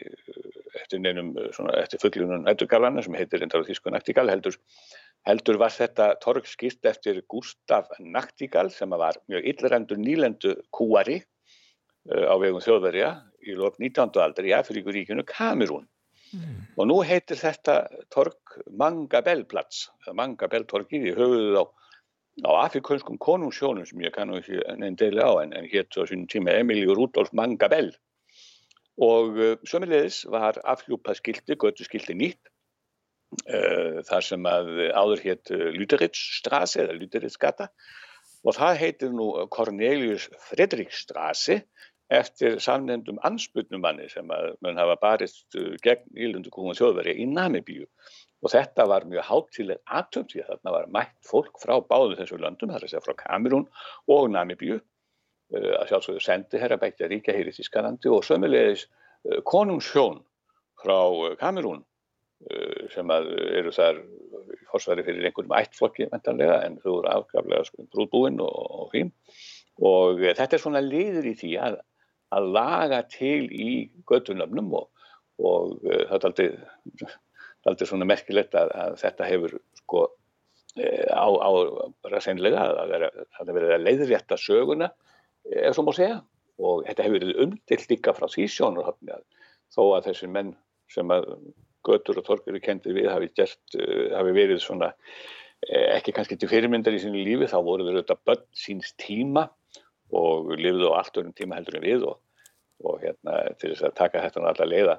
[0.78, 1.32] eftir neinum
[1.80, 4.54] eftir fugglunum nætturgalana sem heitir reyndar á þísku Naktígal heldur
[5.26, 11.18] heldur var þetta torg skýrt eftir Gustaf Naktígal sem var mjög illrendur nýlendu kúari
[12.06, 13.10] á vegum þjóðverja
[13.42, 14.14] í lók 19.
[14.22, 15.88] aldar í Afríkuríkinu Kamerún.
[16.34, 16.58] Mm.
[16.76, 17.78] Og nú heitir þetta
[18.14, 21.64] torg Mangabellplats, Mangabelltorgið í höfuðuð á,
[22.44, 26.28] á afrikanskum konungsjónum sem ég kannu ekki nefn deili á en, en hétt á sínum
[26.28, 27.94] tíma Emilio Rudolf Mangabell.
[28.98, 32.54] Og uh, sömulegis var afhjúpað skildi, göttu skildi nýtt
[33.44, 37.66] Uh, þar sem að áður hétt Lüteritzstraße eða Lüteritzgata
[38.40, 41.58] og það heitir nú Cornelius Fredriksstraße
[42.14, 47.88] eftir samnefndum ansbyrnumanni sem að mun hafa barist gegn ílundu kúum þjóðverja í Namibíu.
[48.44, 52.38] Og þetta var mjög hátileg aðtönd því að þarna var mætt fólk frá báðu þessu
[52.38, 53.66] löndum, það er að segja frá Kamerún
[54.14, 54.78] og Namibíu.
[55.48, 60.20] Uh, að sjálfsögðu sendi herra bætti að ríkja hér í Þískalandi og sömulegis uh, konungshjón
[60.78, 60.98] frá
[61.40, 61.84] Kamerún
[62.94, 63.96] sem eru þar
[64.70, 69.10] fórsværi fyrir einhverjum ættflokki mentanlega en þú eru afgaflega sko, brúðbúinn og, og fín.
[69.78, 71.78] Og þetta er svona liður í því að,
[72.34, 73.70] að laga til í
[74.08, 74.88] göttunöfnum og,
[75.40, 76.48] og það er aldrei,
[77.68, 80.06] aldrei svona merkilegt að, að þetta hefur sko
[80.78, 81.50] á, á
[82.12, 82.96] ræðseinlega að
[83.38, 84.90] það verið að leiðrétta söguna
[85.48, 86.20] ef svo má segja.
[86.58, 89.24] Og þetta hefur verið umdilt líka frá því sjónurhafni að
[89.74, 90.54] þó að þessi menn
[90.90, 91.28] sem að
[91.86, 96.38] götur og torkur eru kendið við hafi, gert, uh, hafi verið svona eh, ekki kannski
[96.40, 99.46] til fyrirmyndar í sínu lífi þá voru þeir auðvitað börn síns tíma
[100.14, 102.18] og lifðu á allt öðrum tíma heldur en við og,
[102.84, 104.98] og hérna til þess að taka þetta á alla leiða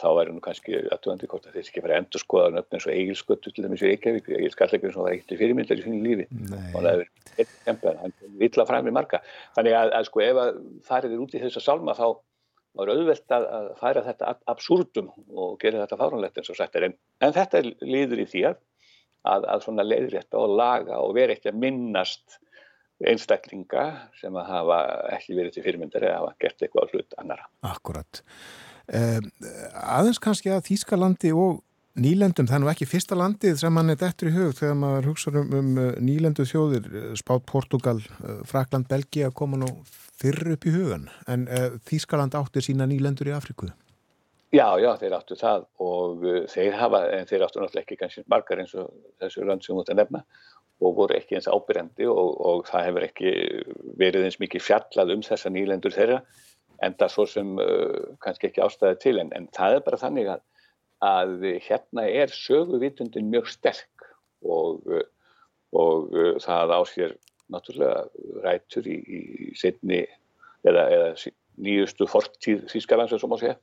[0.00, 2.86] þá væri nú kannski aðtöðandi hvort að þeir ekki fara að endur skoða nöfn eins
[2.86, 6.26] og eigilsköttu til dæmis í Reykjavík, eigilskallegur sem var ekkert til fyrirmyndar í sínu lífi
[6.30, 6.70] Nei.
[6.72, 9.20] og það hefur eitt kempa en hann vill að fræmi marga
[9.58, 12.06] þannig að, að sko ef að farið er út í þessa salma þá
[12.70, 16.76] Það er auðvelt að, að færa þetta absúrdum og gera þetta fáránlegt eins og sagt
[16.78, 16.86] er.
[16.86, 16.92] En,
[17.26, 18.60] en þetta líður í því að,
[19.32, 22.38] að, að svona leiðrétta og laga og vera ekki að minnast
[23.08, 23.86] einstaklinga
[24.20, 24.80] sem að hafa
[25.16, 27.48] ekki verið til fyrirmyndar eða hafa gert eitthvað hlut annara.
[27.66, 28.22] Akkurat.
[28.90, 29.18] Eh,
[29.80, 31.60] aðeins kannski að Þýskalandi og
[32.00, 35.10] nýlendum, það er nú ekki fyrsta landið sem mann er dettur í hug þegar maður
[35.10, 35.70] hugsa um, um
[36.06, 37.98] nýlendu þjóðir, Spát, Portugal,
[38.48, 39.70] Frakland, Belgia koma nú
[40.20, 43.70] fyrr upp í hugan en uh, Þískaland átti sína nýlendur í Afriku
[44.50, 48.58] Já, já, þeir áttu það og þeir hafa, en þeir áttu náttúrulega ekki kannski margar
[48.58, 48.88] eins og
[49.22, 50.22] þessu land sem þú ætti að nefna
[50.80, 53.32] og voru ekki eins ábyrjandi og, og það hefur ekki
[54.00, 56.22] verið eins mikið fjallað um þessa nýlendur þeirra
[56.80, 60.32] en það svo sem uh, kannski ekki ástæði til en, en það er bara þannig
[60.36, 60.46] að
[61.00, 64.08] að hérna er söguvitundin mjög sterk
[64.44, 64.84] og,
[65.72, 67.14] og það á sér
[67.50, 68.02] náttúrulega
[68.44, 69.20] rætur í, í
[69.58, 70.02] setni
[70.68, 73.56] eða, eða nýjustu fortíð Þýskalands og má segja,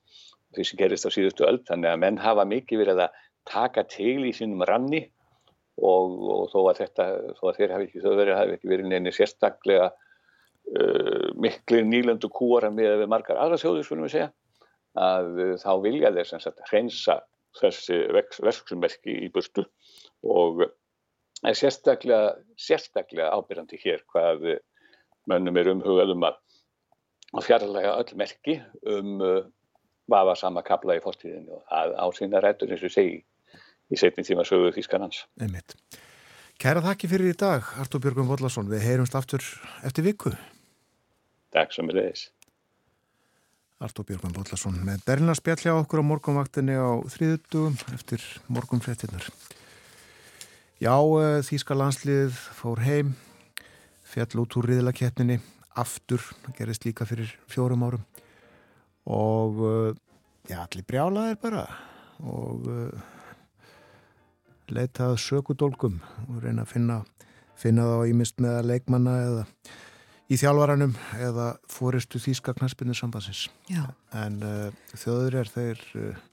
[0.56, 4.26] því sem gerist á síðustu öll, þannig að menn hafa mikið verið að taka til
[4.27, 5.06] í sínum ranni
[5.78, 8.90] og, og þó að þetta, þó að þeir hafi ekki, þau verið hafi ekki verið
[8.91, 14.32] neini sérstaklega uh, miklir nýlöndu kúara með margar aðra sjóður, skulum við segja,
[14.98, 17.20] að uh, þá vilja þeir sem sagt hreinsa
[17.58, 19.64] þessi verksummerki í burtu
[20.28, 20.66] og
[21.45, 24.52] er sérstaklega, sérstaklega ábyrjandi hér hvað
[25.30, 26.38] mönnum er umhugað um að
[27.36, 29.41] að fjarlæga öll merki um uh,
[30.08, 33.18] vafa sama kapla í fórstíðinu það á sína rættur eins og segi
[33.91, 35.23] í setni tíma sögu Þýskanans.
[35.41, 35.76] Einmitt.
[36.57, 38.69] Kæra þakki fyrir í dag, Artur Björgum Vollarsson.
[38.72, 39.43] Við heyrumst aftur
[39.85, 40.34] eftir viku.
[41.53, 42.23] Takk sem er leiðis.
[43.77, 49.30] Artur Björgum Vollarsson með Berlina spjall hjá okkur á morgunvaktinni á þriðutugum eftir morgunfréttinnar.
[50.81, 53.14] Já, eh, þýska landslið fór heim,
[54.05, 55.39] fjall út úr riðlakeppninni,
[55.77, 58.03] aftur, það gerist líka fyrir fjórum árum
[59.07, 59.93] og eh,
[60.49, 61.68] já, allir brjálaðir bara
[62.18, 63.05] og uh,
[64.73, 67.02] leitað sökudólgum og reyna að finna,
[67.57, 69.44] finna þá ímist með leikmanna eða
[70.27, 73.48] í þjálfaranum eða fóristu þýska knaspinu sambansins
[74.11, 76.23] en uh, þjóður er þeir uh,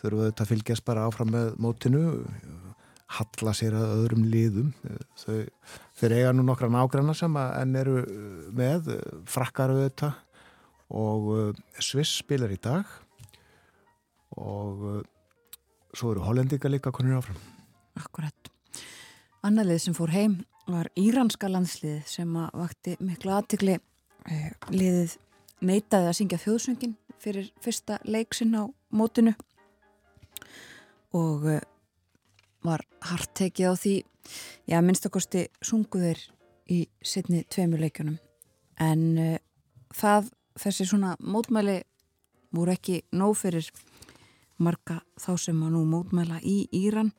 [0.00, 2.04] þurfa þetta að fylgjast bara áfram með mótinu
[3.10, 4.72] halla sér að öðrum liðum.
[5.18, 5.46] Þau,
[5.98, 8.02] þeir eiga nú nokkra nágranna sem enn eru
[8.56, 9.00] með uh,
[9.30, 10.20] frakkar auðvitað
[11.00, 12.86] og uh, Sviss spilar í dag
[14.38, 15.02] og
[15.94, 17.38] svo eru hollendinga líka konur áfram.
[17.98, 18.50] Akkurat.
[19.46, 20.40] Annarlið sem fór heim
[20.70, 23.78] var íranska landslið sem að vakti miklu aðtikli
[24.70, 25.16] liðið
[25.64, 28.64] neitaði að syngja þjóðsöngin fyrir fyrsta leiksinn á
[28.96, 29.34] mótinu
[31.16, 31.62] og eh,
[32.64, 33.94] var hart tekið á því.
[34.68, 36.20] Já, minnstakosti sungu þeir
[36.70, 38.18] í setni tveimur leikjunum.
[38.80, 39.38] En uh,
[39.96, 40.28] það,
[40.60, 41.80] þessi svona mótmæli
[42.54, 43.66] voru ekki nóg fyrir
[44.62, 47.12] marga þá sem að nú mótmæla í Íran.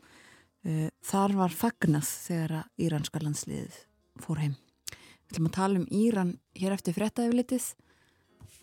[0.62, 3.80] Uh, þar var fagnað þegar að íranska landsliðið
[4.22, 4.58] fór heim.
[4.92, 7.72] Við ætlum að tala um Íran hér eftir fréttaeflitið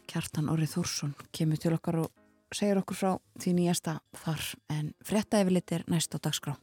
[0.08, 4.48] Kjartan Orrið Þórsson kemur til okkar og segir okkur frá því nýjasta þar
[4.78, 6.56] en fréttaeflitið er næst á dagskrá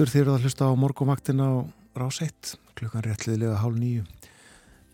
[0.00, 1.52] aftur þér að hlusta á morgumaktina á
[2.00, 4.06] rás 1 klukkan réttliðlega hálf nýju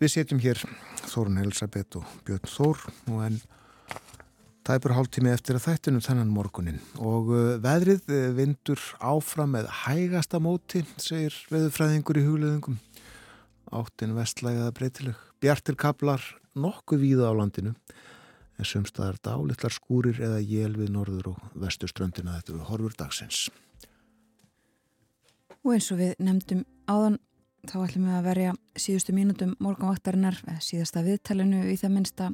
[0.01, 0.59] Við setjum hér
[1.07, 2.81] Þórun Elisabeth og Björn Þór
[3.13, 3.37] og en
[4.67, 10.41] tæpur hálftími eftir að þættinu þennan morgunin og uh, veðrið uh, vindur áfram með hægasta
[10.43, 12.75] móti segir veðurfræðingur í hugleðingum
[13.79, 15.21] áttin vestlægaða breytileg.
[15.39, 17.77] Bjartir kaplar nokkuð víða á landinu
[18.59, 22.41] en sumstaðar dálitlar skúrir eða jél við norður og vesturströndina.
[22.41, 23.45] Þetta við horfur dagsins
[25.67, 27.17] Og eins og við nefndum áðan
[27.67, 32.27] þá ætlum við að verja síðustu mínútum morgunvaktarinnar, síðasta viðtalinu í það minnsta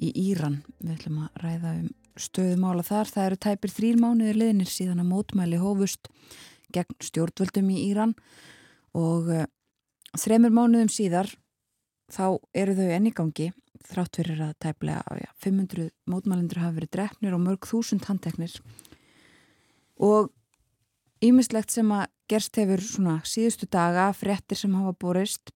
[0.00, 0.62] í Íran.
[0.78, 3.10] Við ætlum að ræða um stöðumála þar.
[3.12, 6.08] Það eru tæpir þrýr mánuðir liðnir síðan að mótmæli hófust
[6.72, 8.16] gegn stjórnvöldum í Íran
[8.96, 9.44] og uh,
[10.16, 11.28] þremur mánuðum síðar
[12.08, 13.50] þá eru þau enn í gangi
[13.92, 18.56] þrátt fyrir að tæplega já, 500 mótmælendur hafa verið drefnir og mörg þúsund handteknir
[20.00, 20.32] og
[21.22, 25.52] ímislegt sem að gerst hefur svona síðustu daga fréttir sem hafa borist.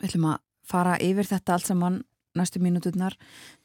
[0.00, 2.00] Við ætlum að fara yfir þetta allt saman
[2.34, 3.14] næstu mínúturnar.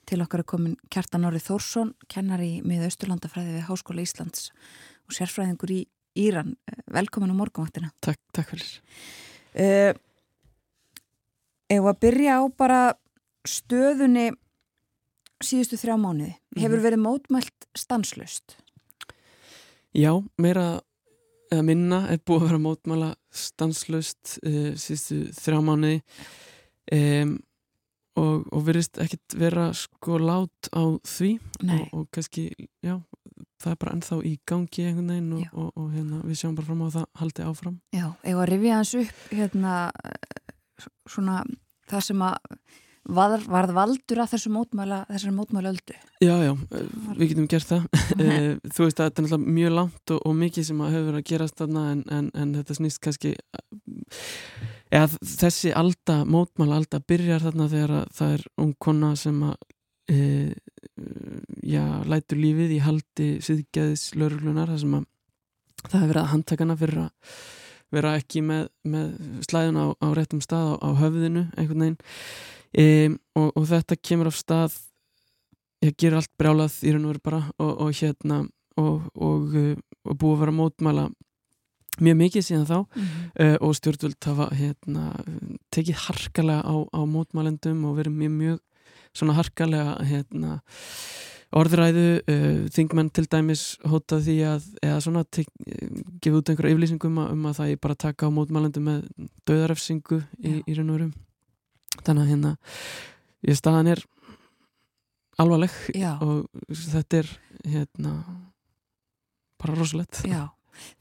[0.09, 4.49] Til okkar er komin Kjartan Ári Þórsson kennar í miða Östurlandafræði við Háskóla Íslands
[5.07, 5.79] og sérfræðingur í
[6.19, 6.55] Íran.
[6.91, 7.91] Velkomin á morgunvaktina.
[8.03, 8.69] Takk, takk fyrir.
[9.55, 9.93] uh,
[11.69, 12.79] Ef að byrja á bara
[13.45, 14.31] stöðunni
[15.45, 16.33] síðustu þrjá mánuði.
[16.57, 18.57] Hefur verið mótmælt stanslust
[19.95, 20.81] Já, meira
[21.49, 26.01] eða minna er búið að vera mótmála stanslaust uh, síðustu þrjá mánuði.
[26.89, 27.37] Um,
[28.19, 31.35] og, og verðist ekkit vera sko lát á því
[31.69, 32.49] og, og kannski,
[32.83, 32.97] já,
[33.61, 36.69] það er bara ennþá í gangi einhvern veginn og, og, og hérna, við sjáum bara
[36.69, 37.79] fram á að það haldi áfram.
[37.95, 39.75] Já, ef að rifja hans upp hérna
[40.09, 40.45] eh,
[41.09, 41.41] svona
[41.89, 42.37] það sem að
[43.07, 47.69] var, varð valdur að þessu mótmæla þessari mótmæla öldu Já, já, eh, við getum gert
[47.69, 47.85] það.
[48.19, 51.07] Eh, Þú veist að þetta er náttúrulega mjög langt og, og mikið sem að hefur
[51.09, 53.35] verið að gerast þarna en, en, en þetta snýst kannski
[54.89, 59.55] eða þessi alda, mótmála alda byrjar þarna þegar að það er ung kona sem að
[60.09, 60.19] e,
[61.69, 65.07] já, lætur lífið í haldi síðgæðis lauruglunar þar sem að
[65.85, 67.41] það hefur verið að handtakana fyrir að
[67.95, 69.13] vera ekki með, með
[69.47, 72.01] slæðun á, á réttum stað á, á höfðinu einhvern veginn
[72.73, 74.77] e, og, og þetta kemur af stað
[75.85, 78.43] ég ger allt brjálað í raun og veru bara og, og hérna
[78.79, 79.55] og, og,
[80.05, 81.07] og búið að vera mótmæla
[82.03, 82.77] mjög mikið síðan þá.
[83.39, 85.09] Uh, og stjórnvöld hafa hérna,
[85.73, 88.61] tekið harkalega á, á mótmælendum og verið mjög mjög
[89.15, 90.59] svona harkalega hérna,
[91.59, 92.07] orðræðu.
[92.29, 97.57] Uh, þingmenn til dæmis hótað því að eða svona gefa út einhverja yflýsingum um að
[97.61, 101.11] það er bara að taka á mótmælendum með döðarefsingu í, í raun og veru
[102.03, 102.53] þannig að hérna
[103.49, 104.03] ég staðan er
[105.39, 106.13] alvarleg Já.
[106.21, 107.29] og þetta er
[107.65, 108.13] hérna
[109.59, 110.49] bara rosalegt Já,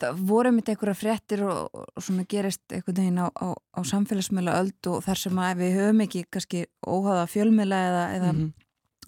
[0.03, 4.57] það voru mitt einhverja fréttir og, og svona gerist einhvern veginn á, á, á samfélagsmiðla
[4.63, 8.49] öld og þar sem að við höfum ekki kannski óháða fjölmiðla eða, eða Mhm.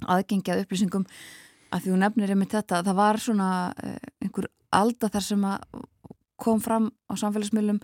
[0.09, 1.03] aðgengi að upplýsingum
[1.71, 3.49] að því þú nefnir einmitt þetta, það var svona
[3.85, 5.85] eh, einhver alda þar sem að
[6.41, 7.81] kom fram á samfélagsmiðlum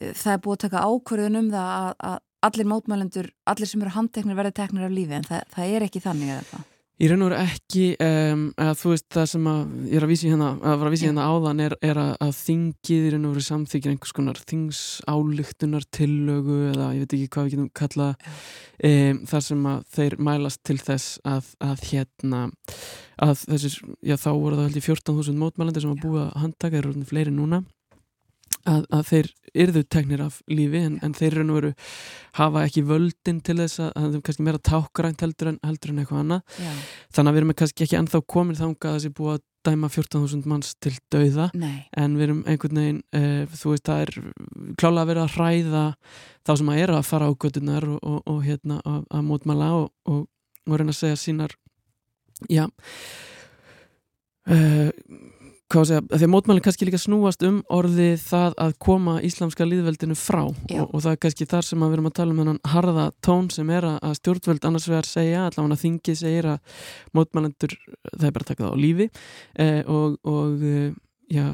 [0.00, 3.82] eh, það er búið að taka ákvörðun um það að, að allir mótmælendur, allir sem
[3.82, 6.72] eru handteknir verði teknir af lífi en það, það er ekki þannig eða það.
[6.96, 10.12] Í raun og veru ekki um, að þú veist það sem að ég er að
[10.14, 13.26] vísi hérna að var að vísi hérna áðan er, er að, að þingið í raun
[13.28, 18.32] og veru samþykir einhvers konar þingsályktunar tillögu eða ég veit ekki hvað við getum kallað
[18.88, 22.42] um, þar sem að þeir mælast til þess að, að hérna
[23.26, 26.94] að þessir, já þá voru það held ég 14.000 mótmælendur sem að búa handtaka þeir
[26.94, 27.60] eru fleiri núna
[28.68, 29.28] að, að þeir
[29.64, 31.72] yrðu teknir af lífi en, en þeir raun og veru
[32.36, 36.00] hafa ekki völdin til þess að það er kannski meira tákgrænt heldur en, heldur en
[36.02, 36.56] eitthvað annað.
[36.60, 36.72] Já,
[37.16, 40.50] þannig að við erum kannski ekki ennþá komin þangað að þessi búið að dæma 14.000
[40.50, 41.48] manns til dauða.
[41.58, 44.12] Nei, en við erum einhvern veginn uh, þú veist það er
[44.78, 45.84] klálega verið að hræða
[46.46, 49.70] þá sem að er að fara á göttunar og, og, og hérna að, að mótmæla
[49.80, 50.26] og, og,
[50.66, 51.56] og reyna að segja sínar
[52.52, 52.66] já
[54.46, 54.90] uh,
[55.74, 60.44] að mótmælinn kannski líka snúast um orðið það að koma íslamska líðveldinu frá.
[60.46, 63.48] Og, og það er kannski þar sem við erum að tala um hennan harða tón
[63.50, 66.84] sem er að, stjórnvöld annars vegar segja, allavega þingið segir að
[67.18, 67.74] mótmælendur,
[68.12, 69.08] það er bara að taka það á lífi.
[69.64, 70.92] Eh, og, og eh,
[71.34, 71.46] já,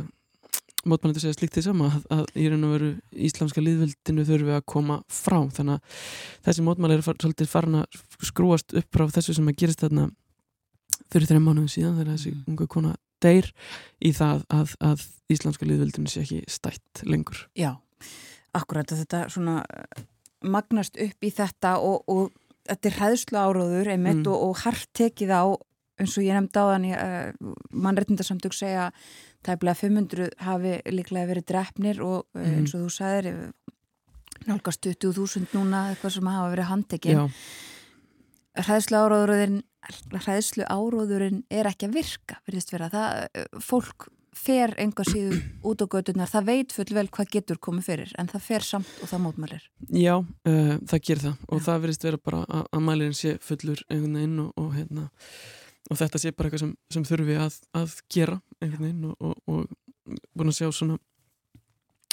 [0.84, 2.90] mótmælendur segja slíkt því sama að, að í raun og veru
[3.30, 5.39] íslamska líðveldinu þurfi að koma frá.
[5.56, 6.02] Þannig að
[6.51, 10.10] þessi mótmæli er far, svolítið farin að skrúast upp frá þessu sem að gerist þarna
[11.09, 12.93] fyrir þreim mánuðum síðan þegar þessi unga kona
[13.23, 13.49] deyr
[14.03, 17.47] í það að, að íslamska líðveldinu sé ekki stætt lengur.
[17.59, 17.74] Já,
[18.59, 20.07] akkurat að þetta svona eh,
[20.43, 22.32] magnast upp í þetta og, og
[22.69, 24.31] þetta er hræðslu áróður einmitt Mm.
[24.32, 25.44] og, og hart tekið á
[26.03, 27.53] eins og ég nefndi á þannig uh,
[27.85, 28.86] mannréttindarsamtök segja
[29.44, 33.51] tæplega 500 hafi líklega verið drefnir og uh, eins og þú sagðir eh,
[34.49, 37.27] nálgast 20.000 núna eitthvað sem hafa verið handtekinn Já,
[38.66, 39.61] hræðslu áróðurinn
[40.12, 45.84] hræðslu áróðurinn er ekki að virka verðist vera, það, eh, fólk fer enga síðu út
[45.84, 49.10] á gödunar það veit full vel hvað getur komið fyrir en það fer samt og
[49.10, 49.66] það mótmælir.
[49.88, 51.36] Já uh, það gerir það.
[51.48, 51.64] Og Já.
[51.68, 55.06] það verðist vera bara að, að mælirinn sé fullur einhvern veginn og, og, hérna,
[55.90, 59.40] og þetta sé bara eitthvað sem, sem þurfi að, að gera einhvern veginn og, og,
[59.52, 60.98] og búin að sjá svona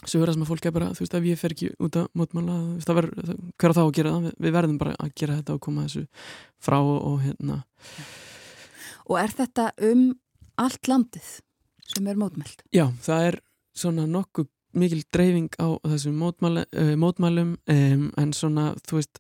[0.08, 2.08] sögur að sem að fólk er bara, þú veist, ef ég fer ekki út að
[2.18, 5.12] mótmála, þú veist, það verður, hver á þá að gera það, við, verðum bara að
[5.22, 6.06] gera þetta og koma þessu
[6.64, 7.60] frá og, hérna.
[9.10, 10.06] Og er þetta um
[10.60, 11.34] allt landið
[11.90, 12.64] sem er mótmælt?
[12.76, 13.40] Já, það er
[13.80, 14.50] svona nokkuð
[14.80, 19.20] mikil dreifing á þessum mótmæli, uh, mótmælum um, en svona, þú veist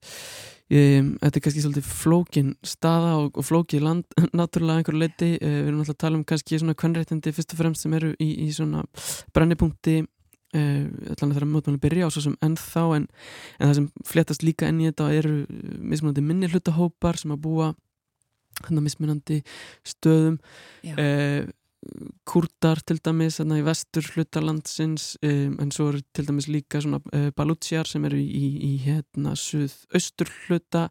[0.69, 5.55] um, þetta er kannski svolítið flókin staða og, og flókið land náttúrulega einhverju leiti, uh,
[5.55, 8.29] við erum alltaf að tala um kannski svona kvennréttindi fyrst og fremst sem eru í,
[8.45, 8.85] í svona
[9.33, 10.03] brennipunkti
[10.53, 13.05] allan þegar mótmæli byrja og svo sem ennþá en,
[13.59, 15.35] en það sem fléttast líka enn í þetta eru
[15.77, 17.69] mismunandi minni hlutahópar sem að búa
[18.65, 19.39] hann að mismunandi
[19.87, 20.39] stöðum
[20.83, 20.95] Já.
[20.97, 21.47] uh,
[22.27, 26.99] kurdar til dæmis þarna í vestur hlutalandsins um, en svo eru til dæmis líka svona
[27.13, 30.89] uh, balútsjar sem eru í, í, í hérna suð-austur hluta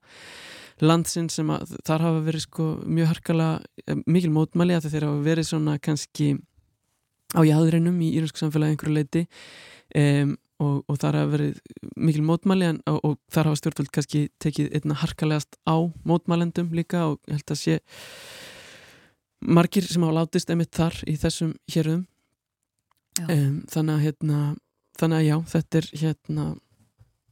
[0.80, 3.48] landsins sem að þar hafa verið sko mjög harkala
[4.06, 6.36] mikil mótmæli að þeir hafa verið svona kannski
[7.36, 9.24] á jæðurinnum í íransku samfélagi einhverju leiti
[9.98, 11.58] um, og, og þar hafa verið
[11.96, 15.76] mikil mótmæli en, og, og þar hafa stjórnvöld kannski tekið einna harkalegast á
[16.08, 17.78] mótmælendum líka og ég held að sé
[19.44, 22.06] margir sem hafa látist einmitt þar í þessum hérðum
[23.26, 24.40] um, þannig að hérna
[24.98, 26.46] þannig að já, þetta er hérna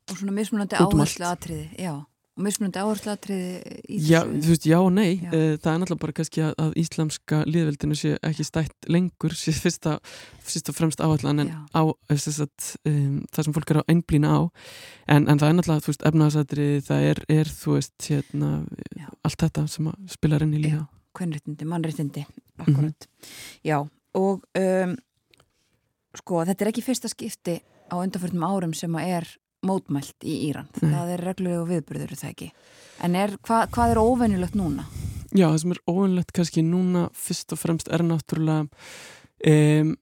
[0.06, 1.94] og svona mismunandi áherslu atriði já,
[2.37, 5.31] og mismunandi áherslu atriði í Já, þessu þú veist, já og nei Já.
[5.33, 9.55] Eh, það er náttúrulega bara kannski að, að íslamska líðveldinu sé ekki stætt lengur sé
[9.57, 10.13] fyrst, að,
[10.45, 11.59] fyrst og fremst áallan en Já.
[11.73, 12.51] á að,
[12.91, 14.41] um, það sem fólk er að einblýna á
[15.17, 18.51] en, en það er náttúrulega, þú veist, efnaðsatri það er, er, þú veist, hérna
[19.01, 19.09] Já.
[19.25, 20.85] allt þetta sem að spilar inn í líka Já,
[21.17, 22.27] kvenréttindi, mannréttindi
[22.57, 22.73] Mhm.
[22.73, 23.07] akkurat,
[23.65, 23.79] já
[24.17, 24.93] og um,
[26.17, 27.59] sko þetta er ekki fyrsta skipti
[27.93, 29.27] á undanförnum árum sem að er
[29.66, 30.69] mótmælt í Íran.
[30.81, 30.91] Nei.
[30.93, 32.49] það er reglulegu viðburður er það ekki?
[33.07, 34.87] En er, hva, hvað er óvenjulegt núna?
[35.37, 38.66] Já, það sem er óvunlegt kannski núna fyrst og fremst er náttúrulega
[39.51, 39.95] um,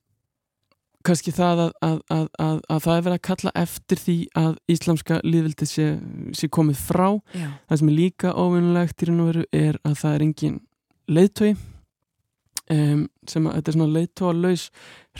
[1.04, 4.54] kannski það að, að, að, að, að það er verið að kalla eftir því að
[4.72, 5.88] íslamska líðvildi sé,
[6.36, 7.08] sé komið frá.
[7.34, 10.60] Já, það sem er líka óvinnulegt í raun og veru er að það er engin
[11.10, 11.52] leiðtói
[12.72, 14.68] um, sem að þetta er svona leiðtóa laus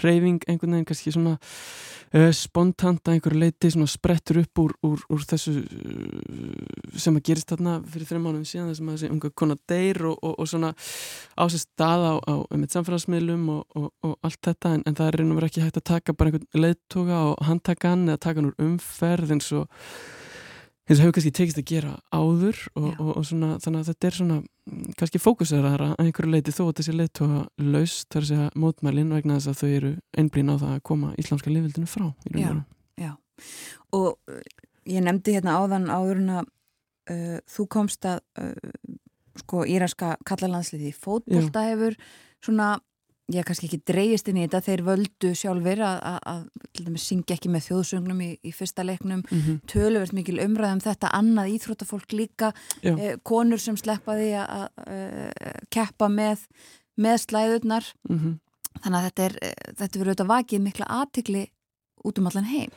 [0.00, 5.04] reyfing einhvern veginn kannski svona uh, spontant að einhverju leiti svona sprettur upp úr, úr,
[5.12, 9.32] úr þessu uh, sem að gerist þarna fyrir þreim mánum síðan þessum að þessi unga
[9.42, 12.34] kona deyr og, og, og svona á sér stað á, á
[12.76, 15.88] samfélagsmiðlum og, og, og allt þetta en, en það er reynum verið ekki hægt að
[15.92, 19.68] taka bara einhvern leiðtóga og handtaka hann eða taka hann úr umferð eins og
[20.84, 24.08] eins og hefur kannski tekist að gera áður og, og, og svona, þannig að þetta
[24.08, 24.42] er svona
[24.98, 29.36] kannski fókuseraðara að einhverju leiti þó að þessi leiðtóga laus þar að segja mótmælin vegna
[29.38, 32.38] þess að þau eru einblín á það að koma íslamska liðvildinu frá Já.
[32.38, 32.62] veru.
[33.92, 34.40] og uh,
[34.88, 36.48] ég nefndi hérna áðan áður en að
[37.12, 38.96] uh, þú komst að uh,
[39.42, 41.98] sko íranska kallalandsliði fótbolta hefur
[42.44, 42.78] svona
[43.32, 44.60] ég hef kannski ekki dreigist inn í þetta.
[44.66, 46.44] Þeir völdu sjálfur að,
[47.00, 49.24] syngja ekki með þjóðsögnum í, í fyrsta leiknum.
[49.24, 49.60] Mm -hmm.
[49.70, 52.52] töluvert mikil umræðum þetta annað íþróttafólk líka
[52.82, 56.46] eh, konur sem sleppaði að eh, keppa með
[56.96, 57.84] með slæðurnar.
[58.08, 58.40] Mhm.
[58.82, 61.42] þannig að þetta er eh, þetta verður auðvitað vakið mikla aðtikli
[62.04, 62.70] út um allan heim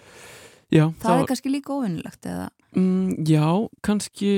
[0.67, 2.47] Já, það er kannski líka óvinnilegt eða?
[2.75, 3.45] Mm, já,
[3.87, 4.31] kannski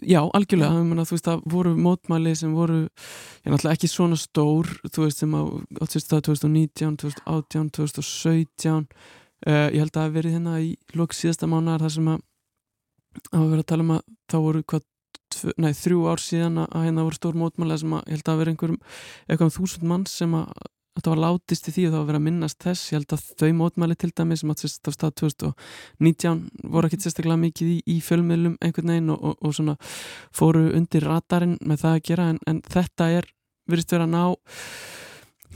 [0.00, 4.16] já, algjörlega, ég meina þú veist það voru mótmæli sem voru ég náttúrulega ekki svona
[4.16, 5.42] stór þú veist sem á
[5.84, 8.88] átt sér stað 2019, 2018, 2017
[9.44, 12.24] uh, ég held að það hafi verið hérna í lók síðasta mánar þar sem að
[13.30, 14.86] að vera að tala um að þá voru hvað,
[15.60, 18.42] nei, þrjú ár síðan að hérna voru stór mótmæli sem að ég held að hafi
[18.42, 18.80] verið einhverjum
[19.28, 22.20] eitthvað um þúsund mann sem að þetta var látist í því og það var verið
[22.20, 26.42] að minnast þess ég held að þau mótmæli til dæmi sem átt sér stað 2019
[26.74, 29.76] voru ekkit sérstaklega mikið í, í fjölmiðlum einhvern veginn og, og, og svona
[30.34, 33.30] fóru undir radarinn með það að gera en, en þetta er,
[33.70, 34.24] virðist vera að ná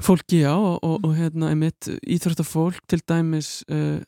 [0.02, 3.98] fólki á og, og, og hérna einmitt íþróttafólk til dæmis uh,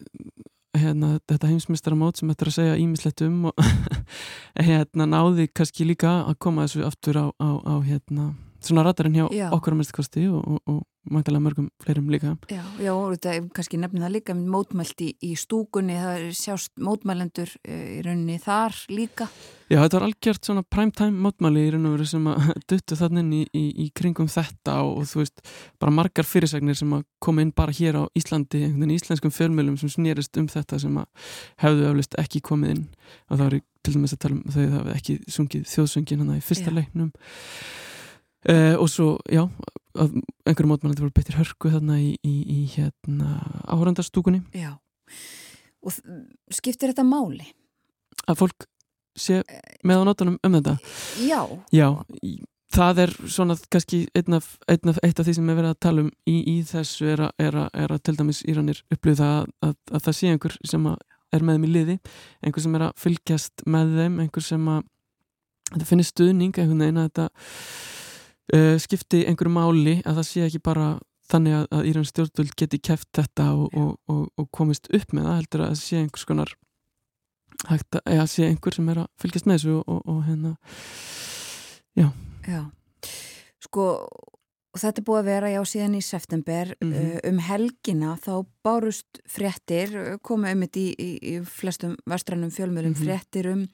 [0.76, 3.64] hérna þetta heimsmyndstaramót sem þetta er að segja ímislegt um og
[4.70, 8.32] hérna náði kannski líka að koma þessu aftur á, á, á hérna
[8.62, 9.48] svona radarinn hjá Já.
[9.54, 12.34] okkur að mestkosti og, og, og mæntalega mörgum fleirum líka.
[12.50, 16.34] Já, já, og þetta er kannski nefnir það líka mótmælt í, í stúkunni, það er
[16.36, 19.30] sjást mótmælendur eh, í rauninni þar líka.
[19.70, 23.32] Já, þetta var algjört svona primetime mótmæli í raun og veru sem að duttu þannig
[23.38, 25.44] í, í, í kringum þetta og, og þú veist,
[25.80, 29.80] bara margar fyrirsagnir sem að koma inn bara hér á Íslandi, einhvern veginn íslenskum fjölmjölum
[29.80, 31.30] sem snýrist um þetta sem að
[31.64, 32.88] hefðu eflust ekki komið inn.
[33.30, 36.34] Og það var til dæmis að tala um þau það hefði ekki sungið þjóðsöngin hann
[36.36, 37.12] í fyrsta leiknum
[38.48, 39.44] uh, og svo, já,
[40.46, 44.76] einhverjum mótmælandi voru betur hörku þarna í, í, í hérna áhörandastúkunni Já.
[45.80, 45.96] Og
[46.52, 47.48] skiptir þetta máli?
[48.28, 48.66] að fólk
[49.18, 49.40] sé
[49.86, 50.76] með á nótunum um þetta
[51.24, 51.40] Já,
[51.74, 51.88] Já,
[52.70, 55.80] það er svona kannski einn af, einn af, eitt af því sem er verið að
[55.86, 59.74] tala um í, í þessu er að, er er til dæmis Íranir upplýða að, að,
[59.90, 60.86] að það sé einhver sem
[61.30, 61.96] er með þeim í liði,
[62.42, 64.86] einhver sem er að fylgjast með þeim, einhver sem að
[65.70, 67.28] þetta finnir stuðning einhvern veginn að þetta
[68.54, 70.88] uh, skipti einhverju máli að það sé ekki bara
[71.30, 75.28] þannig að, að Írans stjórnvöld geti keft þetta og, og, og, og komist upp með
[75.28, 76.54] það heldur að það sé einhvers konar
[77.68, 80.56] hægt að, eða sé einhver sem er að fylgjast með þessu og, og hérna
[82.48, 82.60] Já,
[83.60, 83.84] sko
[84.70, 86.92] og þetta er búið að vera já síðan í september Mhm.
[86.94, 92.50] uh, um helgina þá bárust fréttir uh, komu um þetta í, í, í flestum vestrannum
[92.54, 93.02] fjölmjölum Mhm.
[93.04, 93.66] fréttir um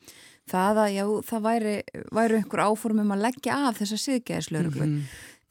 [0.51, 1.77] það að já það væri,
[2.19, 5.01] væri einhver áform um að leggja af þessa siðgæðislauruglu Mhm.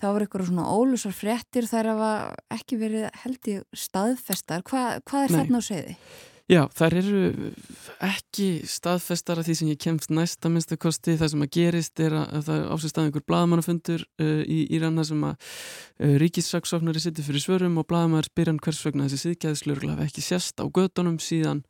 [0.01, 2.11] það voru einhverjum svona ólusar fréttir þær hafa
[2.51, 5.37] ekki verið held ég staðfestar, Hva, hvað er Nei.
[5.39, 5.95] þarna á segði?
[6.45, 7.21] Já, þær eru
[8.05, 11.15] ekki staðfestar af því sem ég kemst næsta minnstu kosti.
[11.17, 15.05] Það sem að gerist er að, að það ásist stað einhver blaðamannafundur uh, í Íranna
[15.09, 19.95] sem að uh, ríkissaksóknari sittir fyrir svörum og blaðamæður spyr hann hvers vegna þessi síðgæðislurgla
[19.97, 21.63] hafi ekki sérst á gödunum síðan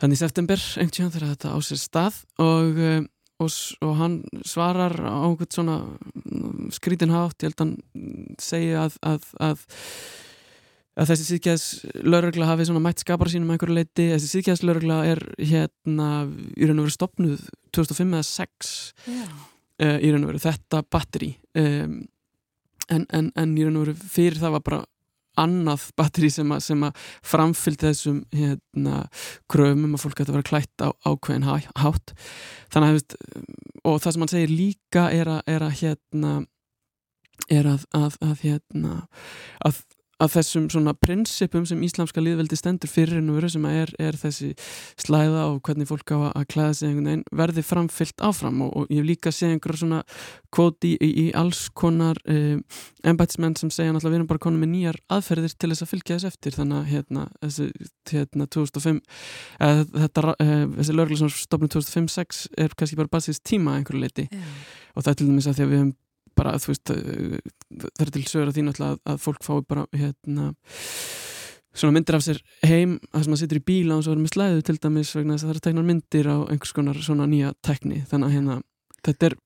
[0.00, 3.02] þannig í september einhvern þegar þetta á sér stað og, uh,
[3.40, 4.16] og, og hann
[4.46, 5.76] svarar á einhvern svona
[6.24, 9.68] mm, skrítin hátt, ég held að hann segi að, að, að
[11.00, 11.66] að þessi síðgæðs
[12.04, 16.08] laurugla hafi svona mætt skapara sínum einhverju leiti þessi síðgæðs laurugla er hérna
[16.56, 17.44] í raun og veru stopnuð
[17.76, 18.72] 2005 eða 6
[19.06, 19.26] Já,
[19.86, 22.00] uh, í raun og veru þetta batteri um,
[22.90, 24.80] en, en, en í raun og veru fyrir það var bara
[25.42, 29.02] annað batteri sem að, að framfylgdi þessum hérna,
[29.50, 32.14] kröfum að fólk ætti að vera klætt á ákveðin há- hátt.
[32.72, 33.16] Þannig að veist,
[33.84, 36.34] og það sem hann segir líka er að, er að hérna
[37.50, 39.00] er að, að hérna
[40.20, 44.52] að, þessum svona prinsipum sem íslamska liðveldi stendur fyrir en veru sem er, er þessi
[45.00, 48.62] slæða og hvernig fólk á að, klæða sig einhvern veginn verði framfyllt áfram.
[48.66, 50.02] Og, og ég hef líka séð einhverja svona
[50.54, 52.60] kvóti í, í alls konar um,
[53.06, 56.18] embætismenn sem segja náttúrulega við erum bara konum með nýjar aðferðir til þess að fylgja
[56.18, 56.56] þess eftir.
[56.58, 57.70] Þannig að hérna, þessi,
[58.10, 59.00] hérna 2005
[59.70, 64.26] eða þetta, uh, þessi lögregla sem stofnum 2005-06 er kannski bara basist tíma einhverju leiti
[64.30, 64.44] já,
[64.94, 65.98] og það er til dæmis að því að við höfum
[66.40, 67.38] bara, þú veist, uh,
[67.84, 70.50] það er til sögur að því náttúrulega að, að fólk fái bara hérna
[71.70, 74.34] svona myndir af sér heim að sem að situr í bíla og svo er með
[74.34, 77.52] slæðu til dæmis vegna þess að það er teknar myndir á einhvers konar svona nýja
[77.66, 78.56] tekni þannig að hérna,
[79.06, 79.36] þetta er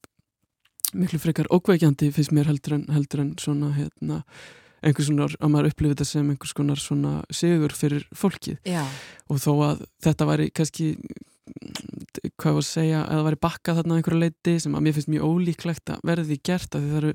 [0.95, 4.23] miklu frekar ókveikjandi finnst mér heldur en, heldur en svona hérna
[4.85, 8.59] einhvers konar, að maður upplifið þetta sem einhvers konar svona sigur fyrir fólkið.
[8.69, 8.83] Já,
[9.31, 10.89] og þó að þetta væri kannski
[12.41, 15.11] hvað var að segja, að það væri bakkað þarna einhverju leiti sem að mér finnst
[15.13, 17.07] mjög ólíklegt að verði gert að það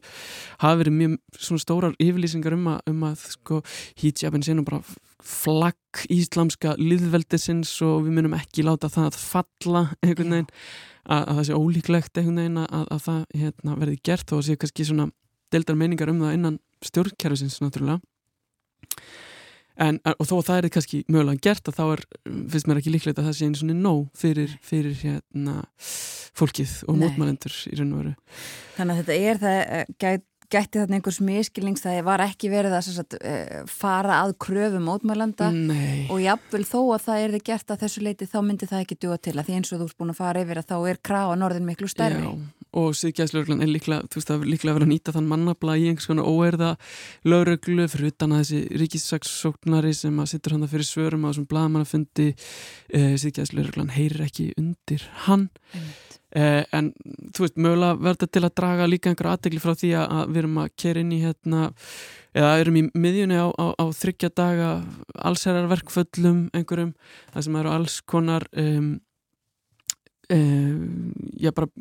[0.61, 1.15] hafa verið mjög
[1.47, 3.61] svona stórar yfirlýsingar um að, um að sko
[4.01, 4.81] hijabin sé nú bara
[5.25, 10.51] flagg íslamska liðveldisins og við munum ekki láta það að falla einhvern veginn.
[11.09, 14.59] Að, að það sé ólíklegt einhvern veginn að, að það hérna, verði gert og sé
[14.61, 15.09] kannski svona
[15.49, 17.97] deildar meiningar um það innan stjórnkerfisins náttúrulega
[19.79, 22.01] En, og þó að það er kannski mögulega gert að þá er,
[22.51, 25.61] finnst mér ekki líklegt að það sé einu svona nóg fyrir, fyrir hérna
[26.39, 28.17] fólkið og mótmælendur í raun og veru.
[28.75, 32.75] þannig að þetta er það uh, gæt, gætti þarna einhvers miskilnings það var ekki verið
[32.75, 37.45] að sagt, uh, fara að kröfu mótmælanda Nei, og jafnvel þó að það er þið
[37.51, 39.89] gert að þessu leiti þá myndi það ekki duga til að því eins og þú
[39.89, 42.23] ert búin að fara yfir að þá er krafa norðin miklu stærri.
[42.25, 45.77] Já, og síðgæðslögreglan er líklega, þú veist, það er líklega verið að nýta þann mannabla
[45.79, 46.73] í einhvers konar óerða
[47.25, 52.29] lögreglu fyrir utan að þessi ríkissaksóknari sem að sittur hann fyrir svörum á þessum blaðmannafundi
[52.29, 55.49] eh, síðgæðslögreglan heyrir ekki undir hann.
[56.29, 56.91] Eh, en
[57.33, 60.59] þú veist, mögulega verður til að draga líka einhverja aðtegli frá því að, við erum
[60.61, 61.61] að kera inn í hérna
[62.37, 64.67] eða erum í miðjunni á, á, á þryggja daga
[65.17, 66.93] allsherrar verkföllum einhverjum,
[67.33, 68.91] það sem eru alls konar um,
[70.29, 71.71] um, já bara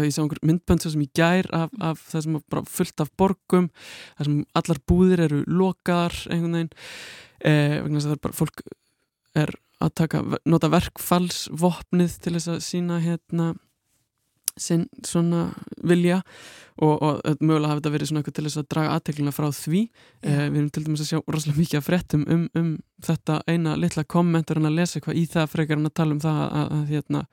[0.00, 3.68] ég sá einhver myndbönd sem í gær af, af það sem er fullt af borgum
[4.16, 6.72] það sem allar búðir eru lokaðar einhvern veginn
[7.44, 8.64] eh, vegna þess að það er bara fólk
[9.44, 9.54] er
[9.84, 13.52] að taka, nota verkfallsvopnið til þess að sína hérna
[14.60, 15.48] sinn svona
[15.82, 16.20] vilja
[16.82, 19.80] og, og mögulega hafi þetta verið svona eitthvað til þess að draga aðteklina frá því.
[20.22, 22.68] Eh, við erum til dæmis að sjá rosalega mikið að fréttum um, um
[23.04, 26.22] þetta eina litla kommentur en að lesa eitthvað í það frekar en að tala um
[26.24, 27.24] það að, að, að hérna,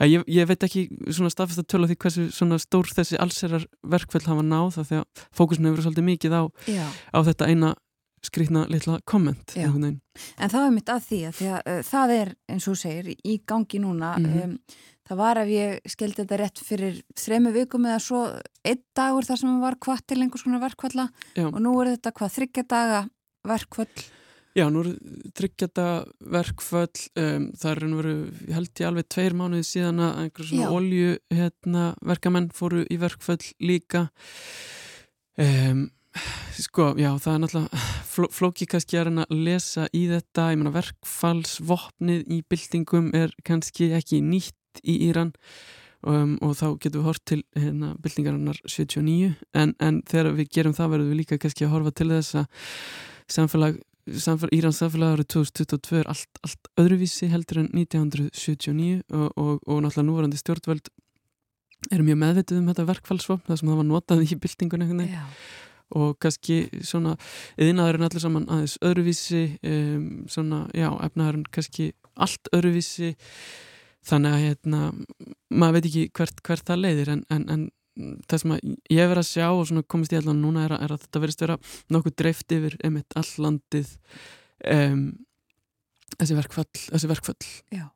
[0.00, 3.66] að ég, ég veit ekki svona staðfest að tölu því hversu svona stór þessi allserar
[3.96, 7.74] verkfell hafa náð það því að fókusin hefur svolítið mikið á, Já, á þetta eina
[8.26, 12.30] skrýtna litla komment en það er mitt að því að, því að uh, það er
[12.50, 14.42] eins og segir í gangi núna Mhm.
[14.42, 14.56] um,
[15.06, 18.24] það var ef ég skildi þetta rétt fyrir þremu vikum eða svo
[18.66, 21.48] einn dagur þar sem var kvart til einhvers konar verkfalla Já.
[21.48, 23.02] og nú er þetta hvað þryggja daga
[23.46, 24.06] verkfall
[24.56, 24.94] Já, nú eru
[25.36, 28.14] tryggjata verkföll, um, það er raun og veru,
[28.46, 32.96] ég held ég alveg tveir mánuði síðan að einhverjum svona olju hérna, verkamenn fóru í
[33.02, 34.06] verkföll líka.
[35.36, 35.82] Um,
[36.56, 37.82] sko, já, það er náttúrulega
[38.14, 43.36] fló, flóki kannski að reyna að lesa í þetta, ég meina verkfallsvopnið í byltingum er
[43.44, 45.32] kannski ekki nýtt í Íran.
[46.06, 50.74] Um, og þá getum við hort til hérna, byltingarinnar 79 en, en þegar við gerum
[50.76, 52.44] það verðum við líka kannski að horfa til þess að
[53.32, 53.78] samfélag,
[54.12, 59.82] samfélag Írans samfélag árið 2022 er allt, allt öðruvísi heldur en 1979 og, og, og
[59.82, 60.92] náttúrulega núvarandi stjórnvöld
[61.90, 65.24] eru mjög meðvitið um þetta verkfallsvopn það sem það var notað í byltingunni Já,
[65.96, 67.14] og kannski svona
[67.62, 73.14] yðnaðurinn allir saman aðeins öðruvísi um, svona, já, efnaðurinn kannski allt öðruvísi
[74.06, 74.80] þannig að hérna,
[75.50, 77.66] maður veit ekki hvert, hvert það leiðir en, en, en
[78.28, 80.92] það sem að ég verið að sjá og komist í allan núna er að, er
[80.96, 81.58] að þetta verðist vera
[81.96, 83.92] nokkuð dreift yfir einmitt all landið
[84.76, 85.04] um,
[86.20, 87.86] þessi verkfall þessi verkfall já.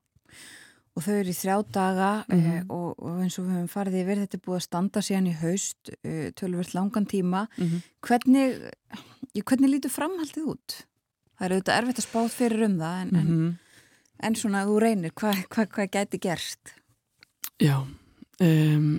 [0.99, 2.41] Og þau eru í þrjá daga Mhm.
[2.51, 5.29] eh, og, og eins og við höfum farið yfir, þetta er búið að standa síðan
[5.31, 7.45] í haust, eh, tölvöld langan tíma.
[7.57, 7.83] Mhm.
[8.03, 8.57] Hvernig,
[9.37, 10.75] já, hvernig lítur framhaldið út?
[11.39, 13.47] Það er auðvitað erfitt að spáð fyrir um það en, en, Mhm.
[13.47, 13.59] en
[14.39, 16.75] svona þú reynir, hvað hva, hva gæti gerst?
[17.61, 18.91] Já um,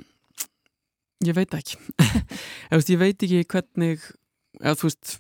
[1.22, 1.78] Ég veit ekki
[2.94, 4.02] Ég veit ekki hvernig
[4.62, 5.16] eða, þú veist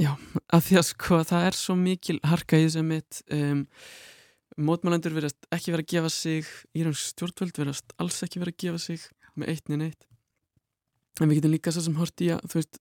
[0.00, 0.14] Já,
[0.48, 3.64] að því að sko það er svo mikil harka í þessum mitt um,
[4.60, 8.80] mótmælendur verðast ekki vera að gefa sig Írans stjórnvöld verðast alls ekki vera að gefa
[8.80, 9.04] sig
[9.36, 10.09] með eitt neina eitt
[11.20, 12.80] en við getum líka svo sem hort í að þú veist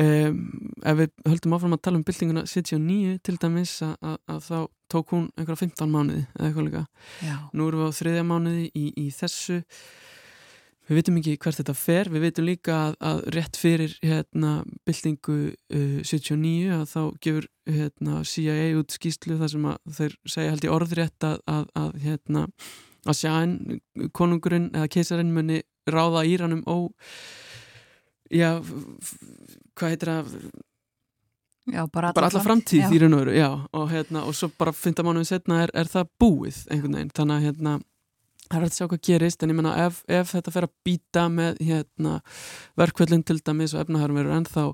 [0.00, 0.40] um,
[0.80, 4.58] ef við höldum áfram að tala um byltinguna 79 til dæmis að, að, að þá
[4.92, 6.84] tók hún einhverja 15 mánuði eða eitthvað líka.
[7.52, 9.58] Nú erum við á þriðja mánuði í, í þessu.
[10.86, 12.10] Við vitum ekki hvert þetta fer.
[12.14, 14.52] Við vitum líka að, að rétt fyrir hérna,
[14.86, 20.52] byltingu uh, 79 að þá gefur hérna, CIA út skýslu þar sem að þeir segja
[20.54, 22.44] held í orðrétt að, að, að hérna,
[23.06, 23.56] að sjáin
[24.14, 26.94] konungurinn eða keisarinn muni ráða Íranum ó
[28.32, 28.50] já,
[29.76, 30.32] hvað heitir það?
[31.66, 33.50] Já bara, bara alla framtíð í raun og veru, já.
[33.74, 37.36] Og, hérna, og svo bara fynda mánuðin setna er, er það búið einhvern veginn, þannig
[37.36, 37.76] að hérna
[38.46, 41.26] það er að sjá hvað gerist, en ég menna ef, ef þetta fer að býta
[41.32, 42.16] með hérna
[42.78, 44.66] verkvöldin til dæmis og efnahærum verður ennþá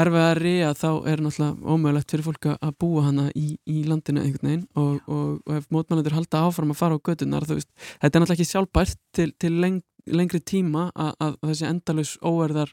[0.00, 4.50] erfiðari að þá er náttúrulega ómögulegt fyrir fólk að búa hana í, í landinu einhvern
[4.50, 4.66] veginn.
[4.78, 8.22] Og, og, og ef mótmælendur halda áfram að fara á gödunar þú veist, þetta er
[8.22, 12.72] náttúrulega ekki sjálfbært til, til leng, lengri tíma að, að þessi endalaus óerðar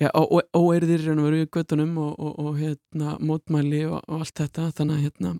[0.00, 3.84] já, ó- ó- óeirðir í raun og veru í göttunum og, og, og hérna, mótmæli
[3.90, 5.34] og, og allt þetta þannig að hérna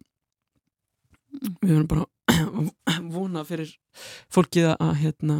[1.62, 2.08] við verðum bara
[3.16, 3.70] vona fyrir
[4.32, 5.38] fólkið að hérna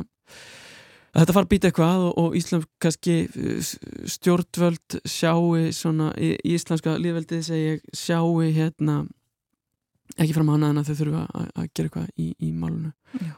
[1.13, 3.17] að þetta fara að býta eitthvað og, Ísland kannski
[4.09, 9.03] stjórnvöld sjáu svona, í, íslenska líðveldið segi sjáu hérna
[10.17, 13.35] ekki fram á hana en að þau þurfa að, gera eitthvað í, í málunu Já.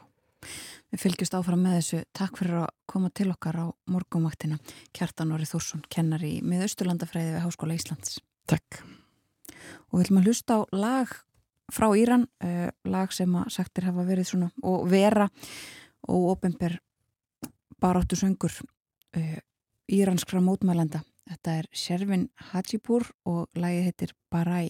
[0.95, 1.97] Við fylgjumst áfram með þessu.
[2.15, 4.61] Takk fyrir að koma til okkar á morgumvaktina.
[4.95, 8.21] Kjartan Orri Þórsson, kennar í miðausturlandafræði við Háskóla Íslands.
[8.47, 8.79] Takk
[9.89, 11.11] Og við ætlum að hlusta á lag
[11.73, 15.27] frá Íran, uh, lag sem að sagtir hafa verið svona og vera
[16.07, 16.77] og ofinber
[17.81, 19.37] baráttu söngur uh,
[19.91, 21.03] íranskra mótmælenda.
[21.25, 24.69] Þetta er Shervin Hajipur og lagið heitir Barai.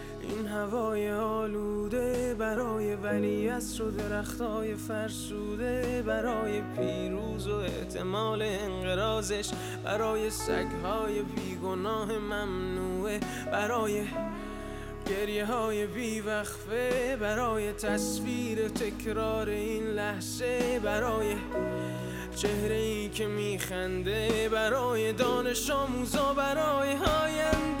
[0.23, 9.51] این هوای آلوده برای ولیعصر و درختای فرسوده برای پیروز و احتمال انقرازش
[9.83, 13.19] برای سگهای بیگناه ممنوعه
[13.51, 14.03] برای
[15.09, 21.35] گریه های بیوقفه برای تصویر تکرار این لحظه برای
[22.35, 27.80] چهره ای که میخنده برای دانش آموزا برای این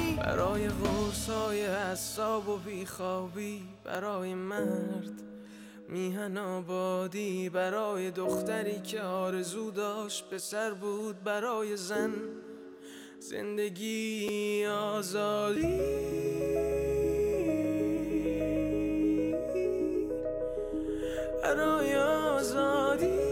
[0.25, 5.21] برای غرصای حساب و بیخوابی برای مرد
[5.89, 12.13] میهن آبادی برای دختری که آرزو داشت پسر بود برای زن
[13.19, 15.79] زندگی آزادی.
[21.43, 23.30] برای آزادی.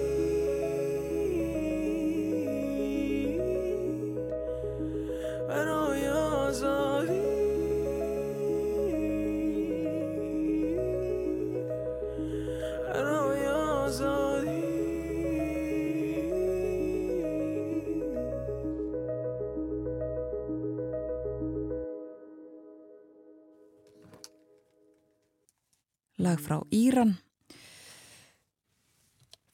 [26.30, 27.16] Lag frá Íran.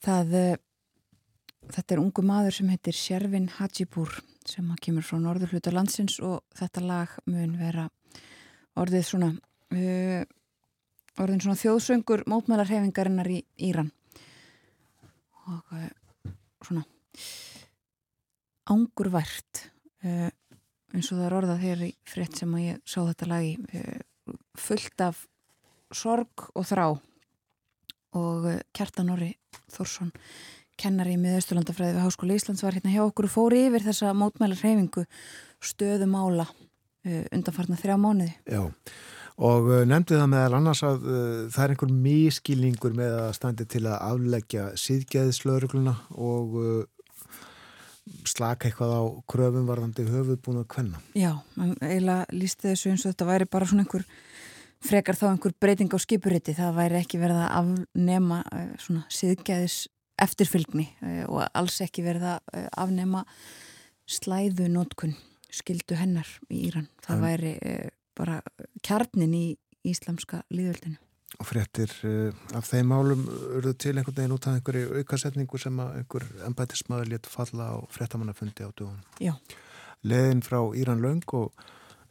[0.04, 0.56] Það eh,
[1.72, 4.12] þetta er ungu maður sem heitir Sjervin Hajibur
[4.46, 7.88] sem kemur frá norður hluta landsins og þetta lag mun vera
[8.78, 10.22] orðið svona uh,
[11.18, 13.88] orðin svona þjóðsöngur mótmælarhefingarinnar í Íran.
[15.48, 15.88] Og uh,
[16.62, 16.84] svona
[18.70, 19.64] ángurvært
[20.04, 20.28] uh,
[20.92, 23.56] eins og það er orðað hér í frétt sem að ég sá þetta lag í
[24.60, 25.24] fullt af
[25.94, 26.86] sorg og þrá
[28.16, 29.32] og uh, Kjartan Orri
[29.72, 30.12] Þórsson
[30.80, 34.60] kennari í miðausturlandafræði við Háskóla Íslands var hérna hjá okkur og fór yfir þessa mótmælar
[34.60, 35.06] reyfingu
[35.64, 38.34] stöðumála uh, undanfarnar þrjá mánuði.
[38.44, 38.62] Já,
[39.36, 43.68] og uh, nefndi það meðal annars að uh, það er einhver mískilningur með að standi
[43.72, 46.84] til að afleggja síðgæðislaurugluna og uh,
[48.28, 51.00] slaka eitthvað á kröfum varðandi höfuðbúin að kvenna.
[51.18, 51.32] Já,
[51.80, 54.04] eiginlega lísti þessu eins og þetta væri bara svona einhver
[54.84, 59.78] frekar þá einhver breyting á skipuriti það væri ekki verið að afnema uh, svona síðgæðis
[60.22, 63.24] eftirfylgni uh, og alls ekki verið að uh, afnema
[64.06, 65.16] slæðu nótkun
[65.56, 66.88] skildu hennar í Íran.
[67.06, 67.52] Það En- væri
[68.16, 68.40] bara
[68.84, 69.44] kjarnin í
[69.86, 70.98] íslamska líðvöldinu.
[71.40, 71.90] Og fréttir
[72.56, 77.28] af þeim málum urðu til einhvern veginn út af einhverju aukasetningu sem einhver embætismæður létt
[77.28, 79.00] falla á fréttamannafundi á dögun.
[79.20, 79.34] Já.
[80.06, 81.52] Leðin frá Íran löng og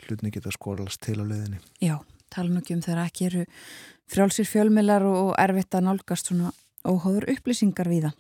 [0.06, 1.62] hlutni geta skorlast til á leðinni.
[1.82, 1.98] Já,
[2.34, 3.46] tala nú ekki um þegar ekki eru
[4.12, 6.52] frjálsir fjölmilar og erfitt að nálgast svona
[6.86, 8.20] óháður upplýsingar við það.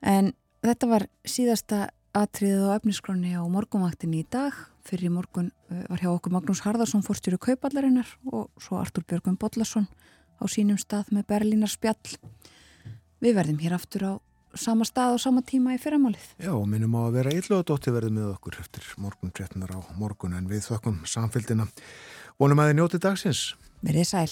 [0.00, 0.32] En
[0.64, 4.54] þetta var síðasta atriðið á efniskroni á morgunvaktinni í dag.
[4.86, 9.86] Fyrir morgun var hjá okkur Magnús Harðarsson fórstjóru kaupallarinnar og svo Artur Björgum Bollarsson
[10.40, 12.16] á sínum stað með Berlínar spjall.
[13.20, 14.12] Við verðum hér aftur á
[14.58, 16.24] sama stað og sama tíma í fyrramálið.
[16.42, 19.62] Já, minnum á að vera og dótti verði með okkur eftir morgun 13.
[19.62, 21.68] á morgun en við þökkum samfélgina.
[22.40, 23.42] Vonum að þið njóti dagsins.
[23.84, 24.30] Verðið sæl.